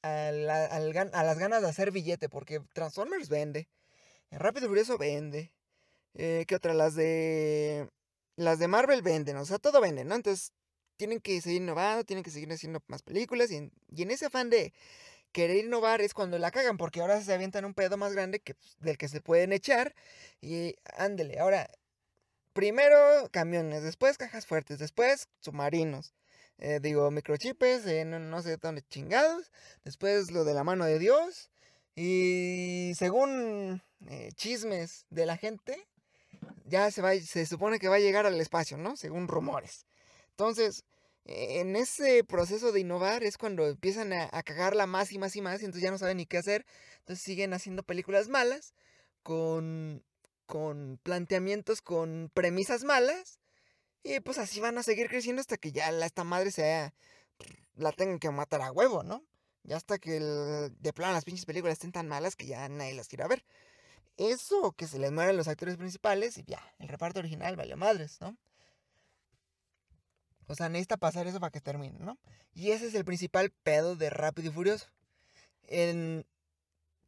a, 0.01 0.31
las 0.31 1.37
ganas 1.37 1.61
de 1.61 1.69
hacer 1.69 1.91
billete, 1.91 2.27
porque 2.27 2.59
Transformers 2.73 3.29
vende, 3.29 3.67
Rápido 4.31 4.65
y 4.65 4.69
Furioso 4.69 4.97
vende, 4.97 5.53
eh, 6.15 6.45
¿qué 6.47 6.55
otra? 6.55 6.73
Las 6.73 6.95
de... 6.95 7.87
Las 8.35 8.59
de 8.59 8.67
Marvel 8.67 9.01
venden, 9.03 9.37
o 9.37 9.45
sea, 9.45 9.59
todo 9.59 9.79
vende, 9.81 10.05
¿no? 10.05 10.15
Entonces 10.15 10.53
tienen 10.95 11.19
que 11.19 11.39
seguir 11.41 11.61
innovando, 11.61 12.03
tienen 12.03 12.23
que 12.23 12.31
seguir 12.31 12.51
haciendo 12.51 12.81
más 12.87 13.03
películas 13.03 13.51
y 13.51 13.57
en, 13.57 13.71
ese 14.11 14.25
afán 14.27 14.49
de 14.49 14.73
querer 15.31 15.57
innovar 15.57 16.01
es 16.01 16.13
cuando 16.13 16.39
la 16.39 16.51
cagan, 16.51 16.77
porque 16.77 17.01
ahora 17.01 17.21
se 17.21 17.33
avientan 17.33 17.65
un 17.65 17.73
pedo 17.75 17.97
más 17.97 18.13
grande 18.13 18.39
que, 18.39 18.55
pues, 18.55 18.75
del 18.79 18.97
que 18.97 19.07
se 19.07 19.21
pueden 19.21 19.53
echar 19.53 19.95
y 20.41 20.75
ándele, 20.97 21.39
ahora, 21.39 21.69
primero 22.53 22.97
camiones, 23.31 23.83
después 23.83 24.17
cajas 24.17 24.47
fuertes, 24.47 24.79
después 24.79 25.29
submarinos, 25.41 26.13
eh, 26.59 26.79
digo, 26.81 27.11
microchips, 27.11 27.85
eh, 27.85 28.05
no, 28.05 28.41
sé 28.41 28.57
dónde 28.57 28.81
chingados. 28.89 29.51
Después 29.83 30.31
lo 30.31 30.43
de 30.43 30.53
la 30.53 30.63
mano 30.63 30.85
de 30.85 30.99
Dios. 30.99 31.49
Y 31.95 32.93
según 32.95 33.81
eh, 34.07 34.31
chismes 34.35 35.05
de 35.09 35.25
la 35.25 35.37
gente, 35.37 35.87
ya 36.65 36.91
se, 36.91 37.01
va, 37.01 37.15
se 37.15 37.45
supone 37.45 37.79
que 37.79 37.87
va 37.87 37.95
a 37.95 37.99
llegar 37.99 38.25
al 38.25 38.39
espacio, 38.41 38.77
¿no? 38.77 38.95
Según 38.97 39.27
rumores. 39.27 39.85
Entonces, 40.31 40.83
en 41.25 41.75
ese 41.75 42.23
proceso 42.23 42.71
de 42.71 42.79
innovar 42.79 43.23
es 43.23 43.37
cuando 43.37 43.67
empiezan 43.67 44.13
a, 44.13 44.29
a, 44.31 44.43
cagarla 44.43 44.87
más 44.87 45.11
y 45.11 45.19
más 45.19 45.35
y 45.35 45.41
más 45.41 45.61
y 45.61 45.65
entonces 45.65 45.83
ya 45.83 45.91
no 45.91 45.97
saben 45.97 46.17
ni 46.17 46.25
qué 46.25 46.37
hacer. 46.37 46.65
Entonces 46.99 47.23
siguen 47.23 47.53
haciendo 47.53 47.83
películas 47.83 48.29
malas 48.29 48.73
con, 49.23 50.03
con 50.45 50.99
planteamientos, 51.03 51.81
con 51.81 52.31
premisas 52.33 52.83
malas 52.83 53.39
y 54.07 54.21
pues 54.21 54.37
así 54.37 54.61
van 54.61 54.77
a 54.77 54.83
seguir 54.83 55.09
creciendo 55.09 55.41
hasta 55.41 55.57
que 55.57 55.73
ya 55.73 55.89
esta 55.89 56.23
madre 56.23 56.51
sea. 56.51 56.93
La 57.75 57.91
tengan 57.91 58.19
que 58.19 58.31
matar 58.31 58.61
a 58.61 58.71
huevo, 58.71 59.03
¿no? 59.03 59.23
Ya 59.63 59.75
hasta 59.75 59.99
que 59.99 60.19
de 60.19 60.93
plano 60.93 61.13
las 61.13 61.25
pinches 61.25 61.45
películas 61.45 61.73
estén 61.73 61.91
tan 61.91 62.07
malas 62.07 62.35
que 62.35 62.45
ya 62.45 62.67
nadie 62.69 62.93
las 62.93 63.09
quiera 63.09 63.27
ver. 63.27 63.43
Eso, 64.15 64.71
que 64.71 64.87
se 64.87 64.97
les 64.97 65.11
mueran 65.11 65.35
los 65.35 65.47
actores 65.49 65.75
principales 65.75 66.37
y 66.37 66.43
ya, 66.45 66.61
el 66.79 66.87
reparto 66.87 67.19
original 67.19 67.55
vale 67.57 67.75
madres, 67.75 68.19
¿no? 68.21 68.37
O 70.47 70.55
sea, 70.55 70.69
necesita 70.69 70.95
pasar 70.95 71.27
eso 71.27 71.41
para 71.41 71.51
que 71.51 71.59
termine, 71.59 71.99
¿no? 71.99 72.17
Y 72.53 72.71
ese 72.71 72.87
es 72.87 72.95
el 72.95 73.03
principal 73.03 73.51
pedo 73.63 73.97
de 73.97 74.09
Rápido 74.09 74.49
y 74.49 74.53
Furioso. 74.53 74.87
En 75.63 76.25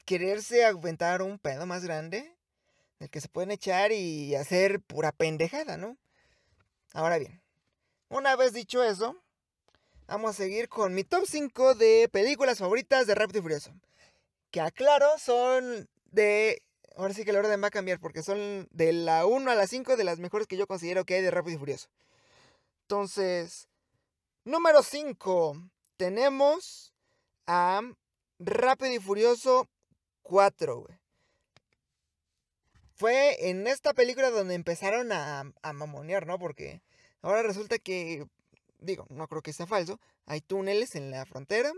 quererse 0.06 0.66
aventar 0.66 1.22
un 1.22 1.40
pedo 1.40 1.66
más 1.66 1.86
grande, 1.86 2.36
del 3.00 3.10
que 3.10 3.22
se 3.22 3.30
pueden 3.30 3.52
echar 3.52 3.94
y 3.94 4.36
hacer 4.36 4.82
pura 4.82 5.14
pendejada, 5.14 5.78
¿no? 5.78 5.98
Ahora 6.94 7.20
bien, 7.20 7.42
una 8.10 8.36
vez 8.36 8.52
dicho 8.54 8.84
eso, 8.84 9.16
vamos 10.08 10.32
a 10.32 10.34
seguir 10.34 10.70
con 10.70 10.96
mi 10.96 11.04
top 11.04 11.26
5 11.28 11.76
de 11.76 12.10
películas 12.12 12.58
favoritas 12.58 13.06
de 13.06 13.14
Rápido 13.14 13.40
y 13.40 13.42
Furioso. 13.44 13.72
Que 14.50 14.62
aclaro, 14.62 15.18
son 15.20 15.88
de... 16.06 16.64
Ahora 16.96 17.14
sí 17.14 17.24
que 17.24 17.30
el 17.30 17.38
orden 17.38 17.62
va 17.62 17.68
a 17.68 17.72
cambiar 17.72 18.00
porque 18.00 18.24
son 18.24 18.68
de 18.72 18.92
la 18.92 19.28
1 19.28 19.52
a 19.52 19.56
la 19.56 19.68
5 19.68 19.96
de 19.96 20.04
las 20.04 20.20
mejores 20.20 20.48
que 20.48 20.58
yo 20.58 20.66
considero 20.66 21.06
que 21.06 21.14
hay 21.16 21.22
de 21.22 21.32
Rápido 21.32 21.56
y 21.56 21.60
Furioso. 21.60 21.90
Entonces, 22.82 23.70
número 24.44 24.82
5, 24.82 25.62
tenemos 25.96 26.92
a 27.46 27.82
Rápido 28.40 28.94
y 28.94 29.00
Furioso 29.00 29.70
4, 30.24 30.88
fue 33.00 33.50
en 33.50 33.66
esta 33.66 33.94
película 33.94 34.30
donde 34.30 34.56
empezaron 34.56 35.14
a, 35.14 35.54
mamonear, 35.74 36.28
¿no? 36.28 36.38
Porque 36.38 36.82
ahora 37.22 37.42
resulta 37.44 37.80
que, 37.80 38.28
digo, 38.80 39.06
no 39.10 39.30
creo 39.30 39.42
que 39.42 39.54
sea 39.54 39.66
falso, 39.66 40.02
hay 40.26 40.42
túneles 40.42 40.96
en 40.96 41.10
la 41.10 41.26
frontera 41.26 41.72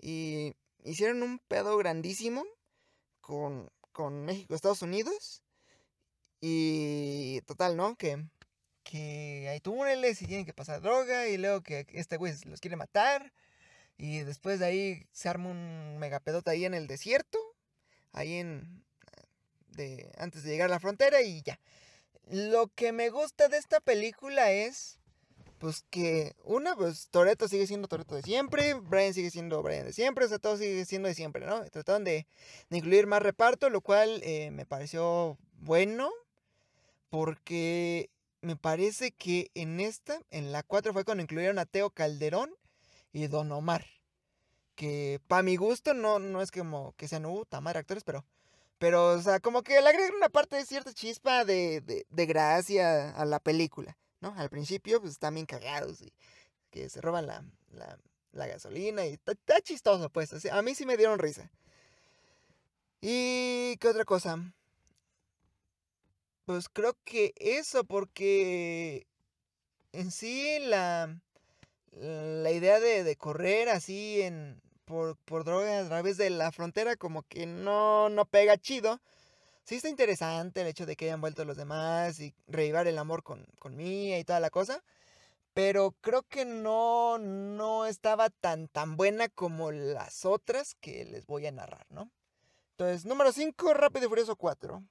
y 0.00 0.54
hicieron 0.82 1.22
un 1.22 1.40
pedo 1.40 1.76
grandísimo 1.76 2.42
con, 3.20 3.70
con 3.92 4.24
México, 4.24 4.54
Estados 4.54 4.80
Unidos. 4.80 5.42
Y 6.40 7.42
total, 7.42 7.76
¿no? 7.76 7.96
Que, 7.96 8.24
que 8.82 9.48
hay 9.50 9.60
túneles 9.60 10.22
y 10.22 10.26
tienen 10.26 10.46
que 10.46 10.54
pasar 10.54 10.80
droga 10.80 11.28
y 11.28 11.36
luego 11.36 11.62
que 11.62 11.86
este 11.90 12.16
güey 12.16 12.32
los 12.46 12.60
quiere 12.60 12.76
matar. 12.76 13.30
Y 13.98 14.20
después 14.20 14.60
de 14.60 14.66
ahí 14.66 15.06
se 15.12 15.28
arma 15.28 15.50
un 15.50 15.98
megapedota 15.98 16.52
ahí 16.52 16.64
en 16.64 16.72
el 16.72 16.86
desierto. 16.86 17.38
Ahí 18.12 18.36
en, 18.36 18.85
antes 20.18 20.42
de 20.42 20.50
llegar 20.50 20.68
a 20.68 20.74
la 20.74 20.80
frontera 20.80 21.22
y 21.22 21.42
ya. 21.42 21.58
Lo 22.28 22.68
que 22.68 22.92
me 22.92 23.10
gusta 23.10 23.48
de 23.48 23.56
esta 23.56 23.80
película 23.80 24.50
es, 24.50 24.98
pues 25.58 25.84
que 25.90 26.34
una, 26.44 26.74
pues 26.74 27.08
Toreto 27.10 27.48
sigue 27.48 27.66
siendo 27.66 27.88
Toreto 27.88 28.16
de 28.16 28.22
siempre, 28.22 28.74
Brian 28.74 29.14
sigue 29.14 29.30
siendo 29.30 29.62
Brian 29.62 29.86
de 29.86 29.92
siempre, 29.92 30.24
o 30.24 30.28
sea, 30.28 30.38
todo 30.38 30.56
sigue 30.56 30.84
siendo 30.84 31.08
de 31.08 31.14
siempre, 31.14 31.46
¿no? 31.46 31.64
Trataron 31.66 32.04
de, 32.04 32.26
incluir 32.70 33.06
más 33.06 33.22
reparto, 33.22 33.70
lo 33.70 33.80
cual 33.80 34.20
eh, 34.24 34.50
me 34.50 34.66
pareció 34.66 35.38
bueno, 35.58 36.10
porque 37.10 38.10
me 38.40 38.56
parece 38.56 39.12
que 39.12 39.50
en 39.54 39.80
esta, 39.80 40.20
en 40.30 40.52
la 40.52 40.62
4 40.62 40.92
fue 40.92 41.04
cuando 41.04 41.22
incluyeron 41.22 41.58
a 41.58 41.66
Teo 41.66 41.90
Calderón 41.90 42.50
y 43.12 43.26
Don 43.28 43.50
Omar. 43.52 43.86
Que 44.74 45.20
para 45.26 45.42
mi 45.42 45.56
gusto 45.56 45.94
no, 45.94 46.18
no 46.18 46.42
es 46.42 46.50
como 46.50 46.92
que 46.96 47.08
sean, 47.08 47.24
uh, 47.24 47.44
tamar 47.46 47.78
actores, 47.78 48.04
pero 48.04 48.24
pero, 48.78 49.12
o 49.12 49.22
sea, 49.22 49.40
como 49.40 49.62
que 49.62 49.80
le 49.80 49.88
agregan 49.88 50.14
una 50.16 50.28
parte 50.28 50.56
de 50.56 50.66
cierta 50.66 50.92
chispa 50.92 51.44
de, 51.44 51.80
de, 51.80 52.26
gracia 52.26 53.10
a 53.10 53.24
la 53.24 53.40
película, 53.40 53.96
¿no? 54.20 54.34
Al 54.36 54.50
principio, 54.50 55.00
pues 55.00 55.12
están 55.12 55.34
bien 55.34 55.46
cagados 55.46 56.02
y 56.02 56.12
que 56.70 56.88
se 56.90 57.00
roban 57.00 57.26
la, 57.26 57.42
la, 58.32 58.46
gasolina 58.46 59.06
y 59.06 59.14
está, 59.14 59.60
chistoso, 59.62 60.10
pues. 60.10 60.46
a 60.46 60.62
mí 60.62 60.74
sí 60.74 60.84
me 60.84 60.96
dieron 60.96 61.18
risa. 61.18 61.50
¿Y 63.00 63.76
qué 63.78 63.88
otra 63.88 64.04
cosa? 64.04 64.52
Pues 66.44 66.68
creo 66.68 66.96
que 67.04 67.32
eso, 67.36 67.84
porque 67.84 69.06
en 69.92 70.10
sí 70.10 70.58
la, 70.60 71.18
la 71.92 72.50
idea 72.50 72.78
de, 72.78 73.04
de 73.04 73.16
correr 73.16 73.68
así 73.70 74.20
en, 74.22 74.60
por, 74.86 75.16
por 75.18 75.44
drogas 75.44 75.84
a 75.84 75.88
través 75.88 76.16
de 76.16 76.30
la 76.30 76.50
frontera 76.52 76.96
como 76.96 77.22
que 77.24 77.44
no, 77.44 78.08
no 78.08 78.24
pega 78.24 78.56
chido. 78.56 79.00
Sí 79.64 79.74
está 79.74 79.88
interesante 79.88 80.62
el 80.62 80.68
hecho 80.68 80.86
de 80.86 80.96
que 80.96 81.06
hayan 81.06 81.20
vuelto 81.20 81.44
los 81.44 81.56
demás 81.56 82.20
y 82.20 82.34
revivar 82.46 82.86
el 82.86 82.98
amor 82.98 83.22
con, 83.22 83.44
con 83.58 83.78
y 83.80 84.24
toda 84.24 84.40
la 84.40 84.48
cosa. 84.48 84.82
Pero 85.52 85.94
creo 86.00 86.22
que 86.22 86.44
no, 86.44 87.18
no 87.18 87.86
estaba 87.86 88.30
tan, 88.30 88.68
tan 88.68 88.96
buena 88.96 89.28
como 89.28 89.72
las 89.72 90.24
otras 90.24 90.74
que 90.76 91.04
les 91.04 91.26
voy 91.26 91.46
a 91.46 91.52
narrar, 91.52 91.86
¿no? 91.90 92.10
Entonces, 92.72 93.06
número 93.06 93.32
5, 93.32 93.74
Rápido 93.74 94.06
y 94.06 94.08
Furioso 94.08 94.36
4. 94.36 94.82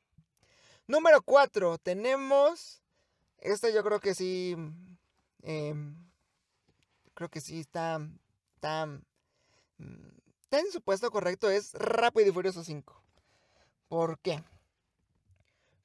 Número 0.88 1.21
4, 1.21 1.77
tenemos... 1.77 2.81
Esta 3.38 3.69
yo 3.69 3.84
creo 3.84 3.99
que 3.99 4.15
sí... 4.15 4.55
Em, 5.43 5.95
creo 7.13 7.29
que 7.29 7.41
sí 7.41 7.60
está... 7.60 8.01
está 8.55 8.88
ten 10.49 10.71
su 10.71 10.81
puesto 10.81 11.11
correcto 11.11 11.49
es 11.49 11.73
Rápido 11.73 12.29
y 12.29 12.31
Furioso 12.31 12.63
5. 12.63 13.01
¿Por 13.88 14.19
qué? 14.19 14.43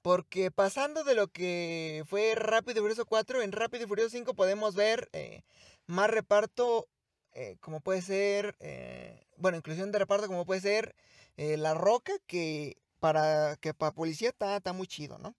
Porque 0.03 0.51
pasando 0.51 1.05
de 1.05 1.15
lo 1.15 1.29
que 1.29 2.05
fue 2.07 2.35
Rápido 2.35 2.79
y 2.79 2.83
Furioso 2.83 3.05
4, 3.05 3.43
en 3.43 3.53
Rápido 3.53 3.85
y 3.85 3.89
Furioso 3.89 4.11
5 4.11 4.35
podemos 4.35 4.75
ver 4.75 5.09
eh, 5.13 5.43
más 5.87 6.09
reparto, 6.09 6.89
eh, 7.35 7.57
como 7.61 7.81
puede 7.81 8.01
ser, 8.01 8.57
eh, 8.61 9.27
bueno, 9.37 9.59
inclusión 9.59 9.93
de 9.93 9.99
reparto 9.99 10.27
como 10.27 10.47
puede 10.47 10.61
ser 10.61 10.95
La 11.37 11.75
Roca, 11.75 12.13
que 12.27 12.77
para, 12.99 13.57
que 13.57 13.75
para 13.75 13.93
policía 13.93 14.31
está, 14.31 14.73
muy 14.73 14.87
chido, 14.87 15.19
¿no? 15.19 15.35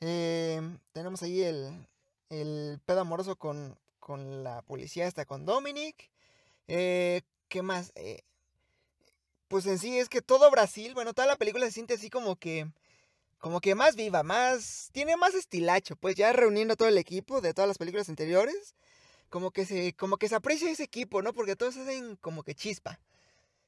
tenemos 0.00 1.22
ahí 1.22 1.42
el, 1.42 1.86
el 2.30 2.80
pedo 2.86 3.00
amoroso 3.00 3.36
con, 3.36 3.78
con 3.98 4.42
la 4.42 4.62
policía, 4.62 5.06
está 5.06 5.24
con 5.24 5.44
Dominic. 5.44 6.10
¿Qué 7.50 7.62
más? 7.62 7.92
Eh, 7.96 8.22
pues 9.48 9.66
en 9.66 9.78
sí 9.80 9.98
es 9.98 10.08
que 10.08 10.22
todo 10.22 10.50
Brasil, 10.52 10.94
bueno, 10.94 11.12
toda 11.14 11.26
la 11.26 11.36
película 11.36 11.66
se 11.66 11.72
siente 11.72 11.94
así 11.94 12.08
como 12.08 12.36
que, 12.36 12.70
como 13.38 13.60
que 13.60 13.74
más 13.74 13.96
viva, 13.96 14.22
más, 14.22 14.90
tiene 14.92 15.16
más 15.16 15.34
estilacho, 15.34 15.96
pues 15.96 16.14
ya 16.14 16.32
reuniendo 16.32 16.76
todo 16.76 16.86
el 16.88 16.96
equipo 16.96 17.40
de 17.40 17.52
todas 17.52 17.66
las 17.66 17.76
películas 17.76 18.08
anteriores, 18.08 18.76
como 19.30 19.50
que 19.50 19.66
se, 19.66 19.94
como 19.94 20.16
que 20.16 20.28
se 20.28 20.36
aprecia 20.36 20.70
ese 20.70 20.84
equipo, 20.84 21.22
¿no? 21.22 21.34
Porque 21.34 21.56
todos 21.56 21.76
hacen 21.76 22.16
como 22.16 22.44
que 22.44 22.54
chispa. 22.54 23.00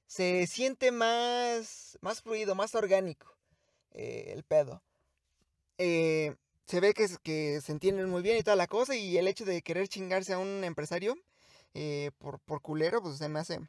Se 0.07 0.47
siente 0.47 0.93
más, 0.93 1.99
más 2.03 2.23
fluido, 2.23 2.55
más 2.55 2.77
orgánico 2.77 3.37
eh, 3.93 4.33
el 4.37 4.45
pedo. 4.45 4.83
Eh, 5.79 6.37
se 6.67 6.81
ve 6.81 6.95
que, 6.95 7.09
que 7.25 7.61
se 7.61 7.73
entienden 7.73 8.11
muy 8.11 8.23
bien 8.23 8.39
y 8.39 8.43
toda 8.45 8.57
la 8.57 8.69
cosa. 8.69 8.95
Y 8.97 9.19
el 9.19 9.27
hecho 9.29 9.45
de 9.45 9.63
querer 9.63 9.89
chingarse 9.89 10.35
a 10.35 10.39
un 10.39 10.65
empresario 10.65 11.17
eh, 11.75 12.11
por, 12.19 12.41
por 12.41 12.61
culero, 12.61 13.03
pues 13.03 13.19
se 13.19 13.29
me 13.29 13.39
hace. 13.39 13.61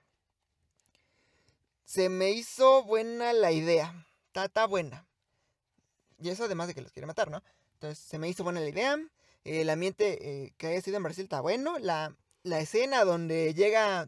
Se 1.85 2.09
me 2.09 2.31
hizo 2.31 2.83
buena 2.83 3.33
la 3.33 3.51
idea. 3.51 4.05
Está, 4.33 4.65
buena. 4.65 5.05
Y 6.19 6.29
eso 6.29 6.45
además 6.45 6.67
de 6.67 6.73
que 6.73 6.81
los 6.81 6.91
quiere 6.91 7.05
matar, 7.05 7.29
¿no? 7.29 7.43
Entonces 7.73 7.99
se 7.99 8.17
me 8.17 8.29
hizo 8.29 8.43
buena 8.43 8.59
la 8.59 8.69
idea. 8.69 8.97
El 9.43 9.69
ambiente 9.69 10.45
eh, 10.45 10.53
que 10.57 10.67
haya 10.67 10.81
sido 10.81 10.97
en 10.97 11.03
Brasil 11.03 11.25
está 11.25 11.41
bueno. 11.41 11.77
La, 11.79 12.15
la 12.43 12.59
escena 12.59 13.03
donde 13.03 13.53
llega 13.53 14.07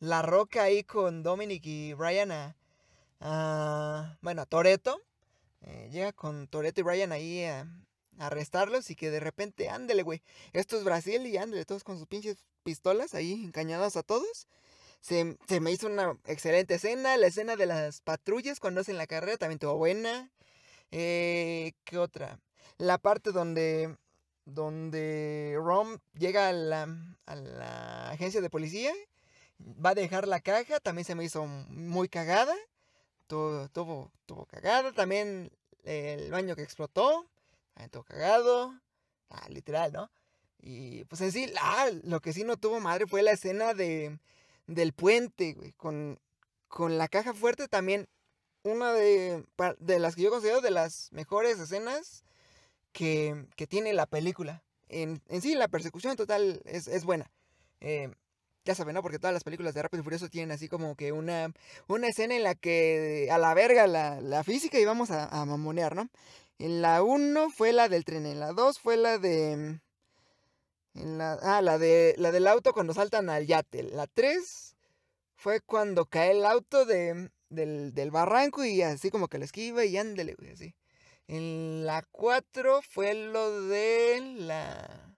la 0.00 0.22
roca 0.22 0.64
ahí 0.64 0.82
con 0.82 1.22
Dominic 1.22 1.64
y 1.66 1.92
Brian 1.92 2.32
a. 3.20 4.16
bueno, 4.22 4.42
a 4.42 4.46
Toreto. 4.46 5.00
Eh, 5.62 5.88
llega 5.92 6.12
con 6.12 6.48
Toreto 6.48 6.80
y 6.80 6.84
Brian 6.84 7.12
ahí 7.12 7.44
a, 7.44 7.66
arrestarlos 8.20 8.90
y 8.90 8.96
que 8.96 9.10
de 9.10 9.20
repente, 9.20 9.68
ándele, 9.68 10.02
güey. 10.02 10.22
Esto 10.52 10.76
es 10.76 10.84
Brasil 10.84 11.26
y 11.26 11.36
ándele, 11.36 11.64
todos 11.64 11.84
con 11.84 11.98
sus 11.98 12.06
pinches 12.06 12.44
pistolas 12.62 13.14
ahí 13.14 13.44
encañados 13.44 13.96
a 13.96 14.02
todos. 14.02 14.46
Se, 15.00 15.36
me 15.60 15.72
hizo 15.72 15.86
una 15.86 16.16
excelente 16.26 16.74
escena. 16.74 17.16
La 17.16 17.26
escena 17.26 17.56
de 17.56 17.66
las 17.66 18.02
patrullas 18.02 18.60
cuando 18.60 18.82
hacen 18.82 18.98
la 18.98 19.06
carrera 19.06 19.38
también 19.38 19.56
estuvo 19.56 19.76
buena. 19.76 20.30
Eh, 20.90 21.72
¿Qué 21.84 21.98
otra? 21.98 22.38
La 22.76 22.98
parte 22.98 23.32
donde, 23.32 23.96
donde 24.44 25.54
Rom 25.56 25.98
llega 26.18 26.48
a 26.48 26.52
la, 26.52 26.88
a 27.26 27.34
la 27.34 28.10
agencia 28.10 28.40
de 28.40 28.50
policía, 28.50 28.92
va 29.84 29.90
a 29.90 29.94
dejar 29.94 30.28
la 30.28 30.40
caja, 30.40 30.80
también 30.80 31.04
se 31.04 31.14
me 31.14 31.24
hizo 31.24 31.46
muy 31.46 32.08
cagada. 32.08 32.54
Tuvo, 33.26 33.68
tuvo, 33.68 34.10
tuvo 34.26 34.44
cagada. 34.46 34.92
También 34.92 35.50
el 35.84 36.30
baño 36.30 36.56
que 36.56 36.62
explotó, 36.62 37.26
estuvo 37.84 38.04
cagado. 38.04 38.80
Ah, 39.30 39.48
literal, 39.48 39.92
¿no? 39.92 40.10
Y 40.58 41.04
pues 41.04 41.20
en 41.22 41.32
sí, 41.32 41.52
ah, 41.60 41.88
lo 42.02 42.20
que 42.20 42.32
sí 42.32 42.44
no 42.44 42.56
tuvo 42.56 42.80
madre 42.80 43.06
fue 43.06 43.22
la 43.22 43.32
escena 43.32 43.74
de, 43.74 44.18
del 44.66 44.92
puente, 44.92 45.54
güey, 45.54 45.72
con, 45.72 46.18
con 46.68 46.98
la 46.98 47.08
caja 47.08 47.32
fuerte 47.32 47.68
también. 47.68 48.08
Una 48.62 48.92
de, 48.92 49.44
de 49.78 49.98
las 49.98 50.16
que 50.16 50.22
yo 50.22 50.30
considero 50.30 50.60
de 50.60 50.70
las 50.70 51.10
mejores 51.12 51.58
escenas 51.58 52.24
que, 52.92 53.46
que 53.56 53.66
tiene 53.66 53.94
la 53.94 54.06
película. 54.06 54.62
En, 54.88 55.22
en, 55.28 55.40
sí, 55.40 55.54
la 55.54 55.68
persecución 55.68 56.16
total 56.16 56.60
es, 56.66 56.86
es 56.88 57.04
buena. 57.04 57.30
Eh, 57.80 58.12
ya 58.66 58.74
saben, 58.74 58.94
¿no? 58.94 59.02
Porque 59.02 59.18
todas 59.18 59.32
las 59.32 59.44
películas 59.44 59.72
de 59.72 59.80
Rápido 59.80 60.02
y 60.02 60.04
Furioso 60.04 60.28
tienen 60.28 60.50
así 60.50 60.68
como 60.68 60.94
que 60.94 61.12
una, 61.12 61.54
una 61.88 62.08
escena 62.08 62.36
en 62.36 62.42
la 62.42 62.54
que 62.54 63.28
a 63.32 63.38
la 63.38 63.54
verga 63.54 63.86
la, 63.86 64.20
la 64.20 64.44
física 64.44 64.78
y 64.78 64.84
vamos 64.84 65.10
a 65.10 65.44
mamonear, 65.46 65.96
¿no? 65.96 66.10
En 66.60 66.82
la 66.82 67.02
1 67.02 67.48
fue 67.48 67.72
la 67.72 67.88
del 67.88 68.04
tren, 68.04 68.26
en 68.26 68.38
la 68.38 68.52
2 68.52 68.78
fue 68.80 68.98
la 68.98 69.16
de 69.16 69.80
la, 70.92 71.32
ah, 71.40 71.62
la, 71.62 71.78
de, 71.78 72.14
la 72.18 72.32
del 72.32 72.46
auto 72.46 72.74
cuando 72.74 72.92
saltan 72.92 73.30
al 73.30 73.46
yate. 73.46 73.82
La 73.82 74.06
3 74.06 74.76
fue 75.36 75.62
cuando 75.62 76.04
cae 76.04 76.32
el 76.32 76.44
auto 76.44 76.84
de, 76.84 77.30
del, 77.48 77.94
del, 77.94 78.10
barranco 78.10 78.62
y 78.62 78.82
así 78.82 79.10
como 79.10 79.28
que 79.28 79.38
la 79.38 79.46
esquiva 79.46 79.86
y 79.86 79.96
ándele, 79.96 80.34
güey, 80.34 80.50
así. 80.50 80.74
En 81.28 81.86
la 81.86 82.02
4 82.10 82.82
fue 82.82 83.14
lo 83.14 83.62
de 83.62 84.20
la... 84.36 85.16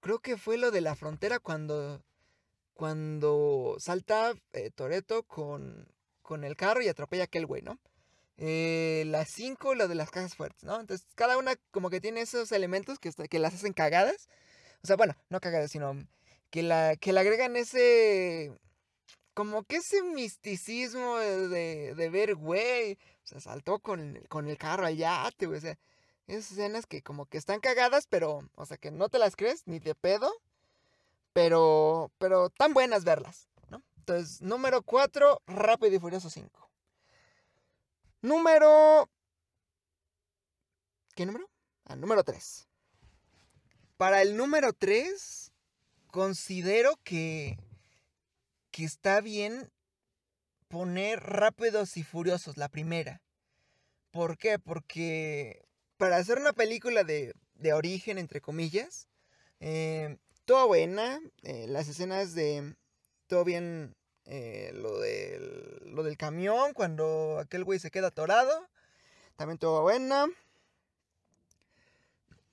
Creo 0.00 0.20
que 0.20 0.38
fue 0.38 0.56
lo 0.56 0.70
de 0.70 0.80
la 0.80 0.96
frontera 0.96 1.40
cuando... 1.40 2.02
Cuando 2.72 3.76
salta 3.78 4.32
eh, 4.54 4.70
Toreto 4.70 5.24
con, 5.24 5.92
con 6.22 6.42
el 6.42 6.56
carro 6.56 6.80
y 6.80 6.88
atropella 6.88 7.24
a 7.24 7.26
aquel 7.26 7.44
güey, 7.44 7.60
¿no? 7.60 7.78
Eh, 8.38 9.04
la 9.06 9.24
5, 9.24 9.74
lo 9.74 9.88
de 9.88 9.94
las 9.94 10.10
cajas 10.10 10.34
fuertes, 10.34 10.64
¿no? 10.64 10.80
Entonces, 10.80 11.06
cada 11.14 11.36
una 11.38 11.54
como 11.70 11.90
que 11.90 12.00
tiene 12.00 12.22
esos 12.22 12.50
elementos 12.52 12.98
que, 12.98 13.12
que 13.12 13.38
las 13.38 13.54
hacen 13.54 13.72
cagadas. 13.72 14.28
O 14.82 14.86
sea, 14.86 14.96
bueno, 14.96 15.14
no 15.28 15.40
cagada, 15.40 15.68
sino 15.68 15.94
que, 16.50 16.62
la, 16.62 16.96
que 16.96 17.12
le 17.12 17.20
agregan 17.20 17.56
ese. 17.56 18.52
Como 19.34 19.64
que 19.64 19.76
ese 19.76 20.02
misticismo 20.02 21.18
de, 21.18 21.94
de 21.94 22.10
ver, 22.10 22.34
güey. 22.34 22.98
O 23.24 23.26
sea, 23.26 23.40
saltó 23.40 23.78
con, 23.78 24.20
con 24.28 24.48
el 24.48 24.58
carro 24.58 24.86
al 24.86 24.96
yate, 24.96 25.46
güey. 25.46 25.58
O 25.58 25.62
sea, 25.62 25.78
esas 26.26 26.52
escenas 26.52 26.86
que 26.86 27.02
como 27.02 27.26
que 27.26 27.38
están 27.38 27.60
cagadas, 27.60 28.06
pero, 28.08 28.48
o 28.54 28.66
sea, 28.66 28.76
que 28.76 28.90
no 28.90 29.08
te 29.08 29.18
las 29.18 29.36
crees 29.36 29.66
ni 29.66 29.78
de 29.78 29.94
pedo. 29.94 30.32
Pero, 31.32 32.10
pero 32.18 32.50
tan 32.50 32.74
buenas 32.74 33.04
verlas, 33.04 33.48
¿no? 33.70 33.82
Entonces, 33.96 34.42
número 34.42 34.82
4, 34.82 35.42
Rápido 35.46 35.96
y 35.96 35.98
Furioso 35.98 36.28
5. 36.28 36.71
Número... 38.22 39.10
¿Qué 41.14 41.26
número? 41.26 41.50
Ah, 41.84 41.96
número 41.96 42.24
3. 42.24 42.68
Para 43.96 44.22
el 44.22 44.36
número 44.36 44.72
3, 44.72 45.52
considero 46.06 46.98
que, 47.04 47.58
que 48.70 48.84
está 48.84 49.20
bien 49.20 49.70
poner 50.68 51.20
rápidos 51.20 51.96
y 51.96 52.02
furiosos, 52.02 52.56
la 52.56 52.68
primera. 52.68 53.20
¿Por 54.10 54.38
qué? 54.38 54.58
Porque 54.58 55.66
para 55.96 56.16
hacer 56.16 56.38
una 56.38 56.52
película 56.52 57.04
de, 57.04 57.34
de 57.54 57.72
origen, 57.72 58.18
entre 58.18 58.40
comillas, 58.40 59.08
eh, 59.60 60.16
toda 60.44 60.64
buena, 60.64 61.20
eh, 61.42 61.66
las 61.68 61.88
escenas 61.88 62.34
de 62.34 62.74
todo 63.26 63.44
bien, 63.44 63.94
eh, 64.26 64.70
lo, 64.74 64.98
del, 64.98 65.94
lo 65.94 66.02
del 66.02 66.16
camión, 66.16 66.72
cuando 66.74 67.38
aquel 67.38 67.64
güey 67.64 67.78
se 67.78 67.90
queda 67.90 68.08
atorado, 68.08 68.68
también 69.36 69.58
todo 69.58 69.82
buena. 69.82 70.26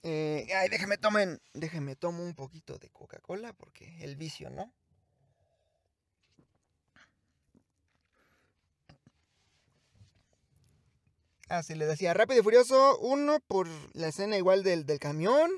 Eh, 0.03 0.47
ay, 0.55 0.69
déjame 0.69 0.97
tomen, 0.97 1.41
déjeme 1.53 1.95
tomo 1.95 2.23
un 2.23 2.34
poquito 2.34 2.77
de 2.77 2.89
Coca-Cola 2.89 3.53
porque 3.53 4.03
el 4.03 4.15
vicio, 4.15 4.49
¿no? 4.49 4.73
Ah, 11.49 11.63
sí, 11.63 11.73
le 11.73 11.88
decía 11.88 12.13
Rápido 12.13 12.39
y 12.39 12.43
Furioso 12.43 12.99
uno 12.99 13.39
por 13.39 13.67
la 13.93 14.10
escena 14.10 14.38
igual 14.38 14.63
del, 14.63 14.86
del 14.86 14.99
camión. 14.99 15.49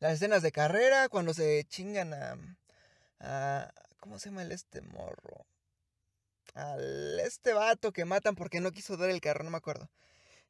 Las 0.00 0.14
escenas 0.14 0.42
de 0.42 0.50
carrera, 0.50 1.08
cuando 1.08 1.32
se 1.32 1.64
chingan 1.68 2.12
a, 2.12 2.36
a. 3.20 3.72
¿Cómo 4.02 4.18
se 4.18 4.30
llama 4.30 4.42
este 4.42 4.80
morro? 4.80 5.46
Al 6.54 7.20
este 7.20 7.52
vato 7.52 7.92
que 7.92 8.04
matan 8.04 8.34
porque 8.34 8.58
no 8.58 8.72
quiso 8.72 8.96
dar 8.96 9.10
el 9.10 9.20
carro, 9.20 9.44
no 9.44 9.50
me 9.50 9.58
acuerdo. 9.58 9.88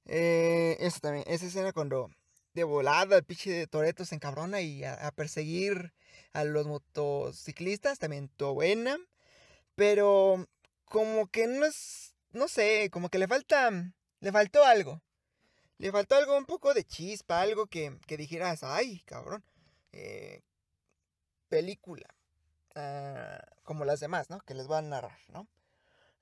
Eh, 0.07 0.79
eso 0.81 1.01
también, 1.03 1.25
esa 1.29 1.45
escena 1.45 1.75
cuando 1.75 2.09
de 2.55 2.65
volada, 2.65 3.19
el 3.19 3.25
pinche 3.25 3.51
de 3.51 3.67
Toreto 3.67 4.07
se 4.07 4.15
encabrona 4.15 4.63
y 4.63 4.85
a, 4.85 5.13
perseguir 5.15 5.93
a 6.33 6.45
los 6.45 6.67
motociclistas, 6.67 7.99
también 7.99 8.31
todo 8.31 8.55
buena. 8.55 8.97
Pero 9.75 10.47
como 10.87 11.27
que 11.27 11.47
no 11.47 11.67
es, 11.67 12.15
no 12.31 12.49
sé, 12.49 12.89
como 12.91 13.11
que 13.11 13.19
le 13.19 13.29
falta, 13.29 13.71
le 14.21 14.33
faltó 14.33 14.65
algo. 14.65 15.03
Le 15.77 15.93
faltó 15.93 16.15
algo, 16.17 16.39
un 16.39 16.47
poco 16.47 16.73
de 16.73 16.85
chispa, 16.85 17.43
algo 17.43 17.67
que, 17.67 17.99
que 18.07 18.17
dijeras, 18.17 18.63
ay, 18.63 19.01
cabrón, 19.05 19.45
eh, 19.93 20.41
película. 21.51 22.09
Ah, 22.75 23.45
como 23.65 23.85
las 23.85 24.01
demás, 24.01 24.31
¿no? 24.31 24.41
Que 24.41 24.55
les 24.55 24.67
voy 24.67 24.79
a 24.79 24.83
narrar, 24.83 25.19
¿no? 25.29 25.47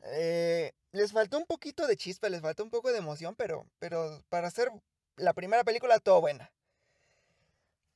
Eh, 0.03 0.73
les 0.93 1.13
faltó 1.13 1.39
un 1.39 1.47
poquito 1.47 1.87
de 1.87 1.97
chispa, 1.97 2.29
les 2.29 2.41
faltó 2.41 2.65
un 2.65 2.71
poco 2.71 2.91
de 2.91 2.99
emoción, 2.99 3.35
pero, 3.37 3.67
pero 3.79 4.23
para 4.29 4.49
hacer 4.49 4.71
la 5.17 5.35
primera 5.35 5.65
película 5.65 5.99
todo 6.01 6.21
buena. 6.21 6.51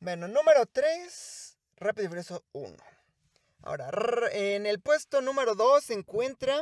Bueno, 0.01 0.29
número 0.29 0.67
3, 0.67 1.59
Rápido 1.77 2.07
y 2.07 2.09
Furioso 2.09 2.45
1. 2.53 2.77
Ahora, 3.63 3.91
en 4.33 4.67
el 4.67 4.81
puesto 4.81 5.23
número 5.23 5.55
2 5.55 5.85
se 5.85 5.95
encuentra 5.95 6.61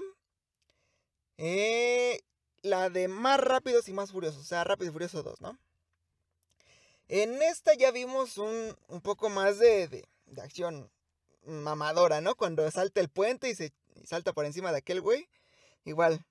eh, 1.37 2.21
la 2.63 2.89
de 2.89 3.09
Más 3.09 3.41
Rápidos 3.41 3.89
y 3.89 3.93
Más 3.93 4.13
Furiosos, 4.13 4.43
o 4.43 4.45
sea, 4.45 4.65
Rápido 4.65 4.91
y 4.91 4.93
Furioso 4.93 5.23
2, 5.23 5.41
¿no? 5.41 5.59
En 7.09 7.43
esta 7.43 7.75
ya 7.75 7.91
vimos 7.91 8.39
un, 8.39 8.77
un 8.87 9.01
poco 9.01 9.29
más 9.29 9.59
de, 9.59 9.89
de, 9.89 10.09
de, 10.27 10.43
acción 10.43 10.91
mamadora, 11.45 12.21
¿no? 12.21 12.35
Cuando 12.35 12.71
salta 12.71 13.01
el 13.01 13.09
puente 13.09 13.49
y 13.51 13.55
se 13.55 13.73
salta 14.05 14.33
por 14.33 14.45
encima 14.45 14.73
de 14.73 14.79
aquel 14.79 15.01
güey. 15.01 15.29
Igual, 15.85 16.25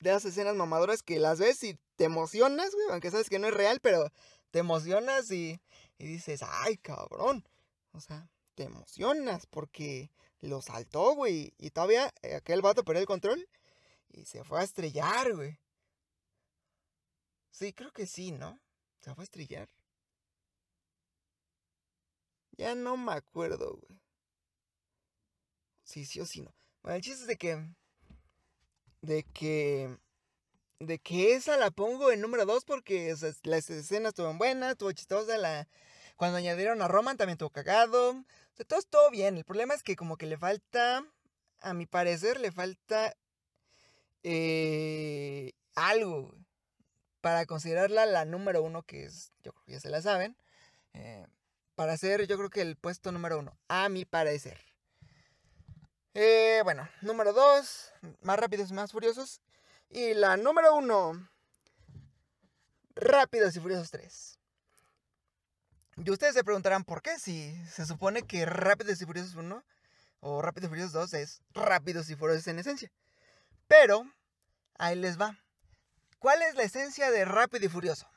de 0.00 0.10
esas 0.10 0.26
escenas 0.26 0.54
mamadoras 0.54 1.02
que 1.02 1.18
las 1.18 1.38
ves 1.38 1.62
y 1.64 1.78
te 1.96 2.04
emocionas, 2.04 2.72
güey, 2.74 2.86
aunque 2.90 3.10
sabes 3.10 3.28
que 3.28 3.38
no 3.38 3.48
es 3.48 3.54
real, 3.54 3.80
pero 3.80 4.10
te 4.50 4.58
emocionas 4.60 5.30
y, 5.30 5.60
y 5.98 6.06
dices, 6.06 6.42
ay, 6.42 6.76
cabrón. 6.78 7.44
O 7.92 8.00
sea, 8.00 8.28
te 8.54 8.64
emocionas 8.64 9.46
porque 9.46 10.10
lo 10.40 10.60
saltó, 10.60 11.14
güey, 11.14 11.54
y 11.58 11.70
todavía 11.70 12.12
eh, 12.22 12.34
aquel 12.34 12.62
vato 12.62 12.84
perdió 12.84 13.00
el 13.00 13.06
control 13.06 13.48
y 14.10 14.24
se 14.24 14.44
fue 14.44 14.60
a 14.60 14.64
estrellar, 14.64 15.34
güey. 15.34 15.58
Sí, 17.50 17.72
creo 17.72 17.92
que 17.92 18.06
sí, 18.06 18.32
¿no? 18.32 18.58
Se 19.00 19.14
fue 19.14 19.22
a 19.22 19.24
estrellar. 19.24 19.68
Ya 22.52 22.74
no 22.74 22.96
me 22.96 23.12
acuerdo, 23.12 23.76
güey. 23.76 24.01
Sí, 25.92 26.06
sí 26.06 26.20
o 26.20 26.24
sí, 26.24 26.40
no. 26.40 26.54
Bueno, 26.82 26.96
el 26.96 27.02
chiste 27.02 27.20
es 27.20 27.26
de 27.26 27.36
que 27.36 27.68
de 29.02 29.24
que 29.24 29.94
de 30.78 30.98
que 30.98 31.34
esa 31.34 31.58
la 31.58 31.70
pongo 31.70 32.10
en 32.10 32.22
número 32.22 32.46
2 32.46 32.64
porque 32.64 33.14
las 33.42 33.68
escenas 33.68 34.10
estuvieron 34.10 34.38
buenas, 34.38 34.72
estuvo 34.72 34.90
chistosa, 34.92 35.36
la, 35.36 35.68
cuando 36.16 36.38
añadieron 36.38 36.80
a 36.80 36.88
Roman 36.88 37.18
también 37.18 37.34
estuvo 37.34 37.50
cagado. 37.50 38.12
O 38.12 38.24
sea, 38.54 38.64
todo 38.66 38.78
estuvo 38.78 39.10
bien. 39.10 39.36
El 39.36 39.44
problema 39.44 39.74
es 39.74 39.82
que 39.82 39.94
como 39.94 40.16
que 40.16 40.24
le 40.24 40.38
falta, 40.38 41.04
a 41.60 41.74
mi 41.74 41.84
parecer, 41.84 42.40
le 42.40 42.52
falta 42.52 43.14
eh, 44.22 45.52
algo 45.74 46.34
para 47.20 47.44
considerarla 47.44 48.06
la 48.06 48.24
número 48.24 48.62
uno, 48.62 48.82
que 48.82 49.04
es, 49.04 49.30
yo 49.42 49.52
creo 49.52 49.64
que 49.66 49.72
ya 49.72 49.80
se 49.80 49.90
la 49.90 50.00
saben, 50.00 50.38
eh, 50.94 51.26
para 51.74 51.98
ser 51.98 52.26
yo 52.26 52.38
creo 52.38 52.48
que 52.48 52.62
el 52.62 52.76
puesto 52.76 53.12
número 53.12 53.38
uno, 53.38 53.58
a 53.68 53.90
mi 53.90 54.06
parecer. 54.06 54.71
Eh, 56.14 56.60
bueno, 56.64 56.88
número 57.00 57.32
dos, 57.32 57.90
más 58.20 58.38
rápidos 58.38 58.70
y 58.70 58.74
más 58.74 58.92
furiosos. 58.92 59.40
Y 59.88 60.14
la 60.14 60.36
número 60.36 60.74
uno, 60.74 61.28
Rápidos 62.94 63.56
y 63.56 63.60
Furiosos 63.60 63.90
3. 63.90 64.38
Y 66.04 66.10
ustedes 66.10 66.34
se 66.34 66.44
preguntarán 66.44 66.84
por 66.84 67.02
qué, 67.02 67.18
si 67.18 67.54
se 67.66 67.86
supone 67.86 68.22
que 68.22 68.44
Rápidos 68.44 69.00
y 69.00 69.06
Furiosos 69.06 69.34
1 69.34 69.64
o 70.20 70.42
Rápidos 70.42 70.66
y 70.66 70.68
Furiosos 70.68 70.92
2 70.92 71.14
es 71.14 71.42
Rápidos 71.54 72.10
y 72.10 72.16
Furiosos 72.16 72.46
en 72.48 72.58
esencia. 72.58 72.92
Pero, 73.66 74.04
ahí 74.78 74.96
les 74.96 75.20
va. 75.20 75.38
¿Cuál 76.18 76.42
es 76.42 76.54
la 76.54 76.64
esencia 76.64 77.10
de 77.10 77.24
Rápido 77.24 77.66
y 77.66 77.68
Furioso? 77.68 78.08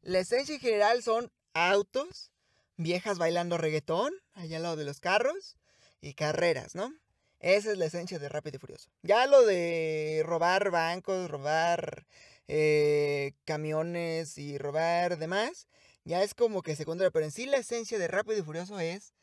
La 0.00 0.18
esencia 0.18 0.54
en 0.54 0.60
general 0.60 1.02
son 1.02 1.30
autos, 1.52 2.32
viejas 2.76 3.18
bailando 3.18 3.58
reggaetón, 3.58 4.12
allá 4.34 4.56
al 4.56 4.62
lado 4.62 4.76
de 4.76 4.84
los 4.84 5.00
carros, 5.00 5.56
y 6.02 6.12
carreras, 6.14 6.74
¿no? 6.74 6.92
Esa 7.40 7.72
es 7.72 7.78
la 7.78 7.86
esencia 7.86 8.18
de 8.18 8.28
Rápido 8.28 8.56
y 8.56 8.60
Furioso. 8.60 8.90
Ya 9.02 9.26
lo 9.26 9.46
de 9.46 10.22
robar 10.26 10.70
bancos, 10.70 11.30
robar 11.30 12.04
eh, 12.48 13.32
camiones 13.44 14.36
y 14.36 14.58
robar 14.58 15.18
demás, 15.18 15.66
ya 16.04 16.22
es 16.22 16.34
como 16.34 16.62
que 16.62 16.76
secundario, 16.76 17.10
pero 17.10 17.24
en 17.24 17.32
sí 17.32 17.46
la 17.46 17.56
esencia 17.56 17.98
de 17.98 18.08
Rápido 18.08 18.38
y 18.38 18.42
Furioso 18.42 18.78
es 18.78 19.14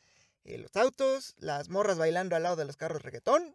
eh, 0.44 0.58
los 0.58 0.74
autos, 0.76 1.34
las 1.38 1.68
morras 1.68 1.98
bailando 1.98 2.34
al 2.34 2.42
lado 2.42 2.56
de 2.56 2.64
los 2.64 2.76
carros 2.76 3.02
reggaetón, 3.02 3.54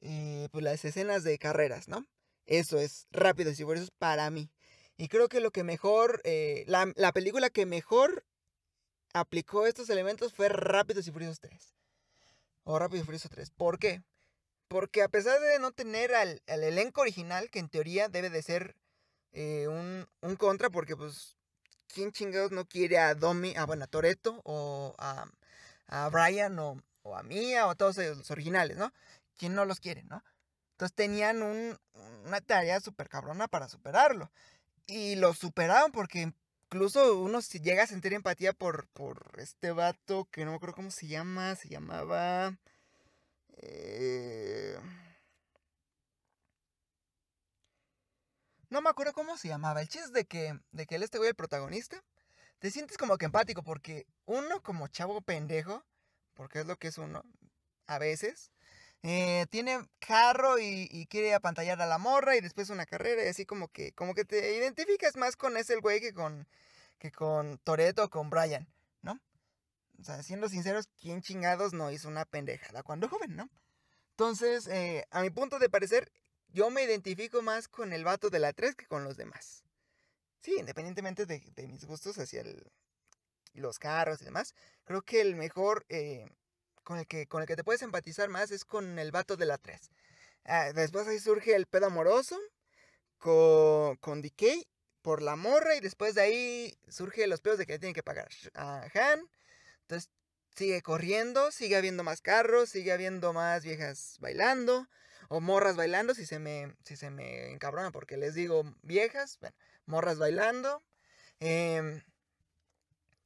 y 0.00 0.48
pues 0.48 0.62
las 0.62 0.84
escenas 0.84 1.24
de 1.24 1.38
carreras, 1.38 1.88
¿no? 1.88 2.04
Eso 2.46 2.78
es 2.78 3.06
Rápidos 3.10 3.58
y 3.58 3.64
Furiosos 3.64 3.90
para 3.90 4.30
mí. 4.30 4.50
Y 4.96 5.08
creo 5.08 5.28
que 5.28 5.40
lo 5.40 5.50
que 5.50 5.64
mejor, 5.64 6.20
eh, 6.24 6.64
la, 6.66 7.12
película 7.12 7.50
que 7.50 7.66
mejor 7.66 8.24
aplicó 9.12 9.66
estos 9.66 9.90
elementos 9.90 10.32
fue 10.32 10.48
Rápidos 10.48 11.06
y 11.06 11.12
Furiosos 11.12 11.40
3. 11.40 11.75
O 12.68 12.80
Rápidos 12.80 13.04
y 13.04 13.06
Furiosos 13.06 13.30
3. 13.30 13.50
¿Por 13.50 13.78
qué? 13.78 14.02
Porque 14.66 15.02
a 15.02 15.08
pesar 15.08 15.40
de 15.40 15.60
no 15.60 15.70
tener 15.70 16.12
al, 16.12 16.42
elenco 16.46 17.00
original, 17.00 17.48
que 17.48 17.60
en 17.60 17.68
teoría 17.68 18.08
debe 18.08 18.28
de 18.28 18.42
ser 18.42 18.74
eh, 19.30 19.68
un, 19.68 20.36
contra, 20.36 20.68
porque 20.68 20.96
pues, 20.96 21.36
¿quién 21.86 22.10
chingados 22.10 22.50
no 22.50 22.66
quiere 22.66 22.98
a 22.98 23.14
Domi, 23.14 23.54
a, 23.56 23.66
bueno, 23.66 23.84
a 23.84 23.86
Toreto, 23.86 24.40
o 24.44 24.96
a, 24.98 25.26
a 25.86 26.08
Brian, 26.08 26.58
o, 26.58 26.82
o, 27.02 27.16
a 27.16 27.22
Mia, 27.22 27.68
o 27.68 27.70
a 27.70 27.76
todos 27.76 27.98
los 27.98 28.32
originales, 28.32 28.76
¿no? 28.76 28.92
¿Quién 29.38 29.54
no 29.54 29.64
los 29.64 29.78
quiere, 29.78 30.02
no? 30.02 30.24
Entonces 30.72 30.96
tenían 30.96 31.42
una 32.24 32.40
tarea 32.40 32.80
súper 32.80 33.08
cabrona 33.08 33.46
para 33.46 33.68
superarlo. 33.68 34.32
Y 34.88 35.14
lo 35.14 35.34
superaron 35.34 35.92
porque 35.92 36.32
incluso 36.66 37.20
uno 37.20 37.40
llega 37.40 37.84
a 37.84 37.86
sentir 37.86 38.12
empatía 38.12 38.52
por, 38.52 38.88
por 38.88 39.32
este 39.38 39.72
vato 39.72 40.28
que 40.30 40.44
no 40.44 40.50
me 40.50 40.56
acuerdo 40.56 40.74
cómo 40.76 40.90
se 40.90 41.06
llama. 41.06 41.54
Se 41.56 41.68
llamaba... 41.68 42.56
Eh, 43.58 44.78
no 48.68 48.82
me 48.82 48.90
acuerdo 48.90 49.12
cómo 49.12 49.36
se 49.38 49.48
llamaba. 49.48 49.80
El 49.80 49.88
chiste 49.88 50.10
de 50.10 50.24
que, 50.26 50.58
de 50.72 50.86
que 50.86 50.96
él 50.96 51.02
este 51.02 51.18
güey, 51.18 51.30
el 51.30 51.36
protagonista, 51.36 52.02
te 52.58 52.70
sientes 52.70 52.98
como 52.98 53.16
que 53.16 53.26
empático 53.26 53.62
porque 53.62 54.06
uno 54.26 54.62
como 54.62 54.88
chavo 54.88 55.20
pendejo, 55.22 55.84
porque 56.34 56.60
es 56.60 56.66
lo 56.66 56.76
que 56.76 56.88
es 56.88 56.98
uno, 56.98 57.22
a 57.86 57.98
veces, 57.98 58.50
eh, 59.08 59.46
tiene 59.50 59.88
carro 60.00 60.58
y, 60.58 61.06
quiere 61.08 61.32
apantallar 61.32 61.80
a 61.80 61.86
la 61.86 61.96
morra 61.96 62.34
y 62.34 62.40
después 62.40 62.70
una 62.70 62.86
carrera 62.86 63.24
y 63.24 63.28
así 63.28 63.46
como 63.46 63.68
que, 63.68 63.92
como 63.92 64.14
que 64.14 64.24
te 64.24 64.56
identificas 64.56 65.14
más 65.16 65.36
con 65.36 65.56
ese 65.56 65.76
güey 65.76 66.00
que 66.00 66.12
con, 66.12 66.48
que 66.98 67.12
con 67.12 67.58
Toreto 67.58 68.02
o 68.02 68.10
con 68.10 68.30
Brian, 68.30 68.66
¿no? 69.02 69.20
O 70.00 70.02
sea, 70.02 70.24
siendo 70.24 70.48
sinceros, 70.48 70.88
¿quién 71.00 71.22
chingados 71.22 71.72
no 71.72 71.92
hizo 71.92 72.08
una 72.08 72.24
pendejada 72.24 72.82
cuando 72.82 73.08
joven, 73.08 73.36
¿no? 73.36 73.48
Entonces, 74.10 74.66
eh, 74.66 75.06
a 75.12 75.22
mi 75.22 75.30
punto 75.30 75.60
de 75.60 75.70
parecer, 75.70 76.10
yo 76.48 76.70
me 76.70 76.82
identifico 76.82 77.42
más 77.42 77.68
con 77.68 77.92
el 77.92 78.02
vato 78.02 78.28
de 78.28 78.40
la 78.40 78.52
3 78.54 78.74
que 78.74 78.86
con 78.86 79.04
los 79.04 79.16
demás. 79.16 79.62
Sí, 80.40 80.56
independientemente 80.58 81.26
de, 81.26 81.68
mis 81.68 81.84
gustos 81.84 82.18
hacia 82.18 82.42
los 83.54 83.78
carros 83.78 84.20
y 84.20 84.24
demás, 84.24 84.52
creo 84.82 85.02
que 85.02 85.20
el 85.20 85.36
mejor 85.36 85.86
eh, 85.90 86.26
con 86.86 87.00
el 87.00 87.06
que, 87.08 87.26
con 87.26 87.42
el 87.42 87.48
que 87.48 87.56
te 87.56 87.64
puedes 87.64 87.82
empatizar 87.82 88.28
más 88.28 88.52
es 88.52 88.64
con 88.64 89.00
el 89.00 89.10
vato 89.10 89.36
de 89.36 89.44
la 89.44 89.58
3. 89.58 89.90
Ah, 90.44 90.72
después 90.72 91.08
ahí 91.08 91.18
surge 91.18 91.56
el 91.56 91.66
pedo 91.66 91.86
amoroso 91.86 92.38
con, 93.18 93.96
con 93.96 94.22
Decay 94.22 94.68
por 95.02 95.20
la 95.20 95.34
morra 95.34 95.74
y 95.74 95.80
después 95.80 96.14
de 96.14 96.20
ahí 96.20 96.78
surge 96.88 97.26
los 97.26 97.40
pedos 97.40 97.58
de 97.58 97.66
que 97.66 97.72
le 97.72 97.78
tienen 97.80 97.94
que 97.94 98.04
pagar 98.04 98.28
a 98.54 98.86
Han. 98.94 99.28
Entonces 99.82 100.10
sigue 100.54 100.80
corriendo, 100.80 101.50
sigue 101.50 101.76
habiendo 101.76 102.04
más 102.04 102.20
carros, 102.20 102.70
sigue 102.70 102.92
habiendo 102.92 103.32
más 103.32 103.64
viejas 103.64 104.16
bailando 104.20 104.88
o 105.28 105.40
morras 105.40 105.74
bailando 105.74 106.14
si 106.14 106.24
se 106.24 106.38
me, 106.38 106.72
si 106.84 106.96
se 106.96 107.10
me 107.10 107.50
encabrona 107.50 107.90
porque 107.90 108.16
les 108.16 108.34
digo 108.34 108.62
viejas, 108.82 109.38
bueno, 109.40 109.56
morras 109.86 110.18
bailando. 110.18 110.80
Em, 111.40 112.00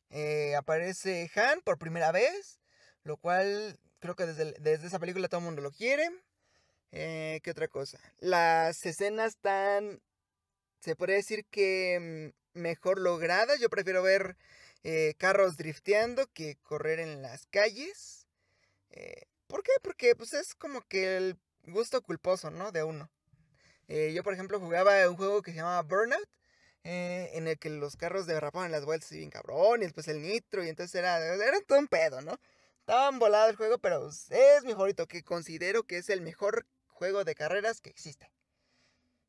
eh, 0.08 0.56
aparece 0.56 1.30
Han 1.34 1.60
por 1.60 1.76
primera 1.78 2.10
vez. 2.10 2.59
Lo 3.04 3.16
cual 3.16 3.78
creo 4.00 4.16
que 4.16 4.26
desde, 4.26 4.52
desde 4.60 4.86
esa 4.86 4.98
película 4.98 5.28
todo 5.28 5.40
el 5.40 5.46
mundo 5.46 5.62
lo 5.62 5.70
quiere. 5.70 6.10
Eh, 6.92 7.40
¿Qué 7.42 7.50
otra 7.52 7.68
cosa? 7.68 8.00
Las 8.18 8.84
escenas 8.84 9.34
están, 9.34 10.00
se 10.80 10.96
podría 10.96 11.16
decir 11.16 11.44
que 11.46 12.32
mm, 12.54 12.58
mejor 12.60 12.98
logradas. 13.00 13.60
Yo 13.60 13.70
prefiero 13.70 14.02
ver 14.02 14.36
eh, 14.82 15.14
carros 15.18 15.56
drifteando 15.56 16.26
que 16.32 16.56
correr 16.62 16.98
en 16.98 17.22
las 17.22 17.46
calles. 17.46 18.26
Eh, 18.90 19.26
¿Por 19.46 19.62
qué? 19.62 19.72
Porque 19.82 20.16
pues 20.16 20.32
es 20.32 20.54
como 20.54 20.80
que 20.82 21.16
el 21.16 21.36
gusto 21.64 22.02
culposo, 22.02 22.50
¿no? 22.50 22.72
De 22.72 22.82
uno. 22.82 23.10
yo, 23.88 24.22
por 24.22 24.34
ejemplo, 24.34 24.60
jugaba 24.60 25.08
un 25.08 25.16
juego 25.16 25.42
que 25.42 25.50
se 25.52 25.58
llamaba 25.58 25.82
Burnout. 25.82 26.28
en 26.84 27.48
el 27.48 27.58
que 27.58 27.70
los 27.70 27.96
carros 27.96 28.26
derrapaban 28.26 28.72
las 28.72 28.84
vueltas 28.84 29.12
y 29.12 29.18
bien 29.18 29.30
cabrón. 29.30 29.82
Y 29.82 29.84
después 29.84 30.08
el 30.08 30.22
nitro. 30.22 30.64
Y 30.64 30.68
entonces 30.68 30.94
era, 30.94 31.18
era 31.18 31.60
todo 31.66 31.78
un 31.78 31.88
pedo, 31.88 32.20
¿no? 32.22 32.38
Estaban 32.90 33.20
volado 33.20 33.48
el 33.48 33.54
juego, 33.54 33.78
pero 33.78 34.08
es 34.08 34.64
mi 34.64 34.72
favorito, 34.72 35.06
que 35.06 35.22
considero 35.22 35.84
que 35.84 35.98
es 35.98 36.08
el 36.08 36.22
mejor 36.22 36.66
juego 36.88 37.22
de 37.22 37.36
carreras 37.36 37.80
que 37.80 37.88
existe. 37.88 38.32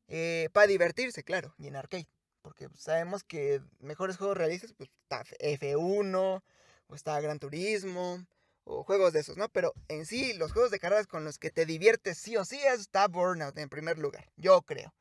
Eh, 0.08 0.48
para 0.52 0.66
divertirse, 0.66 1.22
claro, 1.22 1.54
y 1.58 1.68
en 1.68 1.76
arcade. 1.76 2.08
Porque 2.42 2.66
sabemos 2.74 3.22
que 3.22 3.62
mejores 3.78 4.16
juegos 4.16 4.36
realistas, 4.36 4.74
pues 4.76 4.90
está 5.02 5.22
F1, 5.38 6.42
o 6.88 6.94
está 6.96 7.20
Gran 7.20 7.38
Turismo, 7.38 8.26
o 8.64 8.82
juegos 8.82 9.12
de 9.12 9.20
esos, 9.20 9.36
¿no? 9.36 9.48
Pero 9.48 9.74
en 9.86 10.06
sí, 10.06 10.32
los 10.32 10.50
juegos 10.50 10.72
de 10.72 10.80
carreras 10.80 11.06
con 11.06 11.22
los 11.22 11.38
que 11.38 11.52
te 11.52 11.64
diviertes 11.64 12.18
sí 12.20 12.36
o 12.36 12.44
sí 12.44 12.58
está 12.64 13.06
Burnout 13.06 13.56
en 13.58 13.68
primer 13.68 13.96
lugar, 13.96 14.28
yo 14.34 14.60
creo. 14.62 14.92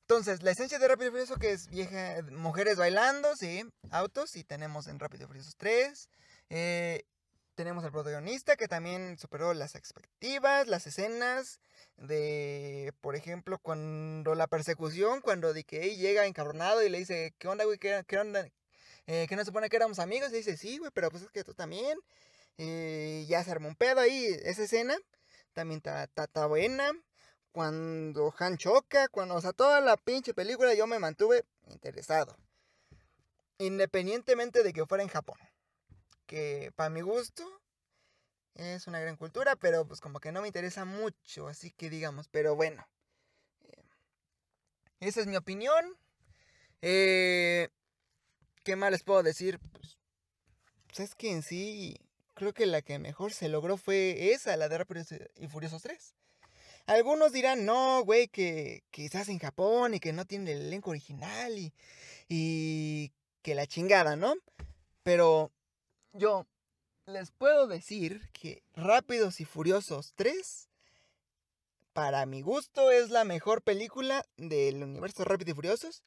Entonces, 0.00 0.42
la 0.42 0.52
esencia 0.52 0.78
de 0.78 0.88
Rápido 0.88 1.08
y 1.08 1.10
Furioso 1.10 1.36
que 1.36 1.52
es 1.52 1.68
vieja, 1.68 2.22
mujeres 2.32 2.78
bailando, 2.78 3.28
sí, 3.36 3.62
autos, 3.90 4.36
y 4.36 4.44
tenemos 4.44 4.86
en 4.86 4.98
Rápido 4.98 5.24
y 5.24 5.26
Furioso 5.26 5.52
3. 5.58 6.08
Eh, 6.48 7.04
tenemos 7.58 7.82
al 7.82 7.90
protagonista 7.90 8.56
que 8.56 8.68
también 8.68 9.18
superó 9.18 9.52
las 9.52 9.74
expectativas, 9.74 10.68
las 10.68 10.86
escenas 10.86 11.58
de, 11.96 12.92
por 13.00 13.16
ejemplo, 13.16 13.58
cuando 13.58 14.36
la 14.36 14.46
persecución, 14.46 15.20
cuando 15.20 15.52
DK 15.52 15.96
llega 15.96 16.26
encabronado 16.26 16.84
y 16.84 16.88
le 16.88 16.98
dice, 16.98 17.34
¿qué 17.36 17.48
onda, 17.48 17.64
güey? 17.64 17.78
¿Qué, 17.78 18.04
onda? 18.16 18.48
Eh, 19.08 19.26
¿Que 19.28 19.34
no 19.34 19.42
se 19.42 19.46
supone 19.46 19.68
que 19.68 19.74
éramos 19.74 19.98
amigos? 19.98 20.30
Y 20.30 20.36
dice, 20.36 20.56
sí, 20.56 20.78
güey, 20.78 20.92
pero 20.94 21.10
pues 21.10 21.24
es 21.24 21.30
que 21.30 21.42
tú 21.42 21.52
también. 21.52 21.98
Eh, 22.58 23.26
ya 23.28 23.42
se 23.42 23.50
armó 23.50 23.66
un 23.66 23.74
pedo 23.74 23.98
ahí, 24.00 24.24
esa 24.44 24.62
escena 24.62 24.96
también 25.52 25.82
está 25.84 26.46
buena. 26.46 26.92
Cuando 27.50 28.32
Han 28.38 28.56
choca, 28.56 29.08
cuando, 29.08 29.34
o 29.34 29.40
sea, 29.40 29.52
toda 29.52 29.80
la 29.80 29.96
pinche 29.96 30.32
película 30.32 30.74
yo 30.74 30.86
me 30.86 31.00
mantuve 31.00 31.44
interesado. 31.66 32.36
Independientemente 33.58 34.62
de 34.62 34.72
que 34.72 34.86
fuera 34.86 35.02
en 35.02 35.10
Japón 35.10 35.38
que 36.28 36.70
para 36.76 36.90
mi 36.90 37.00
gusto 37.00 37.42
es 38.54 38.86
una 38.86 39.00
gran 39.00 39.16
cultura, 39.16 39.56
pero 39.56 39.86
pues 39.86 40.00
como 40.00 40.20
que 40.20 40.30
no 40.30 40.42
me 40.42 40.46
interesa 40.46 40.84
mucho, 40.84 41.48
así 41.48 41.72
que 41.72 41.90
digamos, 41.90 42.28
pero 42.28 42.54
bueno. 42.54 42.86
Eh, 43.64 43.82
esa 45.00 45.20
es 45.20 45.26
mi 45.26 45.36
opinión. 45.36 45.96
Eh, 46.82 47.68
¿Qué 48.62 48.76
más 48.76 48.92
les 48.92 49.02
puedo 49.02 49.22
decir? 49.22 49.58
Pues, 49.58 49.98
pues, 50.86 51.00
es 51.00 51.14
que 51.14 51.32
en 51.32 51.42
sí 51.42 51.96
creo 52.34 52.52
que 52.52 52.66
la 52.66 52.82
que 52.82 52.98
mejor 52.98 53.32
se 53.32 53.48
logró 53.48 53.78
fue 53.78 54.32
esa, 54.32 54.56
la 54.56 54.68
de 54.68 54.78
Rápidos 54.78 55.08
y 55.36 55.48
Furiosos 55.48 55.82
3. 55.82 56.14
Algunos 56.86 57.32
dirán, 57.32 57.64
no, 57.64 58.02
güey, 58.04 58.28
que 58.28 58.82
quizás 58.90 59.28
en 59.28 59.38
Japón 59.38 59.94
y 59.94 60.00
que 60.00 60.12
no 60.12 60.26
tiene 60.26 60.52
el 60.52 60.62
elenco 60.62 60.90
original 60.90 61.58
y, 61.58 61.72
y 62.28 63.12
que 63.42 63.54
la 63.54 63.66
chingada, 63.66 64.16
¿no? 64.16 64.34
Pero 65.02 65.52
yo 66.12 66.46
les 67.06 67.30
puedo 67.30 67.66
decir 67.66 68.28
que 68.32 68.62
Rápidos 68.74 69.40
y 69.40 69.44
Furiosos 69.44 70.12
3, 70.16 70.68
para 71.92 72.26
mi 72.26 72.42
gusto, 72.42 72.90
es 72.90 73.10
la 73.10 73.24
mejor 73.24 73.62
película 73.62 74.24
del 74.36 74.82
universo 74.82 75.24
Rápidos 75.24 75.52
y 75.52 75.54
Furiosos 75.54 76.02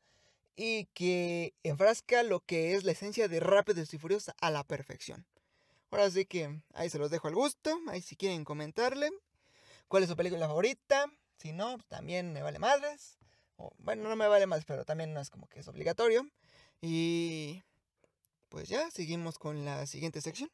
y 0.55 0.85
que 0.93 1.53
enfrasca 1.63 2.23
lo 2.23 2.39
que 2.41 2.75
es 2.75 2.83
la 2.83 2.91
esencia 2.91 3.27
de 3.27 3.39
Rápidos 3.39 3.93
y 3.93 3.97
Furiosos 3.97 4.33
a 4.39 4.51
la 4.51 4.63
perfección. 4.63 5.25
Ahora 5.89 6.09
sí 6.09 6.25
que 6.25 6.61
ahí 6.73 6.89
se 6.89 6.99
los 6.99 7.11
dejo 7.11 7.27
al 7.27 7.35
gusto, 7.35 7.77
ahí 7.87 8.01
si 8.01 8.15
quieren 8.15 8.45
comentarle 8.45 9.09
cuál 9.87 10.03
es 10.03 10.09
su 10.09 10.15
película 10.15 10.47
favorita, 10.47 11.11
si 11.37 11.51
no, 11.51 11.77
también 11.89 12.31
me 12.31 12.43
vale 12.43 12.59
madres. 12.59 13.17
Bueno, 13.77 14.07
no 14.07 14.15
me 14.15 14.27
vale 14.27 14.47
más, 14.47 14.63
pero 14.65 14.85
también 14.85 15.13
no 15.13 15.19
es 15.19 15.29
como 15.29 15.47
que 15.47 15.59
es 15.59 15.67
obligatorio. 15.67 16.25
Y 16.81 17.61
pues 18.51 18.67
ya, 18.67 18.91
seguimos 18.91 19.39
con 19.39 19.63
la 19.63 19.87
siguiente 19.87 20.19
sección. 20.19 20.51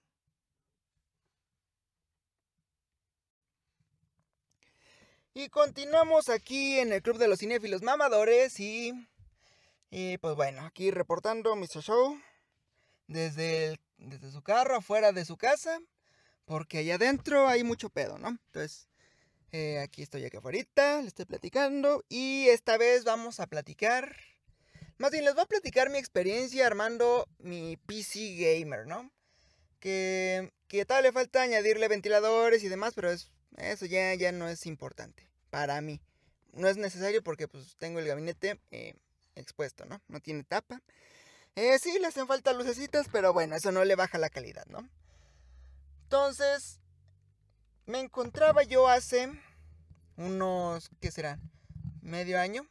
Y 5.34 5.50
continuamos 5.50 6.30
aquí 6.30 6.80
en 6.80 6.94
el 6.94 7.02
Club 7.02 7.18
de 7.18 7.28
los 7.28 7.40
Cinéfilos 7.40 7.82
Mamadores 7.82 8.60
y... 8.60 8.94
Y 9.90 10.18
pues 10.20 10.36
bueno, 10.36 10.66
aquí 10.66 10.92
reportando 10.92 11.56
Mr. 11.56 11.82
Show 11.82 12.20
desde, 13.08 13.80
desde 13.98 14.32
su 14.32 14.42
carro, 14.44 14.76
afuera 14.76 15.12
de 15.12 15.26
su 15.26 15.38
casa, 15.38 15.80
porque 16.46 16.80
allá 16.80 16.96
adentro 16.96 17.48
hay 17.48 17.64
mucho 17.64 17.90
pedo, 17.90 18.18
¿no? 18.18 18.28
Entonces, 18.28 18.90
eh, 19.52 19.80
aquí 19.80 20.04
estoy 20.04 20.26
aquí 20.26 20.38
afuera, 20.38 21.02
le 21.02 21.08
estoy 21.08 21.26
platicando 21.26 22.04
y 22.10 22.48
esta 22.50 22.78
vez 22.78 23.06
vamos 23.06 23.40
a 23.40 23.48
platicar, 23.48 24.16
más 24.98 25.12
bien 25.12 25.26
les 25.26 25.34
voy 25.34 25.44
a 25.44 25.48
platicar 25.48 25.90
mi 25.90 25.98
experiencia 25.98 26.66
armando 26.66 27.28
mi 27.40 27.78
PC 27.78 28.36
Gamer, 28.36 28.88
¿no? 28.88 29.12
Que, 29.80 30.52
que 30.68 30.86
tal 30.86 31.04
le 31.04 31.12
falta 31.12 31.42
añadirle 31.42 31.88
ventiladores 31.88 32.64
y 32.64 32.68
demás, 32.68 32.94
pero 32.96 33.12
es, 33.12 33.32
eso 33.58 33.86
ya, 33.86 34.14
ya 34.16 34.32
no 34.32 34.50
es 34.50 34.66
importante 34.66 35.28
para 35.50 35.80
mí. 35.82 36.02
No 36.54 36.68
es 36.68 36.78
necesario 36.78 37.24
porque 37.24 37.48
pues 37.48 37.76
tengo 37.78 38.00
el 38.00 38.08
gabinete 38.08 38.60
eh, 38.72 38.96
expuesto, 39.36 39.86
¿no? 39.86 40.02
No 40.08 40.20
tiene 40.20 40.44
tapa. 40.44 40.82
Eh, 41.56 41.78
sí, 41.80 41.98
le 42.00 42.08
hacen 42.08 42.28
falta 42.28 42.54
lucecitas, 42.54 43.08
pero 43.12 43.34
bueno, 43.34 43.56
eso 43.56 43.72
no 43.72 43.84
le 43.84 43.96
baja 43.96 44.18
la 44.18 44.30
calidad, 44.30 44.66
¿no? 44.68 44.88
Entonces, 46.04 46.80
me 47.86 48.00
encontraba 48.00 48.64
yo 48.64 48.88
hace 48.88 49.30
unos, 50.18 50.90
¿qué 51.00 51.12
será? 51.12 51.40
Medio 52.02 52.40
año. 52.40 52.68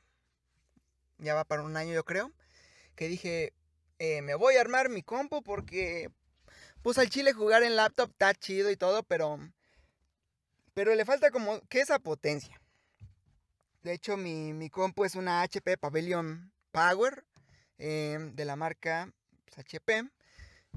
Ya 1.18 1.34
va 1.34 1.44
para 1.44 1.62
un 1.62 1.76
año 1.76 1.92
yo 1.94 2.04
creo. 2.04 2.32
Que 2.94 3.08
dije, 3.08 3.52
eh, 3.98 4.22
me 4.22 4.34
voy 4.34 4.56
a 4.56 4.60
armar 4.60 4.88
mi 4.88 5.02
compu 5.02 5.42
porque, 5.42 6.10
pues 6.82 6.98
al 6.98 7.10
chile 7.10 7.32
jugar 7.32 7.62
en 7.62 7.76
laptop 7.76 8.10
está 8.10 8.34
chido 8.34 8.70
y 8.70 8.76
todo, 8.76 9.02
pero, 9.02 9.38
pero 10.74 10.94
le 10.94 11.04
falta 11.04 11.30
como 11.30 11.60
que 11.68 11.80
esa 11.80 11.98
potencia. 11.98 12.60
De 13.82 13.92
hecho, 13.92 14.16
mi, 14.16 14.52
mi 14.52 14.70
es 15.04 15.14
una 15.14 15.42
HP 15.42 15.78
Pavilion 15.78 16.52
Power 16.72 17.24
Em, 17.78 18.34
de 18.34 18.44
la 18.44 18.56
marca 18.56 19.12
HP. 19.56 20.02
Pues, 20.02 20.12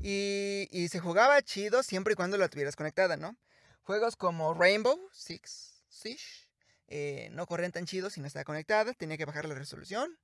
y, 0.03 0.87
se 0.89 0.99
jugaba 0.99 1.41
chido 1.41 1.83
siempre 1.83 2.13
y 2.13 2.15
cuando 2.15 2.37
la 2.37 2.49
tuvieras 2.49 2.75
conectada, 2.75 3.17
¿no? 3.17 3.37
Juegos 3.83 4.15
como 4.15 4.53
Rainbow 4.53 4.97
Six 5.11 5.83
Siege 5.89 6.47
eh, 6.87 7.29
no 7.31 7.45
corren 7.47 7.71
tan 7.71 7.85
chido 7.85 8.09
si 8.09 8.21
no 8.21 8.27
estaba 8.27 8.43
conectada, 8.43 8.93
tenía 8.93 9.17
que 9.17 9.25
bajar 9.25 9.45
la 9.47 9.55
resolución. 9.55 10.17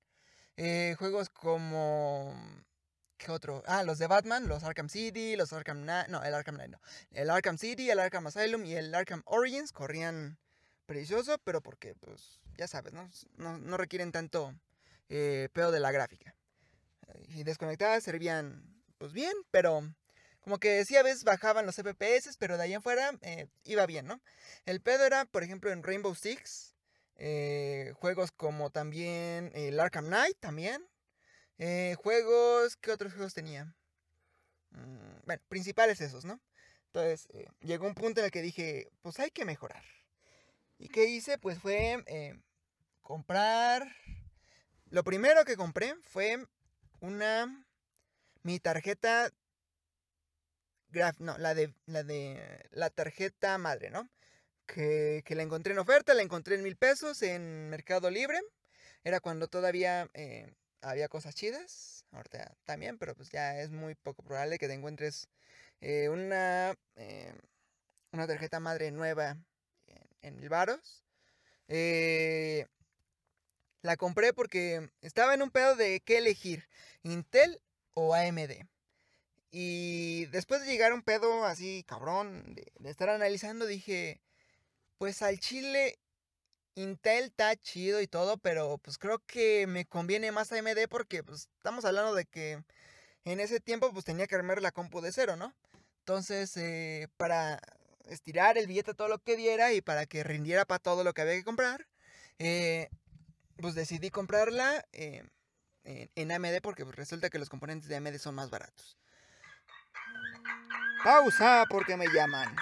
Eh, 0.57 0.95
juegos 0.97 1.29
como... 1.29 2.33
¿Qué 3.17 3.31
otro? 3.31 3.63
Ah, 3.65 3.83
los 3.83 3.97
de 3.97 4.07
Batman, 4.07 4.47
los 4.47 4.63
Arkham 4.63 4.89
City, 4.89 5.35
los 5.35 5.53
Arkham 5.53 5.85
No, 5.85 6.23
el 6.23 6.33
Arkham 6.33 6.55
Knight 6.55 6.71
no. 6.71 6.81
El 7.11 7.29
Arkham 7.29 7.57
City, 7.57 7.89
el 7.89 7.99
Arkham 7.99 8.27
Asylum 8.27 8.65
y 8.65 8.75
el 8.75 8.93
Arkham 8.93 9.21
Origins 9.25 9.71
corrían 9.71 10.37
precioso, 10.85 11.37
pero 11.43 11.61
porque, 11.61 11.95
pues, 11.95 12.41
ya 12.57 12.67
sabes, 12.67 12.93
¿no? 12.93 13.09
No, 13.37 13.77
requieren 13.77 14.11
tanto 14.11 14.53
eh, 15.09 15.49
pedo 15.53 15.71
de 15.71 15.79
la 15.79 15.91
gráfica 15.91 16.35
y 17.29 17.43
desconectadas 17.43 18.03
servían 18.03 18.63
pues 18.97 19.13
bien, 19.13 19.33
pero 19.51 19.81
como 20.41 20.59
que 20.59 20.83
sí 20.85 20.95
a 20.95 21.03
veces 21.03 21.23
bajaban 21.23 21.65
los 21.65 21.75
FPS, 21.75 22.37
pero 22.37 22.57
de 22.57 22.63
ahí 22.63 22.73
en 22.73 22.81
fuera 22.81 23.11
eh, 23.21 23.47
iba 23.63 23.85
bien, 23.85 24.05
¿no? 24.05 24.21
El 24.65 24.81
pedo 24.81 25.05
era, 25.05 25.25
por 25.25 25.43
ejemplo, 25.43 25.71
en 25.71 25.83
Rainbow 25.83 26.15
Six, 26.15 26.74
eh, 27.15 27.93
juegos 27.95 28.31
como 28.31 28.69
también 28.71 29.51
el 29.55 29.79
Arkham 29.79 30.07
Knight, 30.07 30.37
también. 30.39 30.85
Eh, 31.57 31.95
juegos, 31.97 32.77
¿qué 32.77 32.91
otros 32.91 33.13
juegos 33.13 33.33
tenía? 33.33 33.75
Mm, 34.71 35.25
bueno, 35.25 35.41
principales 35.47 36.01
esos, 36.01 36.25
¿no? 36.25 36.41
Entonces, 36.87 37.27
llegó 37.61 37.87
un 37.87 37.95
punto 37.95 38.21
en 38.21 38.25
el 38.25 38.31
que 38.31 38.41
dije, 38.41 38.89
pues 39.01 39.19
hay 39.19 39.31
que 39.31 39.45
mejorar. 39.45 39.83
¿Y 40.77 40.89
qué 40.89 41.05
hice? 41.05 41.37
Pues 41.37 41.59
fue 41.59 42.03
comprar... 43.01 43.87
Lo 44.89 45.03
primero 45.03 45.43
que 45.45 45.57
compré 45.57 45.95
fue 46.03 46.45
una. 46.99 47.65
Mi 48.43 48.59
tarjeta. 48.59 49.31
No, 51.19 51.37
la 51.37 51.53
de. 51.53 51.73
La 51.85 52.03
de. 52.03 52.69
La 52.71 52.89
tarjeta 52.89 53.57
madre, 53.57 53.89
¿no? 53.89 54.09
Que, 54.65 55.23
la 55.29 55.43
encontré 55.43 55.73
en 55.73 55.79
oferta, 55.79 56.13
la 56.13 56.21
encontré 56.21 56.55
en 56.55 56.63
mil 56.63 56.75
pesos 56.75 57.21
en 57.21 57.69
Mercado 57.69 58.09
Libre. 58.09 58.39
Era 59.03 59.19
cuando 59.19 59.47
todavía 59.47 60.09
eh, 60.13 60.53
había 60.81 61.07
cosas 61.07 61.35
chidas. 61.35 62.05
Ahorita 62.11 62.55
también, 62.65 62.97
pero 62.97 63.15
pues 63.15 63.29
ya 63.29 63.59
es 63.59 63.71
muy 63.71 63.95
poco 63.95 64.23
probable 64.23 64.57
que 64.57 64.67
te 64.67 64.73
encuentres 64.73 65.27
eh, 65.81 66.09
una. 66.09 66.75
Eh, 66.95 67.33
una 68.11 68.27
tarjeta 68.27 68.61
madre 68.61 68.91
nueva 68.91 69.37
en, 70.21 70.37
mil 70.37 70.47
varos. 70.47 71.03
La 73.85 73.97
compré 73.97 74.33
porque 74.33 74.89
estaba 75.01 75.35
en 75.35 75.43
un 75.43 75.51
pedo 75.51 75.75
de 75.75 75.99
qué 75.99 76.17
elegir, 76.17 76.67
Intel 77.03 77.61
o 77.93 78.15
AMD. 78.15 78.65
Y 79.51 80.25
después 80.31 80.61
de 80.61 80.67
llegar 80.67 80.91
un 80.91 81.03
pedo 81.03 81.45
así 81.45 81.85
cabrón, 81.87 82.55
de, 82.55 82.89
estar 82.89 83.09
analizando, 83.09 83.65
dije, 83.65 84.19
pues 84.97 85.21
al 85.21 85.39
chile 85.39 85.99
Intel 86.75 87.25
está 87.25 87.55
chido 87.55 88.01
y 88.01 88.07
todo, 88.07 88.37
pero 88.37 88.77
pues 88.79 88.97
creo 88.97 89.19
que 89.25 89.65
me 89.67 89.85
conviene 89.85 90.31
más 90.31 90.51
AMD 90.51 90.87
porque 90.89 91.23
pues 91.23 91.49
estamos 91.57 91.85
hablando 91.85 92.13
de 92.13 92.25
que 92.25 92.63
en 93.23 93.39
ese 93.39 93.59
tiempo 93.59 93.91
pues 93.93 94.05
tenía 94.05 94.27
que 94.27 94.35
armar 94.35 94.61
la 94.61 94.71
compu 94.71 95.01
de 95.01 95.11
cero, 95.11 95.35
¿no? 95.37 95.53
Entonces, 95.99 96.55
eh, 96.57 97.07
para 97.17 97.59
estirar 98.09 98.57
el 98.57 98.67
billete 98.67 98.93
todo 98.93 99.07
lo 99.07 99.19
que 99.19 99.35
diera 99.35 99.73
y 99.73 99.81
para 99.81 100.05
que 100.05 100.23
rindiera 100.23 100.65
para 100.65 100.79
todo 100.79 101.03
lo 101.03 101.13
que 101.13 101.21
había 101.21 101.33
que 101.33 101.43
comprar, 101.43 101.87
eh, 102.37 102.89
pues 103.57 103.73
decidí 103.73 104.11
comprarla 104.11 104.85
eh, 104.91 105.23
en, 105.83 106.31
AMD 106.31 106.61
porque 106.61 106.83
pues, 106.83 106.95
resulta 106.95 107.29
que 107.29 107.39
los 107.39 107.49
componentes 107.49 107.89
de 107.89 107.95
AMD 107.95 108.17
son 108.17 108.35
más 108.35 108.49
baratos. 108.49 108.97
Pausa 111.03 111.65
porque 111.69 111.97
me 111.97 112.07
llaman. 112.07 112.55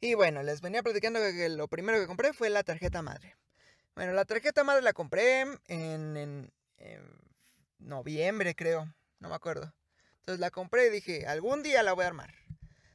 Y 0.00 0.14
bueno, 0.14 0.42
les 0.42 0.62
venía 0.62 0.82
platicando 0.82 1.20
que 1.20 1.50
lo 1.50 1.68
primero 1.68 2.00
que 2.00 2.06
compré 2.06 2.32
fue 2.32 2.48
la 2.48 2.62
tarjeta 2.62 3.02
madre. 3.02 3.36
Bueno, 3.94 4.12
la 4.12 4.24
tarjeta 4.24 4.64
madre 4.64 4.80
la 4.80 4.94
compré 4.94 5.44
en, 5.68 6.50
noviembre, 7.78 8.54
creo. 8.54 8.94
No 9.18 9.28
me 9.28 9.34
acuerdo. 9.34 9.74
Entonces 10.20 10.40
la 10.40 10.50
compré 10.50 10.86
y 10.86 10.90
dije, 10.90 11.26
algún 11.26 11.62
día 11.62 11.82
la 11.82 11.92
voy 11.92 12.04
a 12.04 12.08
armar. 12.08 12.34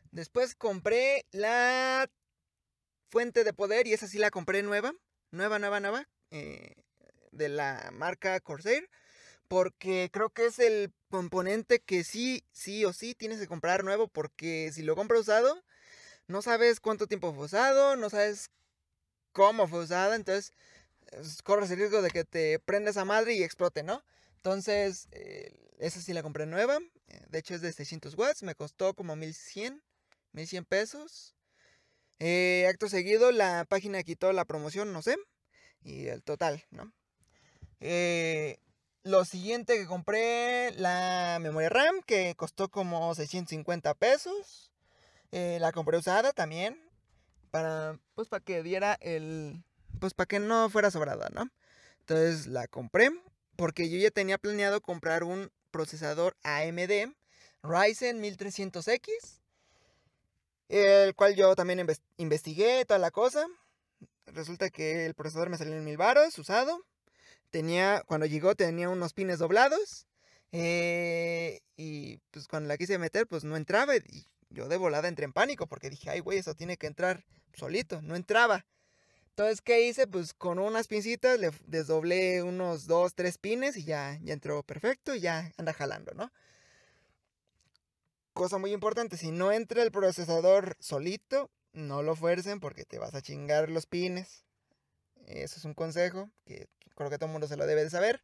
Después 0.09 0.55
compré 0.55 1.25
la 1.31 2.09
fuente 3.09 3.43
de 3.43 3.53
poder 3.53 3.85
y 3.85 3.93
esa 3.93 4.07
sí 4.07 4.17
la 4.17 4.31
compré 4.31 4.63
nueva. 4.63 4.93
Nueva, 5.29 5.59
nueva, 5.59 5.79
nueva. 5.79 6.07
Eh, 6.31 6.73
de 7.31 7.49
la 7.49 7.91
marca 7.93 8.39
Corsair. 8.39 8.89
Porque 9.47 10.09
creo 10.11 10.31
que 10.31 10.47
es 10.47 10.57
el 10.57 10.91
componente 11.11 11.81
que 11.81 12.03
sí, 12.03 12.43
sí 12.51 12.83
o 12.83 12.93
sí 12.93 13.13
tienes 13.13 13.39
que 13.39 13.47
comprar 13.47 13.83
nuevo. 13.83 14.07
Porque 14.07 14.71
si 14.73 14.81
lo 14.81 14.95
compras 14.95 15.21
usado, 15.21 15.63
no 16.27 16.41
sabes 16.41 16.79
cuánto 16.79 17.07
tiempo 17.07 17.33
fue 17.33 17.45
usado, 17.45 17.95
no 17.95 18.09
sabes 18.09 18.49
cómo 19.31 19.67
fue 19.67 19.83
usada. 19.83 20.15
Entonces 20.15 20.53
corres 21.43 21.71
el 21.71 21.77
riesgo 21.77 22.01
de 22.01 22.11
que 22.11 22.23
te 22.23 22.59
prendas 22.59 22.97
a 22.97 23.05
madre 23.05 23.33
y 23.33 23.43
explote, 23.43 23.83
¿no? 23.83 24.03
Entonces, 24.37 25.07
eh, 25.11 25.71
esa 25.79 26.01
sí 26.01 26.13
la 26.13 26.23
compré 26.23 26.45
nueva. 26.45 26.77
Eh, 27.07 27.21
de 27.29 27.39
hecho 27.39 27.55
es 27.55 27.61
de 27.61 27.71
600 27.73 28.15
watts. 28.15 28.43
Me 28.43 28.55
costó 28.55 28.93
como 28.93 29.15
1100, 29.15 29.81
1100 30.33 30.65
pesos. 30.65 31.35
acto 32.69 32.89
seguido, 32.89 33.31
la 33.31 33.65
página 33.65 34.03
quitó 34.03 34.31
la 34.33 34.45
promoción, 34.45 34.93
no 34.93 35.01
sé 35.01 35.17
y 35.85 36.07
el 36.07 36.23
total, 36.23 36.65
¿no? 36.71 36.91
Eh, 37.79 38.59
lo 39.03 39.23
siguiente 39.23 39.77
que 39.77 39.85
compré, 39.85 40.71
la 40.71 41.37
memoria 41.39 41.69
RAM, 41.69 42.01
que 42.05 42.33
costó 42.35 42.69
como 42.69 43.13
650 43.13 43.93
pesos. 43.93 44.71
Eh, 45.37 45.57
la 45.59 45.73
compré 45.73 45.97
usada 45.97 46.31
también. 46.31 46.79
para, 47.51 47.99
pues 48.13 48.29
para 48.29 48.41
que 48.41 48.63
diera 48.63 48.97
el, 49.01 49.65
pues 49.99 50.13
para 50.13 50.27
que 50.27 50.39
no 50.39 50.69
fuera 50.69 50.91
sobrada, 50.91 51.27
¿no? 51.33 51.49
Entonces 51.99 52.47
la 52.47 52.67
compré 52.69 53.09
porque 53.57 53.89
yo 53.89 53.97
ya 53.97 54.11
tenía 54.11 54.37
planeado 54.37 54.79
comprar 54.79 55.25
un 55.25 55.51
procesador 55.71 56.37
AMD 56.43 57.13
Ryzen 57.63 58.21
1300X, 58.23 59.41
el 60.69 61.13
cual 61.15 61.35
yo 61.35 61.53
también 61.55 61.85
investigué 62.15 62.85
toda 62.85 62.99
la 62.99 63.11
cosa. 63.11 63.45
Resulta 64.27 64.69
que 64.69 65.05
el 65.05 65.15
procesador 65.15 65.49
me 65.49 65.57
salió 65.57 65.75
en 65.75 65.83
mil 65.83 65.97
baros, 65.97 66.39
usado. 66.39 66.79
Tenía, 67.49 68.03
cuando 68.07 68.25
llegó 68.25 68.55
tenía 68.55 68.87
unos 68.87 69.11
pines 69.11 69.39
doblados. 69.39 70.07
Eh, 70.53 71.59
y 71.75 72.19
pues 72.31 72.47
cuando 72.47 72.69
la 72.69 72.77
quise 72.77 72.97
meter, 72.97 73.27
pues 73.27 73.43
no 73.43 73.57
entraba. 73.57 73.97
Y 73.97 74.25
yo 74.55 74.67
de 74.67 74.77
volada 74.77 75.07
entré 75.07 75.25
en 75.25 75.33
pánico 75.33 75.67
porque 75.67 75.89
dije, 75.89 76.09
ay, 76.09 76.21
güey, 76.21 76.39
eso 76.39 76.55
tiene 76.55 76.77
que 76.77 76.87
entrar 76.87 77.23
solito. 77.53 78.01
No 78.01 78.15
entraba. 78.15 78.65
Entonces, 79.29 79.61
¿qué 79.61 79.85
hice? 79.85 80.07
Pues 80.07 80.33
con 80.33 80.59
unas 80.59 80.87
pincitas 80.87 81.37
le 81.37 81.51
desdoblé 81.67 82.41
unos 82.41 82.87
dos, 82.87 83.13
tres 83.13 83.37
pines 83.37 83.75
y 83.75 83.83
ya, 83.83 84.17
ya 84.23 84.33
entró 84.33 84.63
perfecto 84.63 85.13
y 85.13 85.19
ya 85.19 85.51
anda 85.57 85.73
jalando, 85.73 86.13
¿no? 86.13 86.31
Cosa 88.33 88.57
muy 88.57 88.71
importante, 88.71 89.17
si 89.17 89.31
no 89.31 89.51
entra 89.51 89.83
el 89.83 89.91
procesador 89.91 90.77
solito, 90.79 91.51
no 91.73 92.01
lo 92.01 92.15
fuercen 92.15 92.61
porque 92.61 92.85
te 92.85 92.97
vas 92.97 93.13
a 93.13 93.21
chingar 93.21 93.69
los 93.69 93.85
pines. 93.85 94.45
Eso 95.25 95.57
es 95.57 95.65
un 95.65 95.73
consejo 95.73 96.29
que 96.45 96.67
creo 96.95 97.09
que 97.09 97.17
todo 97.17 97.27
el 97.27 97.33
mundo 97.33 97.47
se 97.47 97.57
lo 97.57 97.65
debe 97.65 97.83
de 97.83 97.89
saber, 97.89 98.23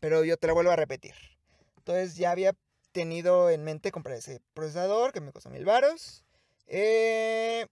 pero 0.00 0.24
yo 0.24 0.38
te 0.38 0.46
lo 0.46 0.54
vuelvo 0.54 0.70
a 0.70 0.76
repetir. 0.76 1.14
Entonces 1.76 2.16
ya 2.16 2.30
había 2.30 2.54
tenido 2.98 3.48
en 3.48 3.62
mente 3.62 3.92
comprar 3.92 4.16
ese 4.16 4.40
procesador 4.54 5.12
que 5.12 5.20
me 5.20 5.30
costó 5.30 5.50
mil 5.50 5.64
baros. 5.64 6.24
Eh, 6.66 7.66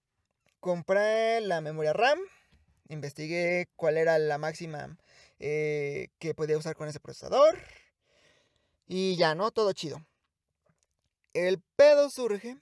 compré 0.61 1.41
la 1.41 1.61
memoria 1.61 1.93
RAM 1.93 2.21
investigué 2.89 3.69
cuál 3.75 3.97
era 3.97 4.19
la 4.19 4.39
máxima 4.39 4.97
eh, 5.41 6.09
que 6.21 6.33
podía 6.35 6.57
usar 6.57 6.77
con 6.77 6.89
ese 6.89 7.01
procesador. 7.01 7.59
Y 8.87 9.17
ya, 9.17 9.35
¿no? 9.35 9.51
Todo 9.51 9.73
chido. 9.73 10.01
El 11.33 11.61
pedo 11.75 12.09
surge 12.09 12.57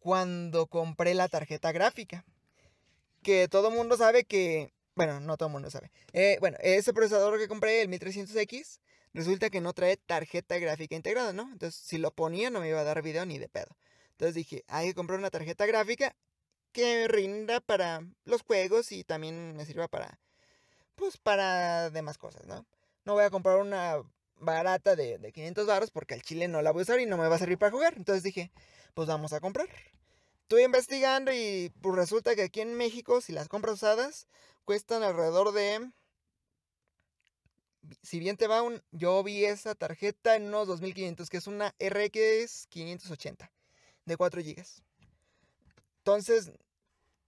cuando 0.00 0.66
compré 0.66 1.12
la 1.12 1.28
tarjeta 1.28 1.70
gráfica. 1.70 2.24
Que 3.22 3.46
todo 3.48 3.70
mundo 3.70 3.98
sabe 3.98 4.24
que... 4.24 4.72
Bueno, 4.94 5.20
no 5.20 5.36
todo 5.36 5.48
el 5.48 5.52
mundo 5.52 5.70
sabe. 5.70 5.92
Eh, 6.14 6.38
bueno, 6.40 6.56
ese 6.60 6.94
procesador 6.94 7.38
que 7.38 7.46
compré, 7.46 7.82
el 7.82 7.90
1300X, 7.90 8.80
resulta 9.18 9.50
que 9.50 9.60
no 9.60 9.72
trae 9.72 9.96
tarjeta 9.96 10.58
gráfica 10.58 10.96
integrada, 10.96 11.32
¿no? 11.32 11.42
Entonces, 11.52 11.80
si 11.80 11.98
lo 11.98 12.10
ponía 12.12 12.50
no 12.50 12.60
me 12.60 12.68
iba 12.68 12.80
a 12.80 12.84
dar 12.84 13.02
video 13.02 13.26
ni 13.26 13.38
de 13.38 13.48
pedo. 13.48 13.76
Entonces 14.12 14.34
dije, 14.34 14.64
hay 14.68 14.88
que 14.88 14.94
comprar 14.94 15.18
una 15.18 15.30
tarjeta 15.30 15.66
gráfica 15.66 16.16
que 16.72 17.08
rinda 17.08 17.60
para 17.60 18.00
los 18.24 18.42
juegos 18.42 18.92
y 18.92 19.04
también 19.04 19.56
me 19.56 19.66
sirva 19.66 19.88
para, 19.88 20.18
pues, 20.96 21.18
para 21.18 21.90
demás 21.90 22.18
cosas, 22.18 22.46
¿no? 22.46 22.66
No 23.04 23.14
voy 23.14 23.24
a 23.24 23.30
comprar 23.30 23.58
una 23.58 24.02
barata 24.36 24.96
de, 24.96 25.18
de 25.18 25.32
500 25.32 25.66
baros 25.66 25.90
porque 25.90 26.14
al 26.14 26.22
chile 26.22 26.48
no 26.48 26.62
la 26.62 26.70
voy 26.70 26.80
a 26.80 26.82
usar 26.82 27.00
y 27.00 27.06
no 27.06 27.16
me 27.16 27.28
va 27.28 27.36
a 27.36 27.38
servir 27.38 27.58
para 27.58 27.72
jugar. 27.72 27.94
Entonces 27.96 28.22
dije, 28.22 28.50
pues 28.94 29.08
vamos 29.08 29.32
a 29.32 29.40
comprar. 29.40 29.68
Estuve 30.42 30.62
investigando 30.62 31.32
y 31.32 31.70
pues 31.82 31.94
resulta 31.94 32.34
que 32.34 32.42
aquí 32.42 32.60
en 32.60 32.74
México, 32.74 33.20
si 33.20 33.32
las 33.32 33.48
compras 33.48 33.74
usadas, 33.74 34.26
cuestan 34.64 35.02
alrededor 35.02 35.52
de... 35.52 35.90
Si 38.02 38.18
bien 38.18 38.36
te 38.36 38.46
va 38.46 38.62
un... 38.62 38.82
Yo 38.92 39.22
vi 39.22 39.44
esa 39.44 39.74
tarjeta 39.74 40.36
en 40.36 40.48
unos 40.48 40.68
2500, 40.68 41.28
que 41.30 41.36
es 41.36 41.46
una 41.46 41.74
RX 41.78 42.66
580 42.68 43.50
de 44.04 44.16
4 44.16 44.42
GB. 44.42 44.64
Entonces, 45.98 46.52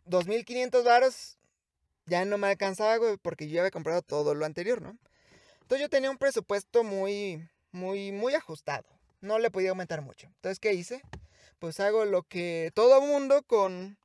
2500 0.07 0.85
varos 0.85 1.39
ya 2.07 2.25
no 2.25 2.39
me 2.39 2.49
alcanzaba, 2.49 2.99
porque 3.23 3.49
yo 3.49 3.61
había 3.61 3.71
comprado 3.71 4.03
todo 4.03 4.35
lo 4.35 4.45
anterior, 4.45 4.83
¿no? 4.83 4.99
Entonces 5.63 5.81
yo 5.81 5.89
tenía 5.89 6.11
un 6.11 6.19
presupuesto 6.19 6.83
muy, 6.83 7.49
muy, 7.71 8.11
muy 8.11 8.35
ajustado. 8.35 8.89
No 9.21 9.39
le 9.39 9.51
podía 9.51 9.71
aumentar 9.71 10.03
mucho. 10.03 10.27
Entonces, 10.27 10.59
¿qué 10.59 10.73
hice? 10.73 11.03
Pues 11.59 11.79
hago 11.79 12.05
lo 12.05 12.23
que 12.23 12.73
todo 12.75 13.01
mundo 13.01 13.43
con, 13.43 13.99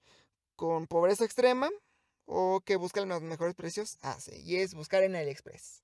con 0.55 0.87
pobreza 0.87 1.25
extrema 1.25 1.71
o 2.25 2.61
que 2.61 2.75
busca 2.75 3.03
los 3.03 3.21
mejores 3.21 3.55
precios 3.55 3.97
hace. 4.01 4.37
Y 4.41 4.57
es 4.57 4.73
buscar 4.73 5.03
en 5.03 5.15
AliExpress. 5.15 5.83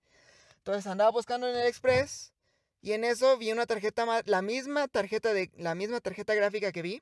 Entonces 0.61 0.85
andaba 0.85 1.09
buscando 1.09 1.49
en 1.49 1.55
AliExpress 1.55 2.33
y 2.81 2.93
en 2.93 3.03
eso 3.03 3.35
vi 3.37 3.51
una 3.51 3.65
tarjeta, 3.65 4.05
la 4.25 4.41
misma 4.43 4.87
tarjeta 4.87 5.33
de, 5.33 5.51
la 5.55 5.73
misma 5.73 6.01
tarjeta 6.01 6.35
gráfica 6.35 6.71
que 6.71 6.83
vi, 6.83 7.01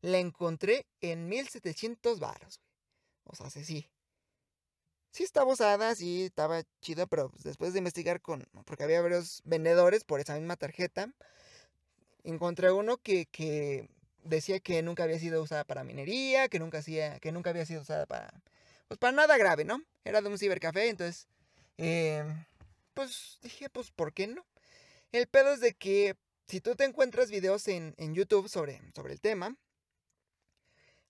la 0.00 0.18
encontré 0.18 0.86
en 1.00 1.28
1700 1.28 2.18
baros. 2.18 2.60
O 3.24 3.34
sea, 3.36 3.48
sí. 3.50 3.88
Sí 5.10 5.22
estaba 5.22 5.52
usada, 5.52 5.94
sí 5.94 6.24
estaba 6.24 6.62
chida, 6.80 7.06
pero 7.06 7.30
pues, 7.30 7.44
después 7.44 7.72
de 7.72 7.78
investigar 7.78 8.20
con... 8.20 8.44
Porque 8.64 8.82
había 8.82 9.00
varios 9.00 9.40
vendedores 9.44 10.04
por 10.04 10.20
esa 10.20 10.34
misma 10.34 10.56
tarjeta. 10.56 11.12
Encontré 12.24 12.72
uno 12.72 12.96
que, 12.98 13.26
que 13.26 13.88
decía 14.24 14.58
que 14.58 14.82
nunca 14.82 15.04
había 15.04 15.20
sido 15.20 15.42
usada 15.42 15.62
para 15.62 15.84
minería, 15.84 16.48
que 16.48 16.58
nunca, 16.58 16.78
hacía, 16.78 17.20
que 17.20 17.30
nunca 17.30 17.50
había 17.50 17.66
sido 17.66 17.82
usada 17.82 18.06
para... 18.06 18.42
Pues 18.88 18.98
para 18.98 19.12
nada 19.12 19.36
grave, 19.38 19.64
¿no? 19.64 19.80
Era 20.04 20.22
de 20.22 20.28
un 20.28 20.38
cibercafé, 20.38 20.88
entonces... 20.88 21.28
Eh, 21.78 22.24
pues 22.96 23.38
dije, 23.42 23.68
pues, 23.68 23.90
¿por 23.90 24.14
qué 24.14 24.26
no? 24.26 24.46
El 25.12 25.28
pedo 25.28 25.52
es 25.52 25.60
de 25.60 25.74
que 25.74 26.16
si 26.48 26.62
tú 26.62 26.74
te 26.74 26.84
encuentras 26.84 27.30
videos 27.30 27.68
en, 27.68 27.94
en 27.98 28.14
YouTube 28.14 28.48
sobre, 28.48 28.80
sobre 28.94 29.12
el 29.12 29.20
tema, 29.20 29.54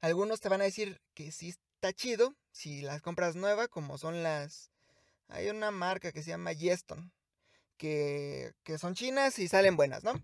algunos 0.01 0.41
te 0.41 0.49
van 0.49 0.63
a 0.63 0.65
decir 0.65 1.01
que 1.15 1.31
sí 1.31 1.51
está 1.51 1.93
chido 1.93 2.35
si 2.51 2.83
las 2.83 3.03
compras 3.03 3.37
nueva, 3.37 3.69
como 3.69 3.99
son 3.99 4.25
las... 4.25 4.73
Hay 5.29 5.49
una 5.49 5.71
marca 5.71 6.11
que 6.11 6.25
se 6.25 6.31
llama 6.31 6.53
Yeston, 6.53 7.13
que, 7.77 8.53
que 8.65 8.79
son 8.79 8.95
chinas 8.95 9.39
y 9.39 9.47
salen 9.47 9.77
buenas, 9.77 10.03
¿no? 10.03 10.21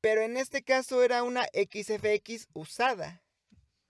Pero 0.00 0.22
en 0.22 0.36
este 0.36 0.64
caso 0.64 1.04
era 1.04 1.22
una 1.22 1.46
XFX 1.54 2.48
usada. 2.52 3.22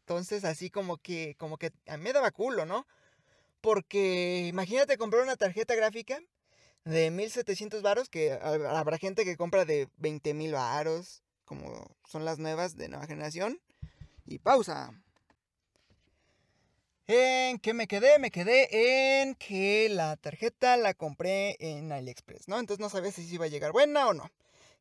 Entonces 0.00 0.44
así 0.44 0.68
como 0.68 0.98
que, 0.98 1.34
como 1.38 1.56
que 1.56 1.72
a 1.86 1.96
mí 1.96 2.04
me 2.04 2.12
daba 2.12 2.30
culo, 2.30 2.66
¿no? 2.66 2.86
Porque 3.62 4.46
imagínate 4.48 4.98
comprar 4.98 5.22
una 5.22 5.36
tarjeta 5.36 5.74
gráfica 5.74 6.20
de 6.86 7.10
1700 7.10 7.82
varos, 7.82 8.08
que 8.08 8.32
habrá 8.32 8.96
gente 8.96 9.24
que 9.24 9.36
compra 9.36 9.64
de 9.64 9.88
20 9.96 10.32
mil 10.34 10.52
varos, 10.52 11.22
como 11.44 11.96
son 12.08 12.24
las 12.24 12.38
nuevas 12.38 12.76
de 12.76 12.88
nueva 12.88 13.06
generación. 13.06 13.60
Y 14.24 14.38
pausa. 14.38 14.92
¿En 17.08 17.58
qué 17.58 17.74
me 17.74 17.86
quedé? 17.86 18.18
Me 18.18 18.30
quedé 18.30 19.20
en 19.20 19.34
que 19.34 19.88
la 19.88 20.16
tarjeta 20.16 20.76
la 20.76 20.94
compré 20.94 21.56
en 21.60 21.92
AliExpress, 21.92 22.48
¿no? 22.48 22.58
Entonces 22.58 22.80
no 22.80 22.88
sabía 22.88 23.12
si 23.12 23.22
iba 23.32 23.44
a 23.44 23.48
llegar 23.48 23.72
buena 23.72 24.08
o 24.08 24.14
no. 24.14 24.30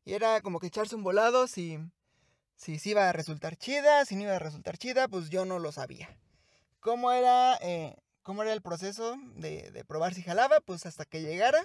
Y 0.04 0.14
era 0.14 0.40
como 0.40 0.60
que 0.60 0.68
echarse 0.68 0.94
un 0.94 1.02
volado 1.02 1.48
si, 1.48 1.78
si, 2.54 2.78
iba 2.84 3.08
a 3.08 3.12
resultar 3.12 3.56
chida, 3.56 4.04
si 4.04 4.14
no 4.14 4.22
iba 4.22 4.36
a 4.36 4.40
resultar 4.40 4.78
chida, 4.78 5.08
pues 5.08 5.28
yo 5.28 5.44
no 5.44 5.58
lo 5.58 5.72
sabía. 5.72 6.16
¿Cómo 6.80 7.10
era, 7.10 7.58
eh, 7.60 7.96
cómo 8.22 8.42
era 8.42 8.52
el 8.52 8.62
proceso 8.62 9.16
de, 9.34 9.84
probar 9.86 10.14
si 10.14 10.22
jalaba? 10.22 10.60
Pues 10.60 10.86
hasta 10.86 11.04
que 11.04 11.22
llegara, 11.22 11.62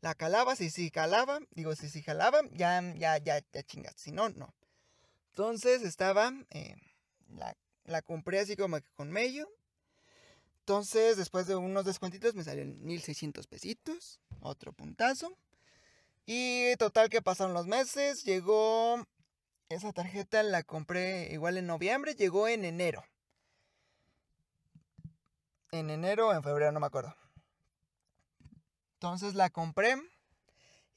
la 0.00 0.14
calaba, 0.14 0.56
si 0.56 0.70
sí 0.70 0.90
calaba, 0.90 1.40
digo, 1.50 1.74
si 1.74 1.88
sí 1.88 2.02
jalaba, 2.02 2.40
ya, 2.52 2.80
ya, 2.96 3.18
ya, 3.18 3.40
ya 3.52 3.62
chingas, 3.62 3.94
si 3.96 4.12
no, 4.12 4.28
no. 4.30 4.54
Entonces 5.30 5.82
estaba, 5.82 6.32
eh, 6.50 6.76
la, 7.28 7.56
la 7.84 8.02
compré 8.02 8.40
así 8.40 8.56
como 8.56 8.80
que 8.80 8.90
con 8.94 9.10
medio, 9.10 9.48
entonces, 10.68 11.16
después 11.16 11.46
de 11.46 11.56
unos 11.56 11.86
descuentitos, 11.86 12.34
me 12.34 12.44
salieron 12.44 12.84
1600 12.84 13.46
pesitos. 13.46 14.20
Otro 14.42 14.74
puntazo. 14.74 15.34
Y 16.26 16.76
total 16.76 17.08
que 17.08 17.22
pasaron 17.22 17.54
los 17.54 17.66
meses. 17.66 18.22
Llegó. 18.24 19.02
Esa 19.70 19.94
tarjeta 19.94 20.42
la 20.42 20.62
compré 20.62 21.32
igual 21.32 21.56
en 21.56 21.66
noviembre. 21.66 22.14
Llegó 22.14 22.48
en 22.48 22.66
enero. 22.66 23.02
En 25.70 25.88
enero 25.88 26.28
o 26.28 26.34
en 26.34 26.42
febrero, 26.42 26.70
no 26.70 26.80
me 26.80 26.86
acuerdo. 26.86 27.16
Entonces 28.98 29.34
la 29.34 29.48
compré. 29.50 29.96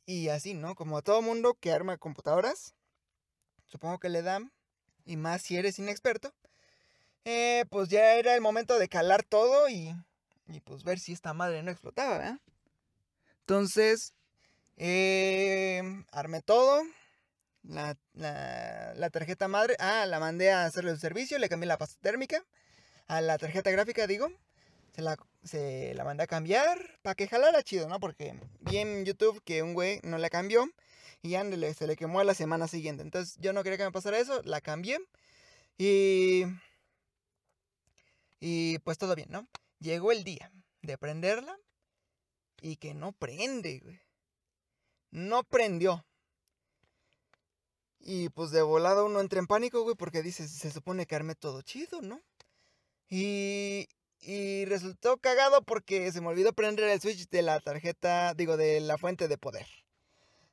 Y 0.05 0.29
así, 0.29 0.53
¿no? 0.55 0.75
Como 0.75 1.01
todo 1.01 1.21
mundo 1.21 1.55
que 1.59 1.71
arma 1.71 1.97
computadoras. 1.97 2.73
Supongo 3.67 3.99
que 3.99 4.09
le 4.09 4.21
dan. 4.21 4.51
Y 5.05 5.17
más 5.17 5.43
si 5.43 5.57
eres 5.57 5.79
inexperto 5.79 6.33
eh, 7.25 7.65
pues 7.69 7.89
ya 7.89 8.15
era 8.15 8.33
el 8.33 8.41
momento 8.41 8.79
de 8.79 8.89
calar 8.89 9.23
todo 9.23 9.69
y, 9.69 9.95
y 10.47 10.59
pues 10.61 10.83
ver 10.83 10.99
si 10.99 11.13
esta 11.13 11.33
madre 11.33 11.61
no 11.63 11.71
explotaba, 11.71 12.17
¿verdad? 12.17 12.39
Entonces, 13.41 14.13
eh, 14.77 15.83
armé 16.11 16.41
todo. 16.41 16.81
La, 17.63 17.95
la, 18.13 19.09
tarjeta 19.11 19.47
madre, 19.47 19.75
ah, 19.77 20.07
la 20.07 20.19
mandé 20.19 20.51
a 20.51 20.65
hacerle 20.65 20.91
el 20.91 20.99
servicio, 20.99 21.37
le 21.37 21.47
cambié 21.47 21.67
la 21.67 21.77
pasta 21.77 21.99
térmica. 22.01 22.43
A 23.07 23.21
la 23.21 23.37
tarjeta 23.37 23.69
gráfica, 23.69 24.07
digo, 24.07 24.29
se 24.91 25.01
la, 25.01 25.17
se 25.43 25.93
la 25.95 26.03
mandé 26.03 26.23
a 26.23 26.27
cambiar 26.27 26.99
para 27.01 27.15
que 27.15 27.27
jalara 27.27 27.63
chido, 27.63 27.87
¿no? 27.87 27.99
Porque 27.99 28.35
vi 28.61 28.77
en 28.77 29.05
YouTube 29.05 29.41
que 29.43 29.63
un 29.63 29.73
güey 29.73 29.99
no 30.03 30.17
la 30.17 30.29
cambió 30.29 30.67
y 31.21 31.35
ándale, 31.35 31.73
se 31.73 31.87
le 31.87 31.95
quemó 31.95 32.19
a 32.19 32.23
la 32.23 32.33
semana 32.33 32.67
siguiente. 32.67 33.03
Entonces 33.03 33.37
yo 33.39 33.53
no 33.53 33.63
quería 33.63 33.77
que 33.77 33.85
me 33.85 33.91
pasara 33.91 34.19
eso, 34.19 34.41
la 34.43 34.61
cambié. 34.61 34.99
Y 35.77 36.45
Y 38.41 38.79
pues 38.79 38.97
todo 38.97 39.15
bien, 39.15 39.29
¿no? 39.31 39.47
Llegó 39.79 40.11
el 40.11 40.23
día 40.23 40.51
de 40.81 40.97
prenderla 40.97 41.57
y 42.61 42.75
que 42.77 42.93
no 42.93 43.13
prende, 43.13 43.79
güey. 43.79 43.99
No 45.11 45.43
prendió. 45.43 46.05
Y 47.99 48.29
pues 48.29 48.51
de 48.51 48.63
volada 48.63 49.03
uno 49.03 49.21
entra 49.21 49.39
en 49.39 49.47
pánico, 49.47 49.83
güey, 49.83 49.95
porque 49.95 50.23
dice, 50.23 50.47
se 50.47 50.71
supone 50.71 51.05
que 51.05 51.15
armé 51.15 51.35
todo 51.35 51.61
chido, 51.61 52.01
¿no? 52.01 52.21
Y, 53.09 53.87
y 54.21 54.65
resultó 54.65 55.17
cagado 55.17 55.63
porque 55.63 56.11
se 56.11 56.21
me 56.21 56.27
olvidó 56.27 56.53
prender 56.53 56.89
el 56.89 57.01
switch 57.01 57.27
de 57.29 57.41
la 57.41 57.59
tarjeta, 57.59 58.33
digo, 58.35 58.55
de 58.55 58.79
la 58.79 58.97
fuente 58.97 59.27
de 59.27 59.37
poder. 59.37 59.65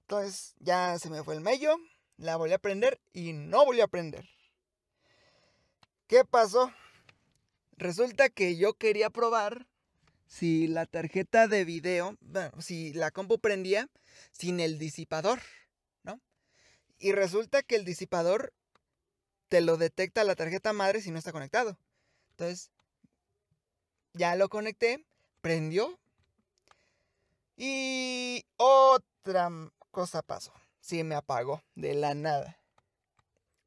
Entonces 0.02 0.54
ya 0.58 0.98
se 0.98 1.10
me 1.10 1.22
fue 1.22 1.34
el 1.34 1.42
mello, 1.42 1.76
la 2.16 2.36
volví 2.36 2.54
a 2.54 2.58
prender 2.58 2.98
y 3.12 3.34
no 3.34 3.64
volví 3.66 3.82
a 3.82 3.88
prender. 3.88 4.26
¿Qué 6.06 6.24
pasó? 6.24 6.72
Resulta 7.76 8.30
que 8.30 8.56
yo 8.56 8.74
quería 8.74 9.10
probar 9.10 9.66
si 10.26 10.66
la 10.66 10.86
tarjeta 10.86 11.46
de 11.46 11.64
video, 11.64 12.16
bueno, 12.20 12.60
si 12.60 12.94
la 12.94 13.10
compu 13.10 13.38
prendía 13.38 13.88
sin 14.32 14.60
el 14.60 14.78
disipador, 14.78 15.40
¿no? 16.02 16.20
Y 16.98 17.12
resulta 17.12 17.62
que 17.62 17.76
el 17.76 17.84
disipador 17.84 18.54
te 19.48 19.60
lo 19.60 19.76
detecta 19.76 20.24
la 20.24 20.34
tarjeta 20.34 20.72
madre 20.72 21.02
si 21.02 21.10
no 21.10 21.18
está 21.18 21.32
conectado. 21.32 21.78
Entonces, 22.30 22.70
ya 24.18 24.36
lo 24.36 24.48
conecté, 24.48 25.04
prendió. 25.40 25.98
Y 27.56 28.44
otra 28.56 29.50
cosa 29.90 30.22
pasó. 30.22 30.52
Sí, 30.80 31.02
me 31.04 31.14
apagó 31.14 31.62
de 31.74 31.94
la 31.94 32.14
nada. 32.14 32.58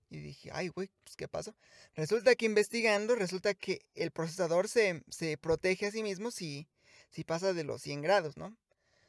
Y 0.10 0.20
dije, 0.20 0.50
ay, 0.54 0.68
güey, 0.68 0.90
pues 1.04 1.16
¿qué 1.16 1.28
pasó? 1.28 1.56
Resulta 1.96 2.36
que 2.36 2.46
investigando, 2.46 3.16
resulta 3.16 3.54
que 3.54 3.86
el 3.96 4.12
procesador 4.12 4.68
se, 4.68 5.04
protege 5.40 5.88
a 5.88 5.92
sí 5.92 6.04
mismo 6.04 6.32
si, 6.32 6.68
si 7.10 7.24
pasa 7.24 7.54
de 7.54 7.64
los 7.64 7.82
100 7.82 8.02
grados, 8.02 8.36
¿no? 8.36 8.58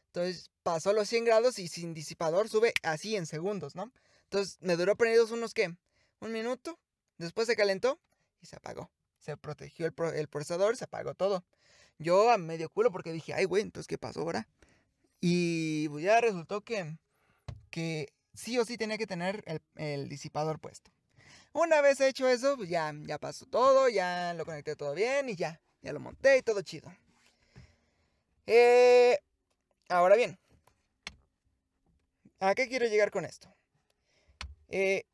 Entonces 0.07 0.51
pasó 0.63 0.93
los 0.93 1.09
100 1.09 1.25
grados 1.25 1.59
y 1.59 1.67
sin 1.67 1.93
disipador 1.93 2.49
sube 2.49 2.73
así 2.83 3.17
en 3.17 3.27
segundos, 3.27 3.75
¿no? 3.75 3.93
Entonces 4.25 4.59
me 4.61 4.77
duró 4.77 4.95
prendidos 4.95 5.33
unos, 5.33 5.55
¿qué? 5.55 5.75
Un 6.21 6.33
minuto. 6.33 6.79
Después 7.19 7.49
se 7.49 7.57
calentó 7.57 7.99
y 8.41 8.47
se 8.47 8.57
apagó 8.57 8.91
se 9.23 9.37
protegió 9.37 9.87
el, 9.87 10.29
procesador, 10.29 10.77
se 10.77 10.85
apagó 10.85 11.15
todo. 11.15 11.45
Yo 11.99 12.31
a 12.31 12.39
medio 12.39 12.69
culo 12.69 12.91
porque 12.91 13.13
dije, 13.13 13.33
ay, 13.33 13.45
güey, 13.45 13.63
entonces, 13.63 13.87
¿qué 13.87 13.97
pasó 13.97 14.21
ahora? 14.21 14.49
Y 15.21 15.89
pues, 15.89 16.05
ya 16.05 16.21
resultó 16.21 16.63
que, 16.63 16.99
que 17.71 18.13
sí 18.35 18.59
o 18.59 18.65
sí 18.65 18.77
tenía 18.77 18.99
que 18.99 19.07
tener 19.07 19.45
el, 19.77 20.09
disipador 20.09 20.59
puesto. 20.59 20.91
Una 21.53 21.81
vez 21.81 22.01
hecho 22.01 22.29
eso, 22.29 22.57
pues 22.57 22.69
ya, 22.69 22.93
ya 23.03 23.19
pasó 23.19 23.47
todo, 23.47 23.89
ya 23.89 24.35
lo 24.35 24.45
conecté 24.45 24.75
todo 24.75 24.95
bien 24.95 25.29
y 25.29 25.37
ya, 25.37 25.61
ya 25.83 25.93
lo 25.93 26.01
monté 26.01 26.39
y 26.39 26.43
todo 26.43 26.63
chido. 26.63 26.93
Eh, 28.47 29.19
ahora 29.89 30.17
bien, 30.17 30.39
¿a 32.41 32.55
qué 32.55 32.69
quiero 32.69 32.87
llegar 32.87 33.13
con 33.13 33.25
esto? 33.25 33.55
Eh, 34.69 35.05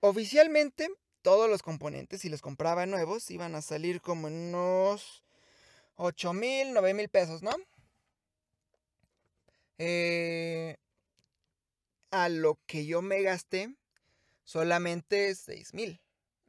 oficialmente 0.00 0.88
todos 1.22 1.48
los 1.48 1.62
componentes, 1.62 2.20
si 2.20 2.28
los 2.28 2.42
compraba 2.42 2.86
nuevos, 2.86 3.30
iban 3.30 3.54
a 3.54 3.62
salir 3.62 4.00
como 4.00 4.28
unos 4.28 5.24
8 5.96 6.32
mil, 6.32 6.72
9 6.72 6.94
mil 6.94 7.08
pesos, 7.08 7.42
¿no? 7.42 7.52
Eh, 9.78 10.76
a 12.10 12.28
lo 12.28 12.58
que 12.66 12.86
yo 12.86 13.02
me 13.02 13.22
gasté, 13.22 13.74
solamente 14.44 15.34
6 15.34 15.74
mil. 15.74 16.00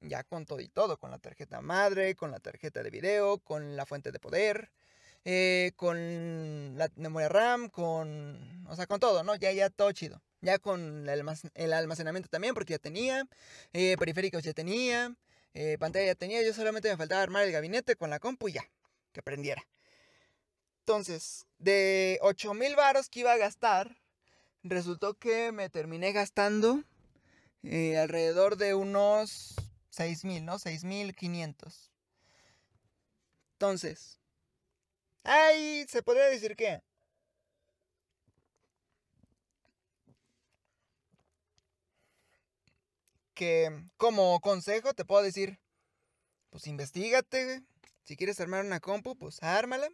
Ya 0.01 0.23
con 0.23 0.45
todo 0.45 0.61
y 0.61 0.69
todo, 0.69 0.97
con 0.97 1.11
la 1.11 1.19
tarjeta 1.19 1.61
madre, 1.61 2.15
con 2.15 2.31
la 2.31 2.39
tarjeta 2.39 2.83
de 2.83 2.89
video, 2.89 3.39
con 3.39 3.75
la 3.75 3.85
fuente 3.85 4.11
de 4.11 4.19
poder, 4.19 4.71
eh, 5.25 5.73
con 5.75 6.77
la 6.77 6.89
memoria 6.95 7.29
RAM, 7.29 7.69
con... 7.69 8.65
O 8.67 8.75
sea, 8.75 8.87
con 8.87 8.99
todo, 8.99 9.23
¿no? 9.23 9.35
Ya, 9.35 9.51
ya 9.51 9.69
todo 9.69 9.91
chido. 9.91 10.21
Ya 10.41 10.59
con 10.59 11.07
el 11.09 11.73
almacenamiento 11.73 12.29
también, 12.29 12.53
porque 12.53 12.73
ya 12.73 12.79
tenía. 12.79 13.27
Eh, 13.73 13.97
periféricos 13.97 14.43
ya 14.43 14.53
tenía. 14.53 15.15
Eh, 15.53 15.77
pantalla 15.79 16.05
ya 16.05 16.15
tenía. 16.15 16.41
Yo 16.43 16.53
solamente 16.53 16.89
me 16.89 16.97
faltaba 16.97 17.21
armar 17.21 17.43
el 17.43 17.51
gabinete 17.51 17.95
con 17.95 18.09
la 18.09 18.19
compu 18.19 18.47
y 18.47 18.53
ya. 18.53 18.63
Que 19.11 19.21
prendiera. 19.21 19.67
Entonces, 20.81 21.45
de 21.57 22.19
8000 22.21 22.75
varos 22.75 23.09
que 23.09 23.21
iba 23.21 23.33
a 23.33 23.37
gastar, 23.37 23.97
resultó 24.63 25.13
que 25.15 25.51
me 25.51 25.69
terminé 25.69 26.13
gastando 26.13 26.83
alrededor 27.63 28.55
de 28.55 28.73
unos 28.73 29.55
6000, 29.89 30.45
¿no? 30.45 30.57
6500. 30.57 31.91
Entonces, 33.53 34.18
ahí 35.23 35.85
se 35.87 36.03
podría 36.03 36.25
decir 36.25 36.55
que 36.55 36.81
que 43.33 43.71
como 43.97 44.39
consejo 44.41 44.93
te 44.93 45.05
puedo 45.05 45.23
decir, 45.23 45.59
pues 46.51 46.67
investigate, 46.67 47.63
si 48.03 48.17
quieres 48.17 48.39
armar 48.39 48.65
una 48.65 48.79
compu, 48.79 49.15
pues 49.17 49.41
ármala. 49.43 49.89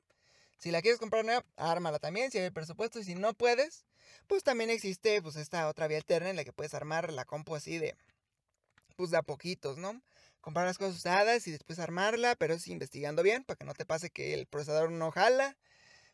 Si 0.59 0.71
la 0.71 0.82
quieres 0.82 0.99
comprar 0.99 1.26
nueva, 1.26 1.45
ármala 1.57 1.99
también, 1.99 2.32
si 2.32 2.39
hay 2.39 2.49
presupuesto 2.51 2.99
y 2.99 3.03
si 3.05 3.15
no 3.15 3.34
puedes, 3.34 3.86
pues 4.28 4.43
también 4.43 4.69
existe 4.71 5.21
pues 5.21 5.36
esta 5.38 5.67
otra 5.69 5.88
vía 5.88 5.97
alterna 5.97 6.30
en 6.32 6.38
la 6.38 6.45
que 6.45 6.53
puedes 6.53 6.73
armar 6.73 7.13
la 7.13 7.26
compu 7.26 7.55
así 7.55 7.78
de 7.78 7.95
pues 8.95 9.11
de 9.11 9.17
a 9.17 9.21
poquitos, 9.23 9.78
¿no? 9.78 10.01
Comprar 10.45 10.67
las 10.67 10.77
cosas 10.77 10.97
usadas 10.97 11.47
y 11.47 11.51
después 11.51 11.79
armarla, 11.79 12.35
pero 12.35 12.59
sí 12.59 12.71
investigando 12.71 13.23
bien 13.23 13.43
para 13.43 13.57
que 13.57 13.65
no 13.65 13.73
te 13.73 13.83
pase 13.83 14.11
que 14.11 14.35
el 14.35 14.45
procesador 14.45 14.91
no 14.91 15.09
jala 15.09 15.57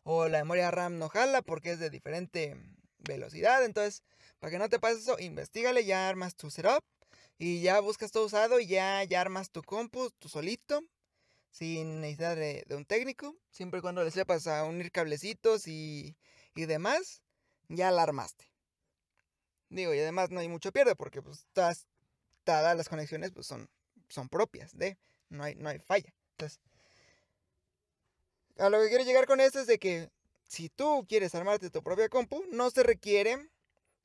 o 0.04 0.30
la 0.30 0.38
memoria 0.38 0.72
RAM 0.72 1.00
no 1.00 1.10
jala 1.10 1.42
porque 1.42 1.72
es 1.72 1.80
de 1.80 1.90
diferente 1.90 2.56
velocidad, 3.00 3.66
entonces 3.66 4.04
para 4.40 4.52
que 4.52 4.58
no 4.58 4.70
te 4.70 4.80
pase 4.80 5.00
eso, 5.00 5.20
investigale, 5.20 5.84
ya 5.84 6.08
armas 6.08 6.38
tu 6.38 6.50
setup 6.50 6.82
y 7.40 7.60
ya 7.60 7.82
buscas 7.82 8.14
todo 8.14 8.26
usado 8.26 8.62
y 8.62 8.68
ya, 8.68 9.04
ya 9.04 9.20
armas 9.20 9.52
tu 9.52 9.64
compu, 9.64 10.12
tú 10.12 10.30
solito, 10.30 10.82
sin 11.50 12.00
necesidad 12.00 12.38
de, 12.38 12.64
un 12.70 12.86
técnico. 12.86 13.36
Siempre 13.50 13.80
y 13.80 13.82
cuando 13.82 14.02
le 14.02 14.12
sepas 14.12 14.48
a 14.48 14.64
unir 14.64 14.94
cablecitos 14.94 15.68
y, 15.68 16.16
y 16.56 16.68
demás, 16.68 17.22
ya 17.68 17.92
la 17.92 18.04
armaste. 18.04 18.46
Digo, 19.68 19.94
y 19.94 20.00
además 20.00 20.30
no 20.30 20.40
hay 20.40 20.48
mucho 20.48 20.72
pierde 20.72 20.96
porque 20.96 21.22
pues 21.22 21.46
todas, 21.52 21.86
todas 22.46 22.78
las 22.78 22.88
conexiones 22.88 23.34
pues, 23.34 23.48
son, 23.48 23.70
son 24.12 24.30
propias 24.30 24.78
de, 24.78 24.98
no 25.30 25.44
hay, 25.44 25.56
no 25.56 25.70
hay 25.70 25.80
falla. 25.80 26.14
Entonces, 26.32 26.60
a 28.58 28.70
lo 28.70 28.82
que 28.82 28.90
quiero 28.90 29.04
llegar 29.04 29.26
con 29.26 29.40
esto 29.40 29.60
es 29.60 29.68
de 29.68 29.80
que 29.80 30.10
si 30.48 30.70
tú 30.70 31.06
quieres 31.08 31.34
armarte 31.34 31.70
tu 31.70 31.82
propia 31.82 32.10
compu, 32.10 32.44
no 32.52 32.70
se 32.70 32.84
requiere 32.84 33.50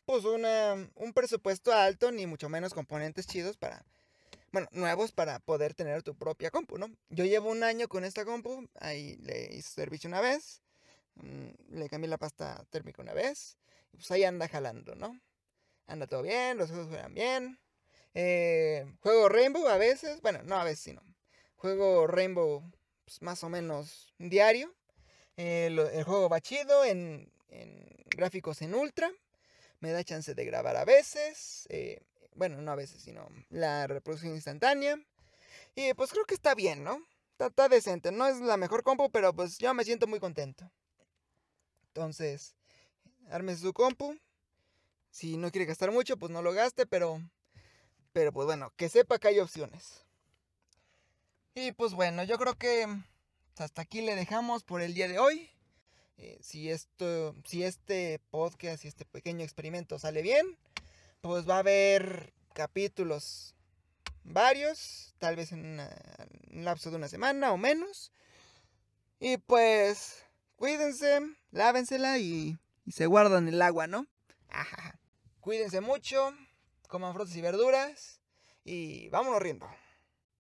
pues 0.04 0.24
una, 0.24 0.74
un 0.94 1.12
presupuesto 1.12 1.72
alto, 1.72 2.12
ni 2.12 2.26
mucho 2.26 2.48
menos 2.48 2.72
componentes 2.72 3.26
chidos 3.26 3.56
para, 3.56 3.84
bueno, 4.52 4.68
nuevos 4.70 5.10
para 5.10 5.40
poder 5.40 5.74
tener 5.74 6.04
tu 6.04 6.14
propia 6.14 6.50
compu, 6.50 6.78
¿no? 6.78 6.88
Yo 7.10 7.24
llevo 7.24 7.50
un 7.50 7.64
año 7.64 7.88
con 7.88 8.04
esta 8.04 8.24
compu, 8.24 8.68
ahí 8.78 9.16
le 9.16 9.52
hice 9.52 9.68
servicio 9.68 10.08
una 10.08 10.20
vez, 10.20 10.62
mm, 11.16 11.76
le 11.76 11.88
cambié 11.88 12.08
la 12.08 12.18
pasta 12.18 12.64
térmica 12.70 13.02
una 13.02 13.14
vez, 13.14 13.58
y 13.92 13.96
pues 13.96 14.10
ahí 14.12 14.22
anda 14.22 14.46
jalando, 14.48 14.94
¿no? 14.94 15.20
Anda 15.88 16.06
todo 16.06 16.22
bien, 16.22 16.56
los 16.56 16.70
juegos 16.70 16.88
juegan 16.88 17.14
bien. 17.14 17.58
Eh, 18.18 18.86
juego 19.00 19.28
Rainbow 19.28 19.68
a 19.68 19.76
veces, 19.76 20.22
bueno, 20.22 20.42
no 20.42 20.56
a 20.56 20.64
veces, 20.64 20.80
sino. 20.80 21.02
Juego 21.56 22.06
Rainbow 22.06 22.62
pues, 23.04 23.20
más 23.20 23.44
o 23.44 23.48
menos 23.48 24.14
diario. 24.18 24.74
Eh, 25.36 25.66
el 25.66 26.04
juego 26.04 26.28
va 26.28 26.40
chido 26.40 26.84
en, 26.84 27.30
en 27.48 27.86
gráficos 28.06 28.62
en 28.62 28.74
ultra 28.74 29.10
me 29.80 29.92
da 29.92 30.04
chance 30.04 30.34
de 30.34 30.44
grabar 30.44 30.76
a 30.76 30.84
veces, 30.84 31.66
eh, 31.68 32.00
bueno, 32.34 32.60
no 32.60 32.72
a 32.72 32.76
veces, 32.76 33.02
sino 33.02 33.28
la 33.50 33.86
reproducción 33.86 34.34
instantánea. 34.34 34.98
Y 35.74 35.92
pues 35.94 36.10
creo 36.10 36.24
que 36.24 36.34
está 36.34 36.54
bien, 36.54 36.84
¿no? 36.84 36.98
Está, 37.38 37.68
decente, 37.68 38.12
no 38.12 38.26
es 38.26 38.40
la 38.40 38.56
mejor 38.56 38.82
compu, 38.82 39.10
pero 39.10 39.34
pues 39.34 39.58
yo 39.58 39.74
me 39.74 39.84
siento 39.84 40.06
muy 40.06 40.20
contento. 40.20 40.70
Entonces, 41.88 42.54
arme 43.30 43.56
su 43.56 43.72
compu. 43.72 44.18
Si 45.10 45.36
no 45.36 45.50
quiere 45.50 45.66
gastar 45.66 45.92
mucho, 45.92 46.16
pues 46.16 46.30
no 46.32 46.42
lo 46.42 46.52
gaste, 46.52 46.86
pero, 46.86 47.20
pero 48.16 48.32
pues 48.32 48.46
bueno, 48.46 48.72
que 48.78 48.88
sepa 48.88 49.18
que 49.18 49.28
hay 49.28 49.40
opciones. 49.40 50.06
Y 51.54 51.72
pues 51.72 51.92
bueno, 51.92 52.24
yo 52.24 52.38
creo 52.38 52.54
que 52.54 52.86
hasta 53.58 53.82
aquí 53.82 54.00
le 54.00 54.16
dejamos 54.16 54.64
por 54.64 54.80
el 54.80 54.94
día 54.94 55.06
de 55.06 55.18
hoy. 55.18 55.50
Eh, 56.16 56.38
si, 56.40 56.70
esto, 56.70 57.34
si 57.44 57.62
este 57.62 58.18
podcast, 58.30 58.80
si 58.80 58.88
este 58.88 59.04
pequeño 59.04 59.44
experimento 59.44 59.98
sale 59.98 60.22
bien, 60.22 60.56
pues 61.20 61.46
va 61.46 61.56
a 61.56 61.58
haber 61.58 62.32
capítulos 62.54 63.54
varios, 64.24 65.14
tal 65.18 65.36
vez 65.36 65.52
en, 65.52 65.78
un 66.54 66.64
lapso 66.64 66.88
de 66.88 66.96
una 66.96 67.08
semana 67.08 67.52
o 67.52 67.58
menos. 67.58 68.12
Y 69.20 69.36
pues, 69.36 70.24
cuídense, 70.56 71.20
lávensela 71.50 72.16
y, 72.16 72.56
y 72.86 72.92
se 72.92 73.04
guardan 73.04 73.46
el 73.46 73.60
agua, 73.60 73.86
¿no? 73.86 74.06
Cuídense 75.40 75.82
mucho, 75.82 76.34
coman 76.86 77.14
frutas 77.14 77.36
y 77.36 77.40
verduras 77.40 78.20
y 78.64 79.08
vámonos 79.10 79.40
riendo. 79.40 79.66